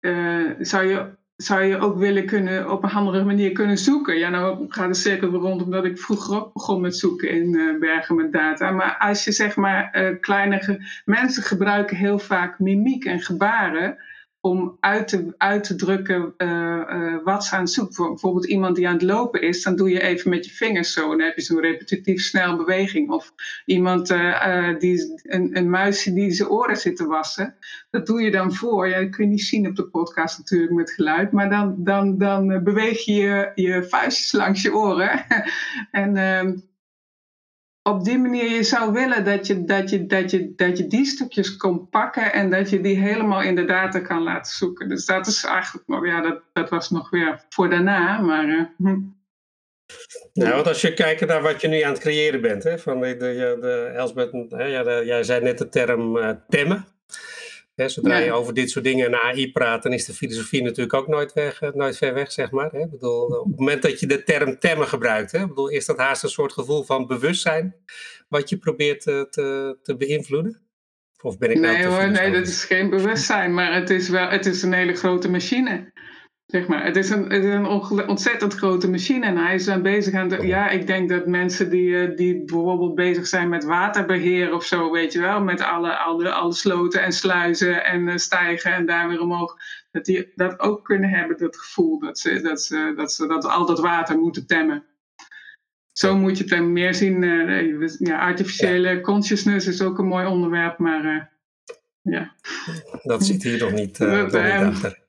uh, 0.00 0.50
zou 0.60 0.86
je, 0.86 1.16
zou 1.38 1.62
je 1.62 1.78
ook 1.78 1.98
willen 1.98 2.26
kunnen 2.26 2.70
op 2.70 2.82
een 2.82 2.88
handige 2.88 3.24
manier 3.24 3.52
kunnen 3.52 3.78
zoeken. 3.78 4.18
Ja, 4.18 4.28
nou 4.28 4.64
gaat 4.68 4.88
de 4.88 4.94
cirkel 4.94 5.28
rond 5.28 5.62
omdat 5.62 5.84
ik 5.84 5.98
vroeger 5.98 6.36
ook 6.36 6.52
begon 6.52 6.80
met 6.80 6.96
zoeken 6.96 7.30
in 7.30 7.54
uh, 7.54 7.78
bergen 7.78 8.16
met 8.16 8.32
data. 8.32 8.70
Maar 8.70 8.96
als 8.98 9.24
je 9.24 9.32
zeg 9.32 9.56
maar 9.56 10.16
kleine 10.20 10.58
ge 10.58 11.00
mensen 11.04 11.42
gebruiken 11.42 11.96
heel 11.96 12.18
vaak 12.18 12.58
mimiek 12.58 13.04
en 13.04 13.20
gebaren 13.20 13.96
om 14.40 14.76
uit 14.80 15.08
te, 15.08 15.34
uit 15.36 15.64
te 15.64 15.74
drukken 15.74 16.34
uh, 16.38 16.48
uh, 16.48 17.16
wat 17.24 17.44
ze 17.44 17.54
aan 17.54 17.60
het 17.60 17.70
zoeken. 17.70 18.08
Bijvoorbeeld 18.08 18.46
iemand 18.46 18.76
die 18.76 18.88
aan 18.88 18.92
het 18.92 19.02
lopen 19.02 19.42
is, 19.42 19.62
dan 19.62 19.76
doe 19.76 19.90
je 19.90 20.00
even 20.00 20.30
met 20.30 20.44
je 20.44 20.50
vingers 20.50 20.92
zo. 20.92 21.08
Dan 21.08 21.20
heb 21.20 21.36
je 21.36 21.42
zo'n 21.42 21.60
repetitief 21.60 22.20
snel 22.22 22.56
beweging. 22.56 23.10
Of 23.10 23.32
iemand, 23.64 24.10
uh, 24.10 24.78
die, 24.78 25.20
een, 25.22 25.56
een 25.56 25.70
muisje 25.70 26.12
die 26.12 26.30
zijn 26.30 26.48
oren 26.48 26.76
zit 26.76 26.96
te 26.96 27.06
wassen. 27.06 27.56
Dat 27.90 28.06
doe 28.06 28.22
je 28.22 28.30
dan 28.30 28.54
voor. 28.54 28.88
Ja, 28.88 29.00
dat 29.00 29.10
kun 29.10 29.24
je 29.24 29.30
niet 29.30 29.42
zien 29.42 29.66
op 29.66 29.76
de 29.76 29.88
podcast 29.88 30.38
natuurlijk 30.38 30.72
met 30.72 30.90
geluid. 30.90 31.32
Maar 31.32 31.50
dan, 31.50 31.74
dan, 31.78 32.18
dan 32.18 32.62
beweeg 32.64 33.04
je 33.04 33.14
je, 33.14 33.52
je 33.54 33.84
vuistjes 33.84 34.32
langs 34.32 34.62
je 34.62 34.74
oren. 34.74 35.24
en 35.90 36.16
ehm, 36.16 36.56
op 37.88 38.04
die 38.04 38.18
manier 38.18 38.50
je 38.50 38.62
zou 38.62 38.92
willen 38.92 39.24
dat 39.24 39.46
je, 39.46 39.64
dat, 39.64 39.90
je, 39.90 40.06
dat, 40.06 40.30
je, 40.30 40.52
dat 40.56 40.78
je 40.78 40.86
die 40.86 41.04
stukjes 41.04 41.56
kon 41.56 41.88
pakken 41.88 42.32
en 42.32 42.50
dat 42.50 42.70
je 42.70 42.80
die 42.80 42.96
helemaal 42.96 43.42
in 43.42 43.54
de 43.54 43.64
data 43.64 44.00
kan 44.00 44.22
laten 44.22 44.52
zoeken. 44.52 44.88
Dus 44.88 45.06
dat 45.06 45.26
is 45.26 45.44
eigenlijk 45.44 45.86
nog, 45.86 46.06
ja, 46.06 46.20
dat, 46.20 46.42
dat 46.52 46.68
was 46.68 46.90
nog 46.90 47.10
weer 47.10 47.44
voor 47.48 47.70
daarna, 47.70 48.20
maar. 48.20 48.74
Nou, 50.32 50.54
want 50.54 50.66
als 50.66 50.80
je 50.80 50.94
kijkt 50.94 51.26
naar 51.26 51.42
wat 51.42 51.60
je 51.60 51.68
nu 51.68 51.80
aan 51.80 51.92
het 51.92 52.00
creëren 52.00 52.40
bent, 52.40 52.64
hè, 52.64 52.78
van 52.78 53.00
de, 53.00 53.16
de, 53.16 53.56
de 53.60 53.92
Elsbeth, 53.94 54.32
de, 54.32 55.02
jij 55.04 55.22
zei 55.22 55.42
net 55.42 55.58
de 55.58 55.68
term 55.68 56.16
uh, 56.16 56.30
temmen. 56.48 56.86
Zodra 57.86 58.18
je 58.18 58.32
over 58.32 58.54
dit 58.54 58.70
soort 58.70 58.84
dingen 58.84 59.06
en 59.06 59.20
AI 59.20 59.52
praat, 59.52 59.82
dan 59.82 59.92
is 59.92 60.04
de 60.04 60.12
filosofie 60.12 60.62
natuurlijk 60.62 60.94
ook 60.94 61.08
nooit, 61.08 61.32
weg, 61.32 61.60
nooit 61.74 61.96
ver 61.96 62.14
weg, 62.14 62.32
zeg 62.32 62.50
maar. 62.50 62.70
Bedoel, 62.90 63.24
op 63.24 63.46
het 63.46 63.58
moment 63.58 63.82
dat 63.82 64.00
je 64.00 64.06
de 64.06 64.24
term 64.24 64.58
temmen 64.58 64.88
gebruikt, 64.88 65.32
hè, 65.32 65.46
bedoel, 65.46 65.68
is 65.68 65.86
dat 65.86 65.98
haast 65.98 66.22
een 66.22 66.28
soort 66.28 66.52
gevoel 66.52 66.82
van 66.82 67.06
bewustzijn 67.06 67.74
wat 68.28 68.48
je 68.48 68.56
probeert 68.56 69.00
te, 69.00 69.26
te, 69.30 69.78
te 69.82 69.96
beïnvloeden? 69.96 70.62
Of 71.22 71.38
ben 71.38 71.50
ik 71.50 71.58
nou 71.58 71.76
nee 71.76 71.86
hoor, 71.86 72.10
nee, 72.10 72.32
dat 72.32 72.46
is 72.46 72.64
geen 72.64 72.90
bewustzijn, 72.90 73.54
maar 73.54 73.74
het 73.74 73.90
is 73.90 74.08
wel, 74.08 74.28
het 74.28 74.46
is 74.46 74.62
een 74.62 74.72
hele 74.72 74.94
grote 74.94 75.30
machine. 75.30 75.92
Zeg 76.52 76.66
maar, 76.66 76.84
het 76.84 76.96
is 76.96 77.10
een, 77.10 77.30
het 77.30 77.44
is 77.44 77.52
een 77.52 78.08
ontzettend 78.08 78.54
grote 78.54 78.90
machine 78.90 79.26
en 79.26 79.36
hij 79.36 79.54
is 79.54 79.64
dan 79.64 79.82
bezig 79.82 80.14
aan 80.14 80.28
de. 80.28 80.46
Ja, 80.46 80.68
ik 80.68 80.86
denk 80.86 81.08
dat 81.08 81.26
mensen 81.26 81.70
die, 81.70 82.14
die 82.14 82.44
bijvoorbeeld 82.44 82.94
bezig 82.94 83.26
zijn 83.26 83.48
met 83.48 83.64
waterbeheer 83.64 84.54
of 84.54 84.64
zo, 84.64 84.90
weet 84.90 85.12
je 85.12 85.20
wel, 85.20 85.40
met 85.40 85.60
alle, 85.60 85.96
alle, 85.96 86.32
alle 86.32 86.52
sloten 86.52 87.02
en 87.02 87.12
sluizen 87.12 87.84
en 87.84 88.18
stijgen 88.18 88.72
en 88.72 88.86
daar 88.86 89.08
weer 89.08 89.20
omhoog, 89.20 89.56
dat 89.90 90.04
die 90.04 90.32
dat 90.34 90.60
ook 90.60 90.84
kunnen 90.84 91.10
hebben, 91.10 91.38
dat 91.38 91.56
gevoel 91.56 91.98
dat 91.98 92.18
ze 92.18 92.40
dat, 92.40 92.62
ze, 92.62 92.92
dat, 92.96 93.12
ze, 93.12 93.26
dat 93.26 93.44
al 93.44 93.66
dat 93.66 93.80
water 93.80 94.18
moeten 94.18 94.46
temmen. 94.46 94.84
Zo 95.92 96.16
moet 96.16 96.36
je 96.36 96.42
het 96.44 96.52
dan 96.52 96.72
meer 96.72 96.94
zien. 96.94 97.22
Ja, 97.98 98.18
artificiële 98.18 99.00
consciousness 99.00 99.66
is 99.66 99.82
ook 99.82 99.98
een 99.98 100.06
mooi 100.06 100.26
onderwerp, 100.26 100.78
maar 100.78 101.32
ja. 102.02 102.34
Dat 103.02 103.24
zit 103.24 103.42
hier 103.42 103.58
nog 103.58 103.72
niet, 103.72 104.00
uh, 104.00 104.12
dat, 104.30 104.32
nog 104.32 104.42
niet 104.42 104.52
achter. 104.52 105.06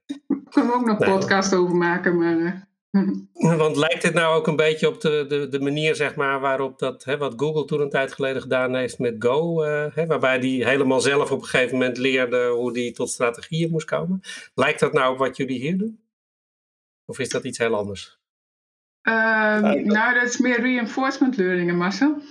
Kunnen 0.49 0.71
we 0.71 0.77
ook 0.77 0.85
nog 0.85 0.99
een 0.99 1.11
podcast 1.11 1.55
over 1.55 1.75
maken, 1.75 2.17
maar... 2.17 2.67
Want 3.63 3.75
lijkt 3.75 4.01
dit 4.01 4.13
nou 4.13 4.35
ook 4.35 4.47
een 4.47 4.55
beetje 4.55 4.87
op 4.87 5.01
de, 5.01 5.25
de, 5.27 5.49
de 5.49 5.59
manier 5.59 5.95
zeg 5.95 6.15
maar, 6.15 6.39
waarop 6.39 6.79
dat, 6.79 7.03
hè, 7.03 7.17
wat 7.17 7.33
Google 7.37 7.65
toen 7.65 7.81
een 7.81 7.89
tijd 7.89 8.13
geleden 8.13 8.41
gedaan 8.41 8.75
heeft 8.75 8.99
met 8.99 9.15
Go, 9.19 9.63
uh, 9.63 9.85
hè, 9.93 10.05
waarbij 10.05 10.39
die 10.39 10.65
helemaal 10.65 10.99
zelf 10.99 11.31
op 11.31 11.41
een 11.41 11.47
gegeven 11.47 11.77
moment 11.77 11.97
leerde 11.97 12.47
hoe 12.47 12.73
die 12.73 12.91
tot 12.91 13.09
strategieën 13.09 13.71
moest 13.71 13.85
komen. 13.85 14.21
Lijkt 14.53 14.79
dat 14.79 14.93
nou 14.93 15.11
op 15.11 15.17
wat 15.17 15.37
jullie 15.37 15.59
hier 15.59 15.77
doen? 15.77 15.99
Of 17.05 17.19
is 17.19 17.29
dat 17.29 17.43
iets 17.43 17.57
heel 17.57 17.75
anders? 17.75 18.19
Uh, 19.03 19.13
nou, 19.71 20.13
dat 20.13 20.23
is 20.23 20.37
meer 20.37 20.61
reinforcement 20.61 21.37
learning, 21.37 21.71
Marcel. 21.71 22.21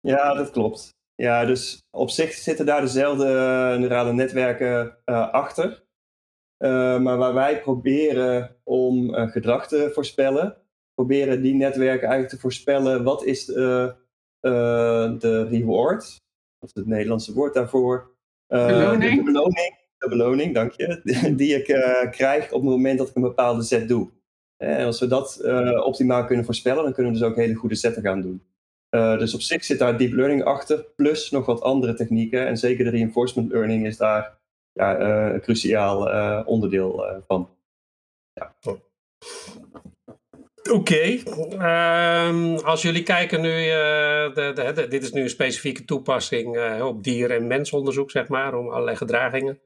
Ja, 0.00 0.34
dat 0.34 0.50
klopt. 0.50 0.94
Ja, 1.14 1.44
dus 1.44 1.82
op 1.90 2.10
zich 2.10 2.32
zitten 2.32 2.66
daar 2.66 2.80
dezelfde 2.80 3.24
neurale 3.78 4.12
netwerken 4.12 4.98
uh, 5.06 5.32
achter. 5.32 5.83
Uh, 6.58 7.00
maar 7.00 7.16
waar 7.16 7.34
wij 7.34 7.60
proberen 7.60 8.56
om 8.62 9.14
uh, 9.14 9.30
gedrag 9.30 9.68
te 9.68 9.90
voorspellen, 9.92 10.56
proberen 10.94 11.42
die 11.42 11.54
netwerken 11.54 12.08
eigenlijk 12.08 12.28
te 12.28 12.40
voorspellen 12.40 13.04
wat 13.04 13.24
is 13.24 13.44
de, 13.44 13.94
uh, 14.40 15.18
de 15.18 15.46
reward, 15.48 16.22
dat 16.58 16.68
is 16.68 16.74
het 16.74 16.86
Nederlandse 16.86 17.32
woord 17.32 17.54
daarvoor. 17.54 18.10
beloning. 18.46 19.16
De 19.16 19.22
beloning, 19.22 19.76
de 19.98 20.08
beloning, 20.08 20.54
dank 20.54 20.72
je, 20.72 21.00
die 21.36 21.54
ik 21.54 21.64
krijg 22.10 22.44
op 22.44 22.60
het 22.60 22.70
moment 22.70 22.98
dat 22.98 23.08
ik 23.08 23.14
een 23.14 23.22
bepaalde 23.22 23.62
set 23.62 23.88
doe. 23.88 24.10
En 24.56 24.84
als 24.84 25.00
we 25.00 25.06
dat 25.06 25.40
optimaal 25.84 26.24
kunnen 26.24 26.44
voorspellen, 26.44 26.82
dan 26.82 26.92
kunnen 26.92 27.12
we 27.12 27.18
dus 27.18 27.28
ook 27.28 27.36
hele 27.36 27.54
goede 27.54 27.74
setten 27.74 28.02
gaan 28.02 28.22
doen. 28.22 28.42
dus 28.90 29.34
op 29.34 29.40
zich 29.40 29.64
zit 29.64 29.78
daar 29.78 29.98
deep 29.98 30.12
learning 30.12 30.44
achter, 30.44 30.86
plus 30.96 31.30
nog 31.30 31.46
wat 31.46 31.62
andere 31.62 31.94
technieken. 31.94 32.46
En 32.46 32.56
zeker 32.56 32.84
de 32.84 32.90
reinforcement 32.90 33.52
learning 33.52 33.86
is 33.86 33.96
daar 33.96 34.42
ja, 34.74 35.00
een 35.00 35.40
cruciaal 35.40 36.44
onderdeel 36.44 37.22
van. 37.26 37.48
Ja. 38.32 38.54
Oké, 40.70 41.18
ehm, 41.58 42.56
als 42.56 42.82
jullie 42.82 43.02
kijken 43.02 43.40
nu, 43.40 43.50
de, 44.34 44.52
de, 44.74 44.86
dit 44.88 45.02
is 45.02 45.12
nu 45.12 45.22
een 45.22 45.30
specifieke 45.30 45.84
toepassing 45.84 46.80
op 46.82 47.02
dier- 47.02 47.30
en 47.30 47.46
mensonderzoek, 47.46 48.10
zeg 48.10 48.28
maar, 48.28 48.54
om 48.54 48.68
allerlei 48.68 48.96
gedragingen 48.96 49.60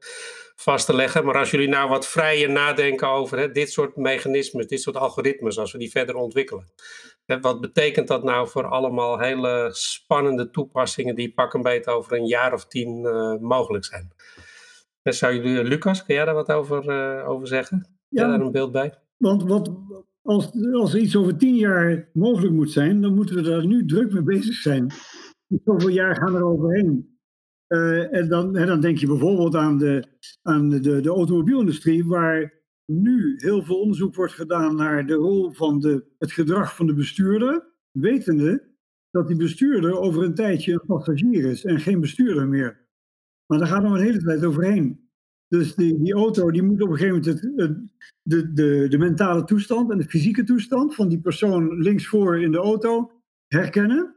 vast 0.61 0.85
te 0.85 0.95
leggen. 0.95 1.25
Maar 1.25 1.37
als 1.37 1.51
jullie 1.51 1.67
nou 1.67 1.89
wat 1.89 2.07
vrijer 2.07 2.49
nadenken 2.49 3.07
over 3.07 3.37
hè, 3.37 3.51
dit 3.51 3.71
soort 3.71 3.95
mechanismes, 3.95 4.67
dit 4.67 4.81
soort 4.81 4.97
algoritmes, 4.97 5.57
als 5.57 5.71
we 5.71 5.77
die 5.77 5.91
verder 5.91 6.15
ontwikkelen. 6.15 6.71
Wat 7.41 7.61
betekent 7.61 8.07
dat 8.07 8.23
nou 8.23 8.47
voor 8.47 8.65
allemaal 8.65 9.19
hele 9.19 9.69
spannende 9.71 10.49
toepassingen 10.49 11.15
die 11.15 11.33
pak 11.33 11.53
een 11.53 11.61
beetje 11.61 11.91
over 11.91 12.13
een 12.13 12.25
jaar 12.25 12.53
of 12.53 12.65
tien 12.65 13.01
mogelijk 13.41 13.85
zijn? 13.85 14.11
Zou 15.17 15.35
jullie, 15.35 15.63
Lucas, 15.63 16.05
kun 16.05 16.15
jij 16.15 16.25
daar 16.25 16.33
wat 16.33 16.51
over, 16.51 17.23
over 17.25 17.47
zeggen? 17.47 17.87
Ja, 18.07 18.27
daar 18.27 18.39
een 18.39 18.51
beeld 18.51 18.71
bij? 18.71 18.93
Want 19.17 19.43
wat, 19.43 19.71
als, 20.21 20.51
als 20.73 20.95
iets 20.95 21.15
over 21.15 21.37
tien 21.37 21.55
jaar 21.55 22.09
mogelijk 22.13 22.53
moet 22.53 22.71
zijn, 22.71 23.01
dan 23.01 23.15
moeten 23.15 23.35
we 23.35 23.41
daar 23.41 23.65
nu 23.65 23.85
druk 23.85 24.11
mee 24.11 24.23
bezig 24.23 24.55
zijn. 24.55 24.91
Zoveel 25.63 25.89
jaar 25.89 26.15
gaan 26.15 26.35
er 26.35 26.43
overheen. 26.43 27.17
Uh, 27.67 28.13
en, 28.13 28.29
dan, 28.29 28.53
dan 28.53 28.81
denk 28.81 28.97
je 28.97 29.07
bijvoorbeeld 29.07 29.55
aan, 29.55 29.77
de, 29.77 30.03
aan 30.41 30.69
de, 30.69 30.79
de 31.01 31.09
automobielindustrie, 31.09 32.05
waar 32.05 32.63
nu 32.85 33.35
heel 33.37 33.63
veel 33.63 33.79
onderzoek 33.79 34.15
wordt 34.15 34.33
gedaan 34.33 34.75
naar 34.75 35.05
de 35.05 35.13
rol 35.13 35.51
van 35.51 35.79
de, 35.79 36.05
het 36.17 36.31
gedrag 36.31 36.75
van 36.75 36.87
de 36.87 36.93
bestuurder, 36.93 37.67
wetende 37.91 38.67
dat 39.11 39.27
die 39.27 39.37
bestuurder 39.37 39.99
over 39.99 40.23
een 40.23 40.35
tijdje 40.35 40.73
een 40.73 40.85
passagier 40.85 41.45
is 41.45 41.65
en 41.65 41.79
geen 41.79 41.99
bestuurder 41.99 42.47
meer. 42.47 42.87
Maar 43.49 43.59
daar 43.59 43.67
gaat 43.67 43.83
nog 43.83 43.93
een 43.93 44.03
hele 44.03 44.23
tijd 44.23 44.45
overheen. 44.45 45.09
Dus 45.47 45.75
die, 45.75 45.99
die 46.03 46.13
auto 46.13 46.51
die 46.51 46.63
moet 46.63 46.81
op 46.81 46.89
een 46.89 46.97
gegeven 46.97 47.19
moment 47.19 47.89
de, 48.23 48.53
de, 48.53 48.87
de 48.87 48.97
mentale 48.97 49.43
toestand 49.43 49.91
en 49.91 49.97
de 49.97 50.03
fysieke 50.03 50.43
toestand 50.43 50.95
van 50.95 51.09
die 51.09 51.19
persoon 51.19 51.81
linksvoor 51.81 52.41
in 52.41 52.51
de 52.51 52.57
auto 52.57 53.11
herkennen. 53.47 54.15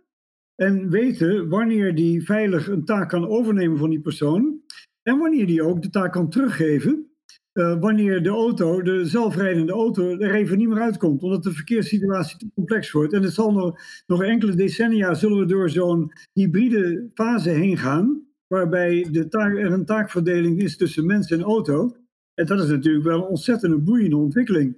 En 0.55 0.91
weten 0.91 1.49
wanneer 1.49 1.95
die 1.95 2.25
veilig 2.25 2.69
een 2.69 2.85
taak 2.85 3.09
kan 3.09 3.29
overnemen 3.29 3.79
van 3.79 3.91
die 3.91 4.01
persoon. 4.01 4.61
En 5.03 5.19
wanneer 5.19 5.47
die 5.47 5.63
ook 5.63 5.83
de 5.83 5.91
taak 5.91 6.13
kan 6.13 6.31
teruggeven. 6.31 7.07
Uh, 7.53 7.81
wanneer 7.81 8.23
de 8.23 8.29
auto, 8.29 8.83
de 8.83 9.07
zelfrijdende 9.07 9.73
auto, 9.73 10.19
er 10.19 10.35
even 10.35 10.59
niet 10.59 10.69
meer 10.69 10.81
uitkomt. 10.81 11.23
Omdat 11.23 11.43
de 11.43 11.53
verkeerssituatie 11.53 12.39
te 12.39 12.51
complex 12.55 12.93
wordt. 12.93 13.13
En 13.13 13.23
het 13.23 13.33
zal 13.33 13.53
nog, 13.53 13.81
nog 14.07 14.23
enkele 14.23 14.55
decennia 14.55 15.15
zullen 15.15 15.39
we 15.39 15.47
door 15.47 15.71
zo'n 15.71 16.13
hybride 16.33 17.11
fase 17.15 17.51
heen 17.51 17.79
gaan 17.79 18.32
waarbij 18.53 19.09
de 19.11 19.29
taak, 19.29 19.57
er 19.57 19.73
een 19.73 19.85
taakverdeling 19.85 20.63
is 20.63 20.77
tussen 20.77 21.07
mens 21.07 21.31
en 21.31 21.43
auto. 21.43 21.97
En 22.35 22.47
dat 22.47 22.61
is 22.61 22.69
natuurlijk 22.69 23.05
wel 23.05 23.19
een 23.19 23.29
ontzettend 23.29 23.85
boeiende 23.85 24.17
ontwikkeling. 24.17 24.77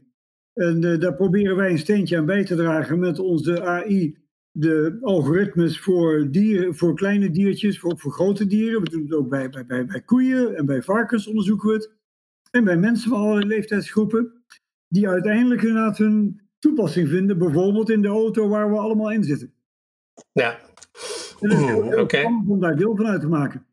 En 0.52 0.82
uh, 0.84 1.00
daar 1.00 1.14
proberen 1.14 1.56
wij 1.56 1.70
een 1.70 1.78
steentje 1.78 2.16
aan 2.16 2.26
bij 2.26 2.44
te 2.44 2.54
dragen 2.56 2.98
met 2.98 3.18
onze 3.18 3.62
AI, 3.62 4.18
de 4.50 4.98
algoritmes 5.00 5.80
voor, 5.80 6.30
dieren, 6.30 6.74
voor 6.74 6.94
kleine 6.94 7.30
diertjes, 7.30 7.78
voor, 7.78 7.98
voor 7.98 8.12
grote 8.12 8.46
dieren. 8.46 8.82
We 8.82 8.90
doen 8.90 9.02
het 9.02 9.12
ook 9.12 9.28
bij, 9.28 9.50
bij, 9.50 9.66
bij, 9.66 9.86
bij 9.86 10.02
koeien 10.02 10.56
en 10.56 10.66
bij 10.66 10.82
varkens 10.82 11.26
onderzoeken 11.26 11.68
we 11.68 11.74
het. 11.74 11.92
En 12.50 12.64
bij 12.64 12.76
mensen 12.76 13.10
van 13.10 13.18
allerlei 13.18 13.46
leeftijdsgroepen, 13.46 14.44
die 14.88 15.08
uiteindelijk 15.08 15.60
hun 15.96 16.40
toepassing 16.58 17.08
vinden, 17.08 17.38
bijvoorbeeld 17.38 17.90
in 17.90 18.02
de 18.02 18.08
auto 18.08 18.48
waar 18.48 18.70
we 18.70 18.76
allemaal 18.76 19.12
in 19.12 19.24
zitten. 19.24 19.52
Ja, 20.32 20.60
Oké. 21.44 22.00
Okay. 22.00 22.24
Om 22.24 22.60
daar 22.60 22.76
deel 22.76 22.96
van 22.96 23.06
uit 23.06 23.20
te 23.20 23.28
maken. 23.28 23.66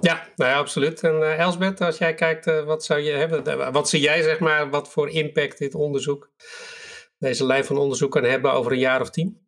Ja, 0.00 0.26
nou 0.36 0.50
ja, 0.50 0.58
absoluut. 0.58 1.02
En 1.02 1.14
uh, 1.14 1.38
Elsbeth, 1.38 1.80
als 1.80 1.98
jij 1.98 2.14
kijkt, 2.14 2.46
uh, 2.46 2.64
wat 2.64 2.84
zou 2.84 3.00
je 3.00 3.12
hebben? 3.12 3.72
Wat 3.72 3.88
zie 3.88 4.00
jij, 4.00 4.22
zeg 4.22 4.38
maar, 4.38 4.70
wat 4.70 4.90
voor 4.90 5.10
impact 5.10 5.58
dit 5.58 5.74
onderzoek, 5.74 6.30
deze 7.18 7.46
lijn 7.46 7.64
van 7.64 7.76
onderzoek 7.76 8.10
kan 8.10 8.24
hebben 8.24 8.52
over 8.52 8.72
een 8.72 8.78
jaar 8.78 9.00
of 9.00 9.10
tien? 9.10 9.46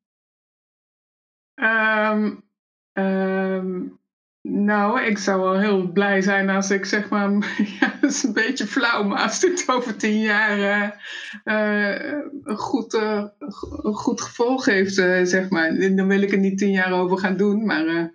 Um, 1.55 2.45
um, 2.93 4.01
nou, 4.49 5.01
ik 5.01 5.19
zou 5.19 5.41
wel 5.41 5.59
heel 5.59 5.93
blij 5.93 6.23
zijn 6.23 6.51
als 6.51 6.71
ik 6.71 6.85
zeg 6.85 7.09
maar, 7.09 7.31
ja, 7.81 7.95
dat 8.01 8.11
is 8.11 8.23
een 8.23 8.33
beetje 8.33 8.67
flauw, 8.67 9.05
maar 9.05 9.23
als 9.23 9.41
dit 9.41 9.65
over 9.67 9.97
tien 9.97 10.21
jaar 10.21 10.59
uh, 10.59 10.91
uh, 11.45 12.13
een, 12.43 12.57
goed, 12.57 12.95
uh, 12.95 13.25
een 13.83 13.95
goed 13.95 14.21
gevolg 14.21 14.65
heeft, 14.65 14.95
zeg 15.25 15.49
maar. 15.49 15.79
Dan 15.79 16.09
wil 16.09 16.23
ik 16.23 16.33
er 16.33 16.39
niet 16.39 16.59
tien 16.59 16.71
jaar 16.71 16.93
over 16.93 17.19
gaan 17.19 17.37
doen, 17.37 17.65
maar 17.65 18.13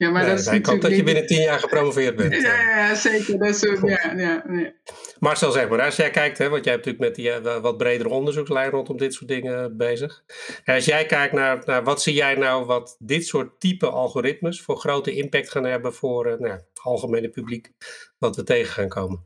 ja, 0.00 0.10
maar 0.10 0.22
nee, 0.22 0.30
dat 0.30 0.40
is 0.40 0.46
ik 0.46 0.66
hoop 0.66 0.80
dat 0.80 0.96
je 0.96 1.02
binnen 1.02 1.26
tien 1.26 1.40
jaar 1.40 1.58
gepromoveerd 1.58 2.16
bent. 2.16 2.34
Ja, 2.34 2.60
ja 2.60 2.94
zeker. 2.94 3.38
Dat 3.38 3.48
is, 3.48 3.60
ja, 3.60 4.12
ja, 4.16 4.44
ja. 4.48 4.72
Marcel, 5.18 5.50
zeg 5.50 5.68
maar, 5.68 5.82
als 5.82 5.96
jij 5.96 6.10
kijkt, 6.10 6.38
hè, 6.38 6.48
want 6.48 6.64
jij 6.64 6.72
hebt 6.72 6.86
natuurlijk 6.86 7.16
met 7.16 7.24
die 7.24 7.50
uh, 7.52 7.60
wat 7.62 7.76
bredere 7.76 8.08
onderzoekslijn 8.08 8.70
rondom 8.70 8.96
dit 8.96 9.14
soort 9.14 9.28
dingen 9.28 9.76
bezig. 9.76 10.24
En 10.64 10.74
als 10.74 10.84
jij 10.84 11.06
kijkt 11.06 11.32
naar, 11.32 11.62
naar 11.64 11.84
wat 11.84 12.02
zie 12.02 12.14
jij 12.14 12.34
nou 12.34 12.64
wat 12.64 12.96
dit 12.98 13.26
soort 13.26 13.60
type 13.60 13.86
algoritmes 13.86 14.62
voor 14.62 14.76
grote 14.76 15.12
impact 15.14 15.50
gaan 15.50 15.64
hebben 15.64 15.94
voor 15.94 16.24
nou, 16.24 16.52
het 16.52 16.80
algemene 16.82 17.28
publiek, 17.28 17.70
wat 18.18 18.36
we 18.36 18.42
tegen 18.42 18.72
gaan 18.72 18.88
komen? 18.88 19.24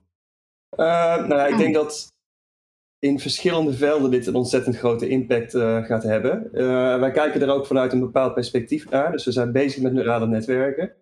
Uh, 0.77 1.27
nou, 1.27 1.53
ik 1.53 1.59
denk 1.59 1.75
dat 1.75 2.14
in 3.05 3.19
verschillende 3.19 3.73
velden 3.73 4.11
dit 4.11 4.27
een 4.27 4.35
ontzettend 4.35 4.77
grote 4.77 5.09
impact 5.09 5.55
uh, 5.55 5.85
gaat 5.85 6.03
hebben. 6.03 6.49
Uh, 6.53 6.99
wij 6.99 7.11
kijken 7.11 7.43
er 7.43 7.51
ook 7.51 7.67
vanuit 7.67 7.93
een 7.93 8.01
bepaald 8.01 8.35
perspectief 8.35 8.91
naar. 8.91 9.13
Dus 9.13 9.25
we 9.25 9.33
zijn 9.33 9.53
bezig 9.53 9.83
met 9.83 9.93
neurale 9.93 10.27
netwerken. 10.27 10.93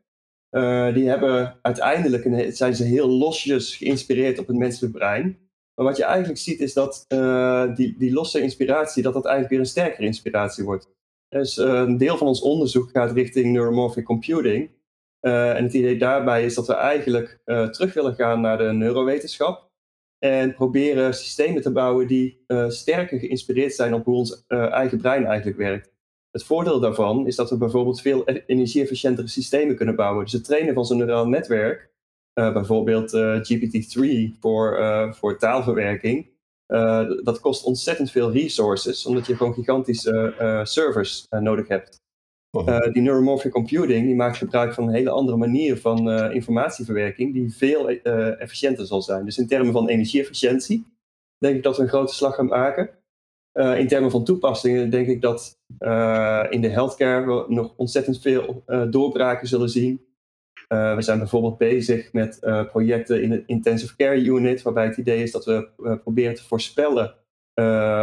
Uh, 0.50 0.94
die 0.94 1.08
hebben 1.08 1.58
uiteindelijk 1.62 2.54
zijn 2.54 2.74
ze 2.74 2.84
heel 2.84 3.08
losjes 3.08 3.76
geïnspireerd 3.76 4.38
op 4.38 4.46
het 4.46 4.56
menselijk 4.56 4.92
brein. 4.92 5.38
Maar 5.74 5.86
wat 5.86 5.96
je 5.96 6.04
eigenlijk 6.04 6.38
ziet 6.38 6.60
is 6.60 6.72
dat 6.72 7.04
die, 7.76 7.94
die 7.98 8.12
losse 8.12 8.40
inspiratie, 8.40 9.02
dat 9.02 9.12
dat 9.12 9.24
eigenlijk 9.24 9.54
weer 9.54 9.62
een 9.62 9.72
sterkere 9.72 10.06
inspiratie 10.06 10.64
wordt. 10.64 10.88
Dus 11.28 11.56
een 11.56 11.96
deel 11.96 12.16
van 12.16 12.26
ons 12.26 12.40
onderzoek 12.40 12.90
gaat 12.90 13.12
richting 13.12 13.52
neuromorphic 13.52 14.04
computing. 14.04 14.70
en 15.20 15.64
het 15.64 15.74
idee 15.74 15.98
daarbij 15.98 16.44
is 16.44 16.54
dat 16.54 16.66
we 16.66 16.74
eigenlijk 16.74 17.40
terug 17.44 17.94
willen 17.94 18.14
gaan 18.14 18.40
naar 18.40 18.58
de 18.58 18.72
neurowetenschap. 18.72 19.71
En 20.24 20.54
proberen 20.54 21.14
systemen 21.14 21.62
te 21.62 21.72
bouwen 21.72 22.06
die 22.06 22.44
uh, 22.46 22.68
sterker 22.68 23.18
geïnspireerd 23.18 23.74
zijn 23.74 23.94
op 23.94 24.04
hoe 24.04 24.16
ons 24.16 24.44
uh, 24.48 24.72
eigen 24.72 24.98
brein 24.98 25.24
eigenlijk 25.24 25.56
werkt. 25.56 25.92
Het 26.30 26.44
voordeel 26.44 26.80
daarvan 26.80 27.26
is 27.26 27.36
dat 27.36 27.50
we 27.50 27.56
bijvoorbeeld 27.56 28.00
veel 28.00 28.22
e-, 28.24 28.42
energie-efficiëntere 28.46 29.28
systemen 29.28 29.76
kunnen 29.76 29.96
bouwen. 29.96 30.24
Dus 30.24 30.32
het 30.32 30.44
trainen 30.44 30.74
van 30.74 30.84
zo'n 30.84 30.96
neuraal 30.96 31.28
netwerk, 31.28 31.90
uh, 32.34 32.52
bijvoorbeeld 32.52 33.16
GPT-3 33.42 34.38
voor, 34.40 34.78
voor 35.14 35.38
taalverwerking, 35.38 36.30
dat 37.22 37.40
kost 37.40 37.64
ontzettend 37.64 38.10
veel 38.10 38.32
resources, 38.32 39.06
omdat 39.06 39.26
je 39.26 39.36
gewoon 39.36 39.54
gigantische 39.54 40.34
servers 40.62 41.26
nodig 41.28 41.68
hebt. 41.68 42.01
Uh, 42.58 42.92
die 42.92 43.02
neuromorphic 43.02 43.52
computing 43.52 44.06
die 44.06 44.14
maakt 44.14 44.36
gebruik 44.36 44.74
van 44.74 44.88
een 44.88 44.94
hele 44.94 45.10
andere 45.10 45.36
manier 45.36 45.76
van 45.76 46.08
uh, 46.08 46.34
informatieverwerking, 46.34 47.32
die 47.32 47.56
veel 47.56 47.90
uh, 47.90 48.40
efficiënter 48.40 48.86
zal 48.86 49.02
zijn. 49.02 49.24
Dus 49.24 49.38
in 49.38 49.46
termen 49.46 49.72
van 49.72 49.88
energieefficiëntie 49.88 50.86
denk 51.38 51.56
ik 51.56 51.62
dat 51.62 51.76
we 51.76 51.82
een 51.82 51.88
grote 51.88 52.14
slag 52.14 52.34
gaan 52.34 52.46
maken. 52.46 52.90
in 53.52 53.88
termen 53.88 54.10
van 54.10 54.24
toepassingen 54.24 54.90
denk 54.90 55.06
ik 55.06 55.20
dat 55.20 55.58
in 56.50 56.60
de 56.60 56.68
healthcare 56.68 57.26
we 57.26 57.44
nog 57.54 57.72
ontzettend 57.76 58.20
veel 58.20 58.64
doorbraken 58.90 59.48
zullen 59.48 59.68
zien. 59.68 60.00
we 60.68 60.96
zijn 60.98 61.18
bijvoorbeeld 61.18 61.58
bezig 61.58 62.12
met 62.12 62.38
projecten 62.70 63.22
in 63.22 63.30
de 63.30 63.42
intensive 63.46 63.96
care 63.96 64.24
unit, 64.24 64.62
waarbij 64.62 64.86
het 64.86 64.96
idee 64.96 65.22
is 65.22 65.32
dat 65.32 65.44
we 65.44 65.68
proberen 66.02 66.34
te 66.34 66.44
voorspellen 66.44 67.14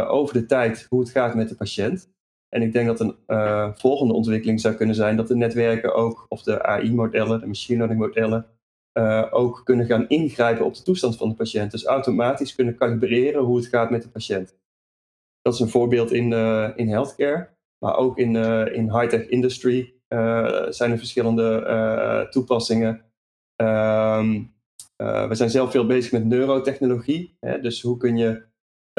over 0.08 0.34
de 0.34 0.46
tijd 0.46 0.86
hoe 0.88 1.00
het 1.00 1.10
gaat 1.10 1.34
met 1.34 1.48
de 1.48 1.54
patiënt. 1.54 2.08
En 2.50 2.62
ik 2.62 2.72
denk 2.72 2.86
dat 2.86 3.00
een 3.00 3.16
uh, 3.26 3.70
volgende 3.74 4.14
ontwikkeling 4.14 4.60
zou 4.60 4.74
kunnen 4.74 4.94
zijn 4.94 5.16
dat 5.16 5.28
de 5.28 5.36
netwerken 5.36 5.94
ook, 5.94 6.26
of 6.28 6.42
de 6.42 6.62
AI-modellen, 6.62 7.40
de 7.40 7.46
machine 7.46 7.78
learning 7.78 8.00
modellen, 8.00 8.46
uh, 8.98 9.26
ook 9.30 9.60
kunnen 9.64 9.86
gaan 9.86 10.08
ingrijpen 10.08 10.64
op 10.64 10.74
de 10.74 10.82
toestand 10.82 11.16
van 11.16 11.28
de 11.28 11.34
patiënt. 11.34 11.70
Dus 11.70 11.84
automatisch 11.84 12.54
kunnen 12.54 12.76
kalibreren 12.76 13.42
hoe 13.42 13.56
het 13.56 13.66
gaat 13.66 13.90
met 13.90 14.02
de 14.02 14.08
patiënt. 14.08 14.58
Dat 15.42 15.54
is 15.54 15.60
een 15.60 15.68
voorbeeld 15.68 16.12
in, 16.12 16.30
uh, 16.30 16.70
in 16.76 16.88
healthcare, 16.88 17.48
maar 17.78 17.96
ook 17.96 18.18
in, 18.18 18.36
in 18.74 18.98
high-tech 18.98 19.28
industry 19.28 19.94
zijn 20.68 20.90
er 20.90 20.98
verschillende 20.98 22.26
toepassingen. 22.30 23.04
Um, 23.56 24.54
we 24.96 25.34
zijn 25.34 25.50
zelf 25.50 25.70
veel 25.70 25.86
bezig 25.86 26.12
met 26.12 26.24
neurotechnologie. 26.24 27.36
Hè? 27.40 27.60
Dus 27.60 27.82
hoe 27.82 27.96
kun 27.96 28.16
je 28.16 28.49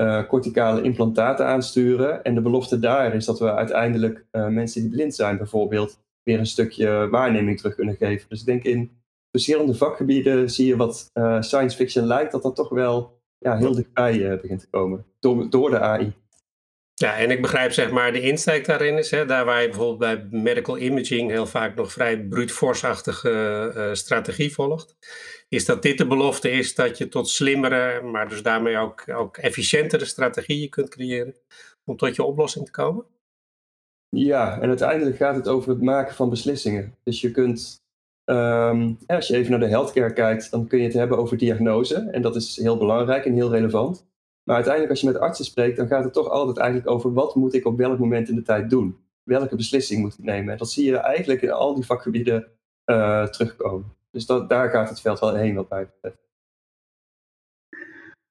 uh, 0.02 0.28
corticale 0.28 0.82
implantaten 0.82 1.46
aansturen. 1.46 2.24
En 2.24 2.36
de 2.36 2.42
belofte 2.42 2.80
daar 2.80 3.16
is 3.16 3.26
dat 3.26 3.40
we 3.40 3.54
uiteindelijk 3.54 4.26
uh, 4.32 4.48
mensen 4.48 4.82
die 4.82 4.90
blind 4.90 5.16
zijn 5.16 5.38
bijvoorbeeld 5.38 6.00
weer 6.24 6.40
een 6.40 6.46
stukje 6.46 7.10
waarneming 7.10 7.58
terug 7.58 7.76
kunnen 7.76 7.96
geven. 7.96 8.30
Dus 8.30 8.40
ik 8.40 8.46
denk 8.46 8.64
in 8.64 8.92
verschillende 9.32 9.76
vakgebieden 9.76 10.50
zie 10.50 10.68
je 10.68 10.76
wat 10.76 11.10
science 11.40 11.78
fiction 11.78 12.06
lijkt, 12.06 12.32
dat 12.32 12.44
dat 12.44 12.56
toch 12.56 12.70
wel 12.70 13.20
ja, 13.38 13.58
heel 13.58 13.76
dichtbij 13.76 14.40
begint 14.42 14.60
te 14.60 14.70
komen. 14.70 15.06
Door, 15.20 15.50
door 15.50 15.70
de 15.70 15.80
AI. 15.80 16.14
Ja, 17.02 17.18
en 17.18 17.32
ik 17.32 17.42
begrijp 17.42 17.72
zeg 17.72 17.92
maar 17.92 18.12
de 18.12 18.22
insteek 18.22 18.66
daarin 18.66 18.98
is, 18.98 19.12
hè, 19.12 19.26
daar 19.26 19.46
waar 19.46 19.62
je 19.62 19.68
bijvoorbeeld 19.68 20.00
bij 20.00 20.40
medical 20.42 20.78
imaging 20.78 21.30
heel 21.30 21.46
vaak 21.46 21.76
nog 21.76 21.92
vrij 21.92 22.20
brute 22.20 22.54
uh, 23.24 23.94
strategie 23.94 24.54
volgt, 24.54 24.96
is 25.50 25.66
dat 25.66 25.82
dit 25.82 25.98
de 25.98 26.08
belofte 26.08 26.52
is 26.52 26.76
dat 26.76 26.98
je 26.98 27.08
tot 27.08 27.30
slimmere, 27.30 28.02
maar 28.02 28.30
dus 28.30 28.44
daarmee 28.44 28.78
ook, 28.78 29.04
ook 29.10 29.38
efficiëntere 29.38 30.06
strategieën 30.06 30.70
kunt 30.70 30.90
creëren 30.90 31.36
om 31.86 31.98
tot 31.98 32.16
je 32.16 32.24
oplossing 32.24 32.66
te 32.66 32.72
komen? 32.72 33.06
Ja, 34.10 34.62
en 34.62 34.68
uiteindelijk 34.68 35.18
gaat 35.18 35.36
het 35.36 35.48
over 35.48 35.70
het 35.70 35.82
maken 35.82 36.16
van 36.16 36.30
beslissingen. 36.30 36.96
Dus 37.04 37.22
je 37.22 37.32
kunt, 37.32 37.84
um, 38.26 38.98
als 39.08 39.28
je 39.28 39.36
even 39.36 39.52
naar 39.52 39.60
de 39.60 39.68
healthcare 39.68 40.14
kijkt, 40.14 40.52
dan 40.52 40.68
kun 40.68 40.78
je 40.80 40.86
het 40.86 40.94
hebben 40.94 41.18
over 41.18 41.38
diagnose. 41.38 41.96
En 41.96 42.22
dat 42.22 42.36
is 42.36 42.56
heel 42.56 42.78
belangrijk 42.78 43.26
en 43.26 43.34
heel 43.34 43.52
relevant. 43.52 44.10
Maar 44.44 44.56
uiteindelijk, 44.56 44.94
als 44.94 45.02
je 45.02 45.12
met 45.12 45.20
artsen 45.20 45.46
spreekt, 45.46 45.78
dan 45.78 45.88
gaat 45.88 46.04
het 46.04 46.14
toch 46.14 46.30
altijd 46.30 46.58
eigenlijk 46.58 46.90
over 46.90 47.14
wat 47.14 47.36
moet 47.36 47.54
ik 47.54 47.66
op 47.66 47.78
welk 47.78 48.00
moment 48.00 48.30
in 48.30 48.36
de 48.36 48.42
tijd 48.42 48.70
doen? 48.70 48.98
Welke 49.24 49.56
beslissing 49.56 50.02
moet 50.02 50.14
ik 50.14 50.24
nemen? 50.26 50.52
En 50.52 50.58
dat 50.58 50.72
zie 50.72 50.86
je 50.86 50.98
eigenlijk 50.98 51.42
in 51.42 51.52
al 51.52 51.76
die 51.76 51.86
vakgebieden 51.86 52.48
uh, 52.86 53.26
terugkomen. 53.26 53.94
Dus 54.12 54.26
dat, 54.26 54.50
daar 54.50 54.70
gaat 54.70 54.90
het 54.90 55.02
veld 55.02 55.20
wel 55.20 55.36
heen 55.36 55.56
wat 55.56 55.70
mij 55.70 55.86
betreft. 55.86 56.20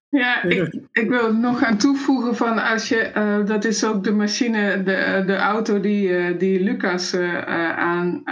Ja, 0.09 0.43
ik, 0.43 0.75
ik 0.93 1.09
wil 1.09 1.35
nog 1.35 1.63
aan 1.63 1.79
toevoegen 1.79 2.37
van 2.37 2.59
als 2.59 2.89
je, 2.89 3.13
uh, 3.17 3.47
dat 3.47 3.65
is 3.65 3.85
ook 3.85 4.05
de 4.05 4.13
machine, 4.13 4.83
de, 4.83 5.23
de 5.27 5.37
auto 5.37 5.81
die, 5.81 6.09
uh, 6.09 6.39
die 6.39 6.61
Lucas 6.61 7.15
uh, 7.15 7.45
aan, 7.79 8.23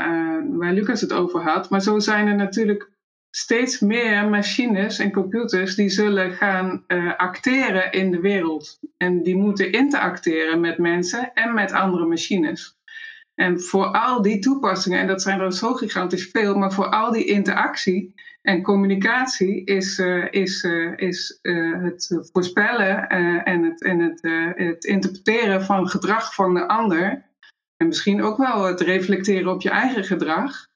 waar 0.58 0.72
Lucas 0.72 1.00
het 1.00 1.12
over 1.12 1.42
had. 1.42 1.70
Maar 1.70 1.82
zo 1.82 1.98
zijn 1.98 2.26
er 2.26 2.36
natuurlijk 2.36 2.90
steeds 3.30 3.80
meer 3.80 4.28
machines 4.28 4.98
en 4.98 5.12
computers 5.12 5.74
die 5.74 5.88
zullen 5.88 6.32
gaan 6.32 6.84
uh, 6.86 7.16
acteren 7.16 7.92
in 7.92 8.10
de 8.10 8.20
wereld. 8.20 8.78
En 8.96 9.22
die 9.22 9.36
moeten 9.36 9.72
interacteren 9.72 10.60
met 10.60 10.78
mensen 10.78 11.32
en 11.32 11.54
met 11.54 11.72
andere 11.72 12.06
machines. 12.06 12.76
En 13.34 13.60
voor 13.60 13.86
al 13.86 14.22
die 14.22 14.38
toepassingen, 14.38 14.98
en 14.98 15.06
dat 15.06 15.22
zijn 15.22 15.40
er 15.40 15.52
zo 15.52 15.74
gigantisch 15.74 16.28
veel, 16.30 16.54
maar 16.54 16.72
voor 16.72 16.88
al 16.88 17.12
die 17.12 17.24
interactie 17.24 18.14
en 18.42 18.62
communicatie 18.62 19.64
is, 19.64 19.98
uh, 19.98 20.26
is, 20.30 20.64
uh, 20.64 20.92
is 20.96 21.38
het 21.42 22.28
voorspellen 22.32 23.08
en, 23.44 23.62
het, 23.62 23.82
en 23.82 23.98
het, 23.98 24.20
het 24.56 24.84
interpreteren 24.84 25.64
van 25.64 25.88
gedrag 25.88 26.34
van 26.34 26.54
de 26.54 26.68
ander. 26.68 27.26
En 27.76 27.86
misschien 27.86 28.22
ook 28.22 28.36
wel 28.36 28.64
het 28.64 28.80
reflecteren 28.80 29.52
op 29.52 29.62
je 29.62 29.70
eigen 29.70 30.04
gedrag 30.04 30.66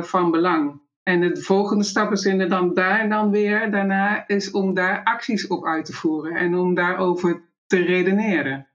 van 0.00 0.30
belang. 0.30 0.80
En 1.08 1.20
de 1.20 1.36
volgende 1.36 1.84
stap 1.84 2.12
is 2.12 2.22
dan 2.48 2.74
daar 2.74 3.08
dan 3.08 3.30
weer 3.30 3.70
daarna 3.70 4.28
is 4.28 4.50
om 4.50 4.74
daar 4.74 5.04
acties 5.04 5.46
op 5.46 5.66
uit 5.66 5.84
te 5.84 5.92
voeren 5.92 6.36
en 6.36 6.54
om 6.54 6.74
daarover 6.74 7.42
te 7.66 7.84
redeneren. 7.84 8.68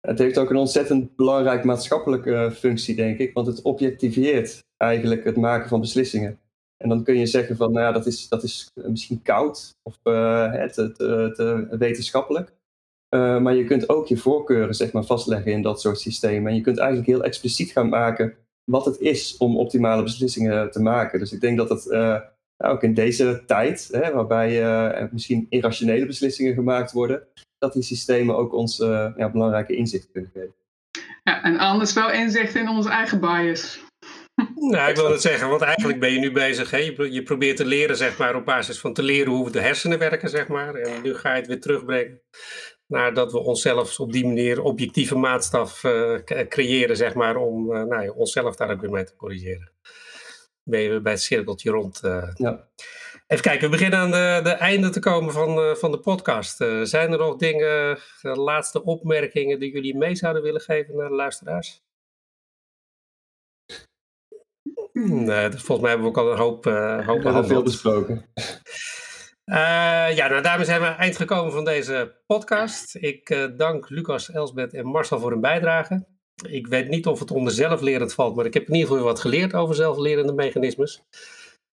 Het 0.00 0.18
heeft 0.18 0.38
ook 0.38 0.50
een 0.50 0.56
ontzettend 0.56 1.16
belangrijke 1.16 1.66
maatschappelijke 1.66 2.34
eh, 2.34 2.50
functie, 2.50 2.94
denk 2.94 3.18
ik, 3.18 3.32
want 3.32 3.46
het 3.46 3.62
objectiveert 3.62 4.64
eigenlijk 4.76 5.24
het 5.24 5.36
maken 5.36 5.68
van 5.68 5.80
beslissingen. 5.80 6.38
En 6.76 6.88
dan 6.88 7.04
kun 7.04 7.18
je 7.18 7.26
zeggen 7.26 7.56
van, 7.56 7.72
nou 7.72 7.86
ja, 7.86 7.92
dat 7.92 8.06
is, 8.06 8.28
dat 8.28 8.42
is 8.42 8.70
misschien 8.74 9.22
koud 9.22 9.74
of 9.82 9.98
uh, 10.04 10.52
het, 10.52 10.76
het, 10.76 10.98
wetenschappelijk. 11.78 12.52
Uh, 13.14 13.40
maar 13.40 13.54
je 13.54 13.64
kunt 13.64 13.88
ook 13.88 14.06
je 14.06 14.16
voorkeuren 14.16 14.74
zeg 14.74 14.92
maar, 14.92 15.04
vastleggen 15.04 15.52
in 15.52 15.62
dat 15.62 15.80
soort 15.80 16.00
systemen. 16.00 16.50
En 16.50 16.56
je 16.56 16.62
kunt 16.62 16.78
eigenlijk 16.78 17.08
heel 17.08 17.24
expliciet 17.24 17.70
gaan 17.70 17.88
maken 17.88 18.36
wat 18.70 18.84
het 18.84 18.98
is 18.98 19.36
om 19.36 19.56
optimale 19.56 20.02
beslissingen 20.02 20.70
te 20.70 20.80
maken. 20.80 21.18
Dus 21.18 21.32
ik 21.32 21.40
denk 21.40 21.56
dat 21.56 21.68
het 21.68 21.86
uh, 21.86 22.20
ook 22.56 22.82
in 22.82 22.94
deze 22.94 23.42
tijd, 23.46 23.88
hè, 23.92 24.12
waarbij 24.12 24.62
uh, 24.62 25.10
misschien 25.12 25.46
irrationele 25.48 26.06
beslissingen 26.06 26.54
gemaakt 26.54 26.92
worden, 26.92 27.22
dat 27.58 27.72
die 27.72 27.82
systemen 27.82 28.36
ook 28.36 28.52
ons 28.52 28.78
uh, 28.78 29.12
ja, 29.16 29.30
belangrijke 29.30 29.74
inzichten 29.74 30.12
kunnen 30.12 30.30
geven. 30.34 30.54
Ja, 31.22 31.42
en 31.42 31.58
anders 31.58 31.92
wel 31.92 32.10
inzicht 32.10 32.54
in 32.54 32.68
onze 32.68 32.88
eigen 32.88 33.20
bias. 33.20 33.80
Nou, 34.54 34.90
ik 34.90 34.96
wil 34.96 35.10
het 35.10 35.20
zeggen, 35.20 35.48
want 35.48 35.62
eigenlijk 35.62 36.00
ben 36.00 36.12
je 36.12 36.18
nu 36.18 36.32
bezig. 36.32 36.70
Hè? 36.70 36.76
Je, 36.76 37.12
je 37.12 37.22
probeert 37.22 37.56
te 37.56 37.64
leren, 37.64 37.96
zeg 37.96 38.18
maar, 38.18 38.34
op 38.34 38.44
basis 38.44 38.80
van 38.80 38.92
te 38.92 39.02
leren 39.02 39.32
hoe 39.32 39.50
de 39.50 39.60
hersenen 39.60 39.98
werken, 39.98 40.28
zeg 40.28 40.48
maar. 40.48 40.74
En 40.74 41.02
nu 41.02 41.14
ga 41.14 41.30
je 41.30 41.38
het 41.38 41.46
weer 41.46 41.60
terugbrengen 41.60 42.20
naar 42.90 43.14
dat 43.14 43.32
we 43.32 43.38
onszelf 43.38 44.00
op 44.00 44.12
die 44.12 44.26
manier 44.26 44.62
objectieve 44.62 45.16
maatstaf 45.16 45.84
uh, 45.84 46.18
creëren, 46.48 46.96
zeg 46.96 47.14
maar, 47.14 47.36
om 47.36 47.72
uh, 47.72 47.82
nou, 47.82 48.08
onszelf 48.08 48.56
daar 48.56 48.70
ook 48.70 48.80
weer 48.80 48.90
mee 48.90 49.04
te 49.04 49.16
corrigeren. 49.16 49.72
Ben 50.62 50.80
je 50.80 51.00
bij 51.00 51.12
het 51.12 51.22
cirkeltje 51.22 51.70
rond. 51.70 52.00
Uh. 52.04 52.30
Ja. 52.34 52.68
Even 53.26 53.44
kijken, 53.44 53.70
we 53.70 53.76
beginnen 53.76 53.98
aan 53.98 54.10
de, 54.10 54.40
de 54.42 54.50
einde 54.50 54.90
te 54.90 55.00
komen 55.00 55.32
van, 55.32 55.76
van 55.76 55.90
de 55.90 55.98
podcast. 55.98 56.56
zijn 56.82 57.12
er 57.12 57.18
nog 57.18 57.36
dingen, 57.36 57.98
laatste 58.22 58.84
opmerkingen 58.84 59.60
die 59.60 59.72
jullie 59.72 59.96
mee 59.96 60.14
zouden 60.14 60.42
willen 60.42 60.60
geven 60.60 60.96
naar 60.96 61.08
de 61.08 61.14
luisteraars? 61.14 61.82
Nee, 64.92 65.50
volgens 65.50 65.80
mij 65.80 65.90
hebben 65.90 66.12
we 66.12 66.18
ook 66.18 66.26
al 66.26 66.32
een 66.32 66.38
hoop, 66.38 66.64
hoop 67.06 67.22
ja, 67.22 67.44
veel 67.44 67.62
besproken. 67.62 68.24
Uh, 69.50 69.56
ja, 70.16 70.28
nou 70.28 70.42
daarmee 70.42 70.66
zijn 70.66 70.80
we 70.80 70.86
eind 70.86 71.16
gekomen 71.16 71.52
van 71.52 71.64
deze 71.64 72.14
podcast. 72.26 72.94
Ik 72.94 73.30
uh, 73.30 73.44
dank 73.56 73.88
Lucas, 73.88 74.30
Elsbeth 74.30 74.74
en 74.74 74.86
Marcel 74.86 75.18
voor 75.18 75.30
hun 75.30 75.40
bijdrage. 75.40 76.06
Ik 76.48 76.66
weet 76.66 76.88
niet 76.88 77.06
of 77.06 77.18
het 77.18 77.30
onder 77.30 77.52
zelflerend 77.52 78.14
valt, 78.14 78.36
maar 78.36 78.46
ik 78.46 78.54
heb 78.54 78.68
in 78.68 78.74
ieder 78.74 78.88
geval 78.88 79.04
wat 79.04 79.20
geleerd 79.20 79.54
over 79.54 79.74
zelflerende 79.74 80.32
mechanismes. 80.32 81.02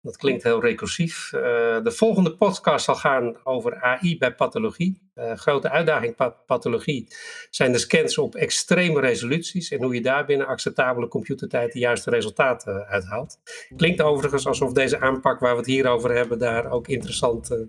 Dat 0.08 0.18
klinkt 0.18 0.44
heel 0.44 0.62
recursief. 0.62 1.32
Uh, 1.34 1.42
de 1.84 1.92
volgende 1.92 2.36
podcast 2.36 2.86
zal 2.86 2.96
gaan 2.96 3.38
over 3.44 3.82
AI 3.82 4.18
bij 4.18 4.36
pathologie. 4.36 5.02
Uh, 5.16 5.34
grote 5.34 5.70
uitdaging 5.70 6.16
pathologie 6.46 7.08
zijn 7.50 7.72
de 7.72 7.78
scans 7.78 8.18
op 8.18 8.36
extreme 8.36 9.00
resoluties 9.00 9.72
en 9.72 9.84
hoe 9.84 9.94
je 9.94 10.02
daar 10.02 10.26
binnen 10.26 10.48
acceptabele 10.48 11.08
computertijd 11.08 11.74
de 11.74 11.80
juiste 11.80 12.10
resultaten 12.10 12.86
uithaalt. 12.86 13.40
Klinkt 13.76 14.02
overigens 14.02 14.48
alsof 14.48 14.74
deze 14.74 15.00
aanpak 15.00 15.40
waar 15.40 15.52
we 15.52 15.58
het 15.58 15.66
hier 15.66 15.88
over 15.88 16.16
hebben 16.16 16.40
daar 16.40 16.72
ook 16.72 16.88
interessant 16.88 17.68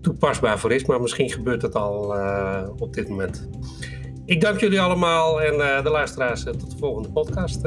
toepasbaar 0.00 0.58
voor 0.58 0.72
is, 0.72 0.84
maar 0.84 1.00
misschien 1.00 1.30
gebeurt 1.30 1.62
het 1.62 1.74
al 1.74 2.14
op 2.78 2.94
dit 2.94 3.08
moment. 3.08 3.48
Ik 4.24 4.40
dank 4.40 4.60
jullie 4.60 4.80
allemaal 4.80 5.42
en 5.42 5.82
de 5.82 5.90
luisteraars 5.90 6.42
tot 6.42 6.70
de 6.70 6.78
volgende 6.78 7.10
podcast. 7.10 7.62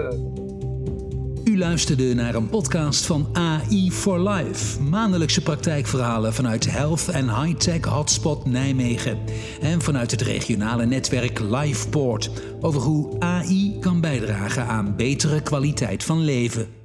U 1.54 1.58
luisterde 1.58 2.14
naar 2.14 2.36
een 2.36 2.50
podcast 2.50 3.06
van 3.06 3.30
AI 3.34 3.92
for 3.92 4.30
Life. 4.30 4.82
Maandelijkse 4.82 5.42
praktijkverhalen 5.42 6.34
vanuit 6.34 6.72
Health 6.72 7.08
en 7.08 7.42
High-Tech 7.42 7.86
Hotspot 7.86 8.46
Nijmegen. 8.46 9.18
En 9.62 9.82
vanuit 9.82 10.12
het 10.12 10.22
regionale 10.22 10.86
netwerk 10.86 11.40
LifePort. 11.40 12.32
Over 12.62 12.82
hoe 12.82 13.20
AI 13.20 13.78
kan 13.80 14.02
bijdragen 14.02 14.68
aan 14.68 14.96
betere 14.96 15.42
kwaliteit 15.42 16.04
van 16.04 16.20
leven. 16.20 16.83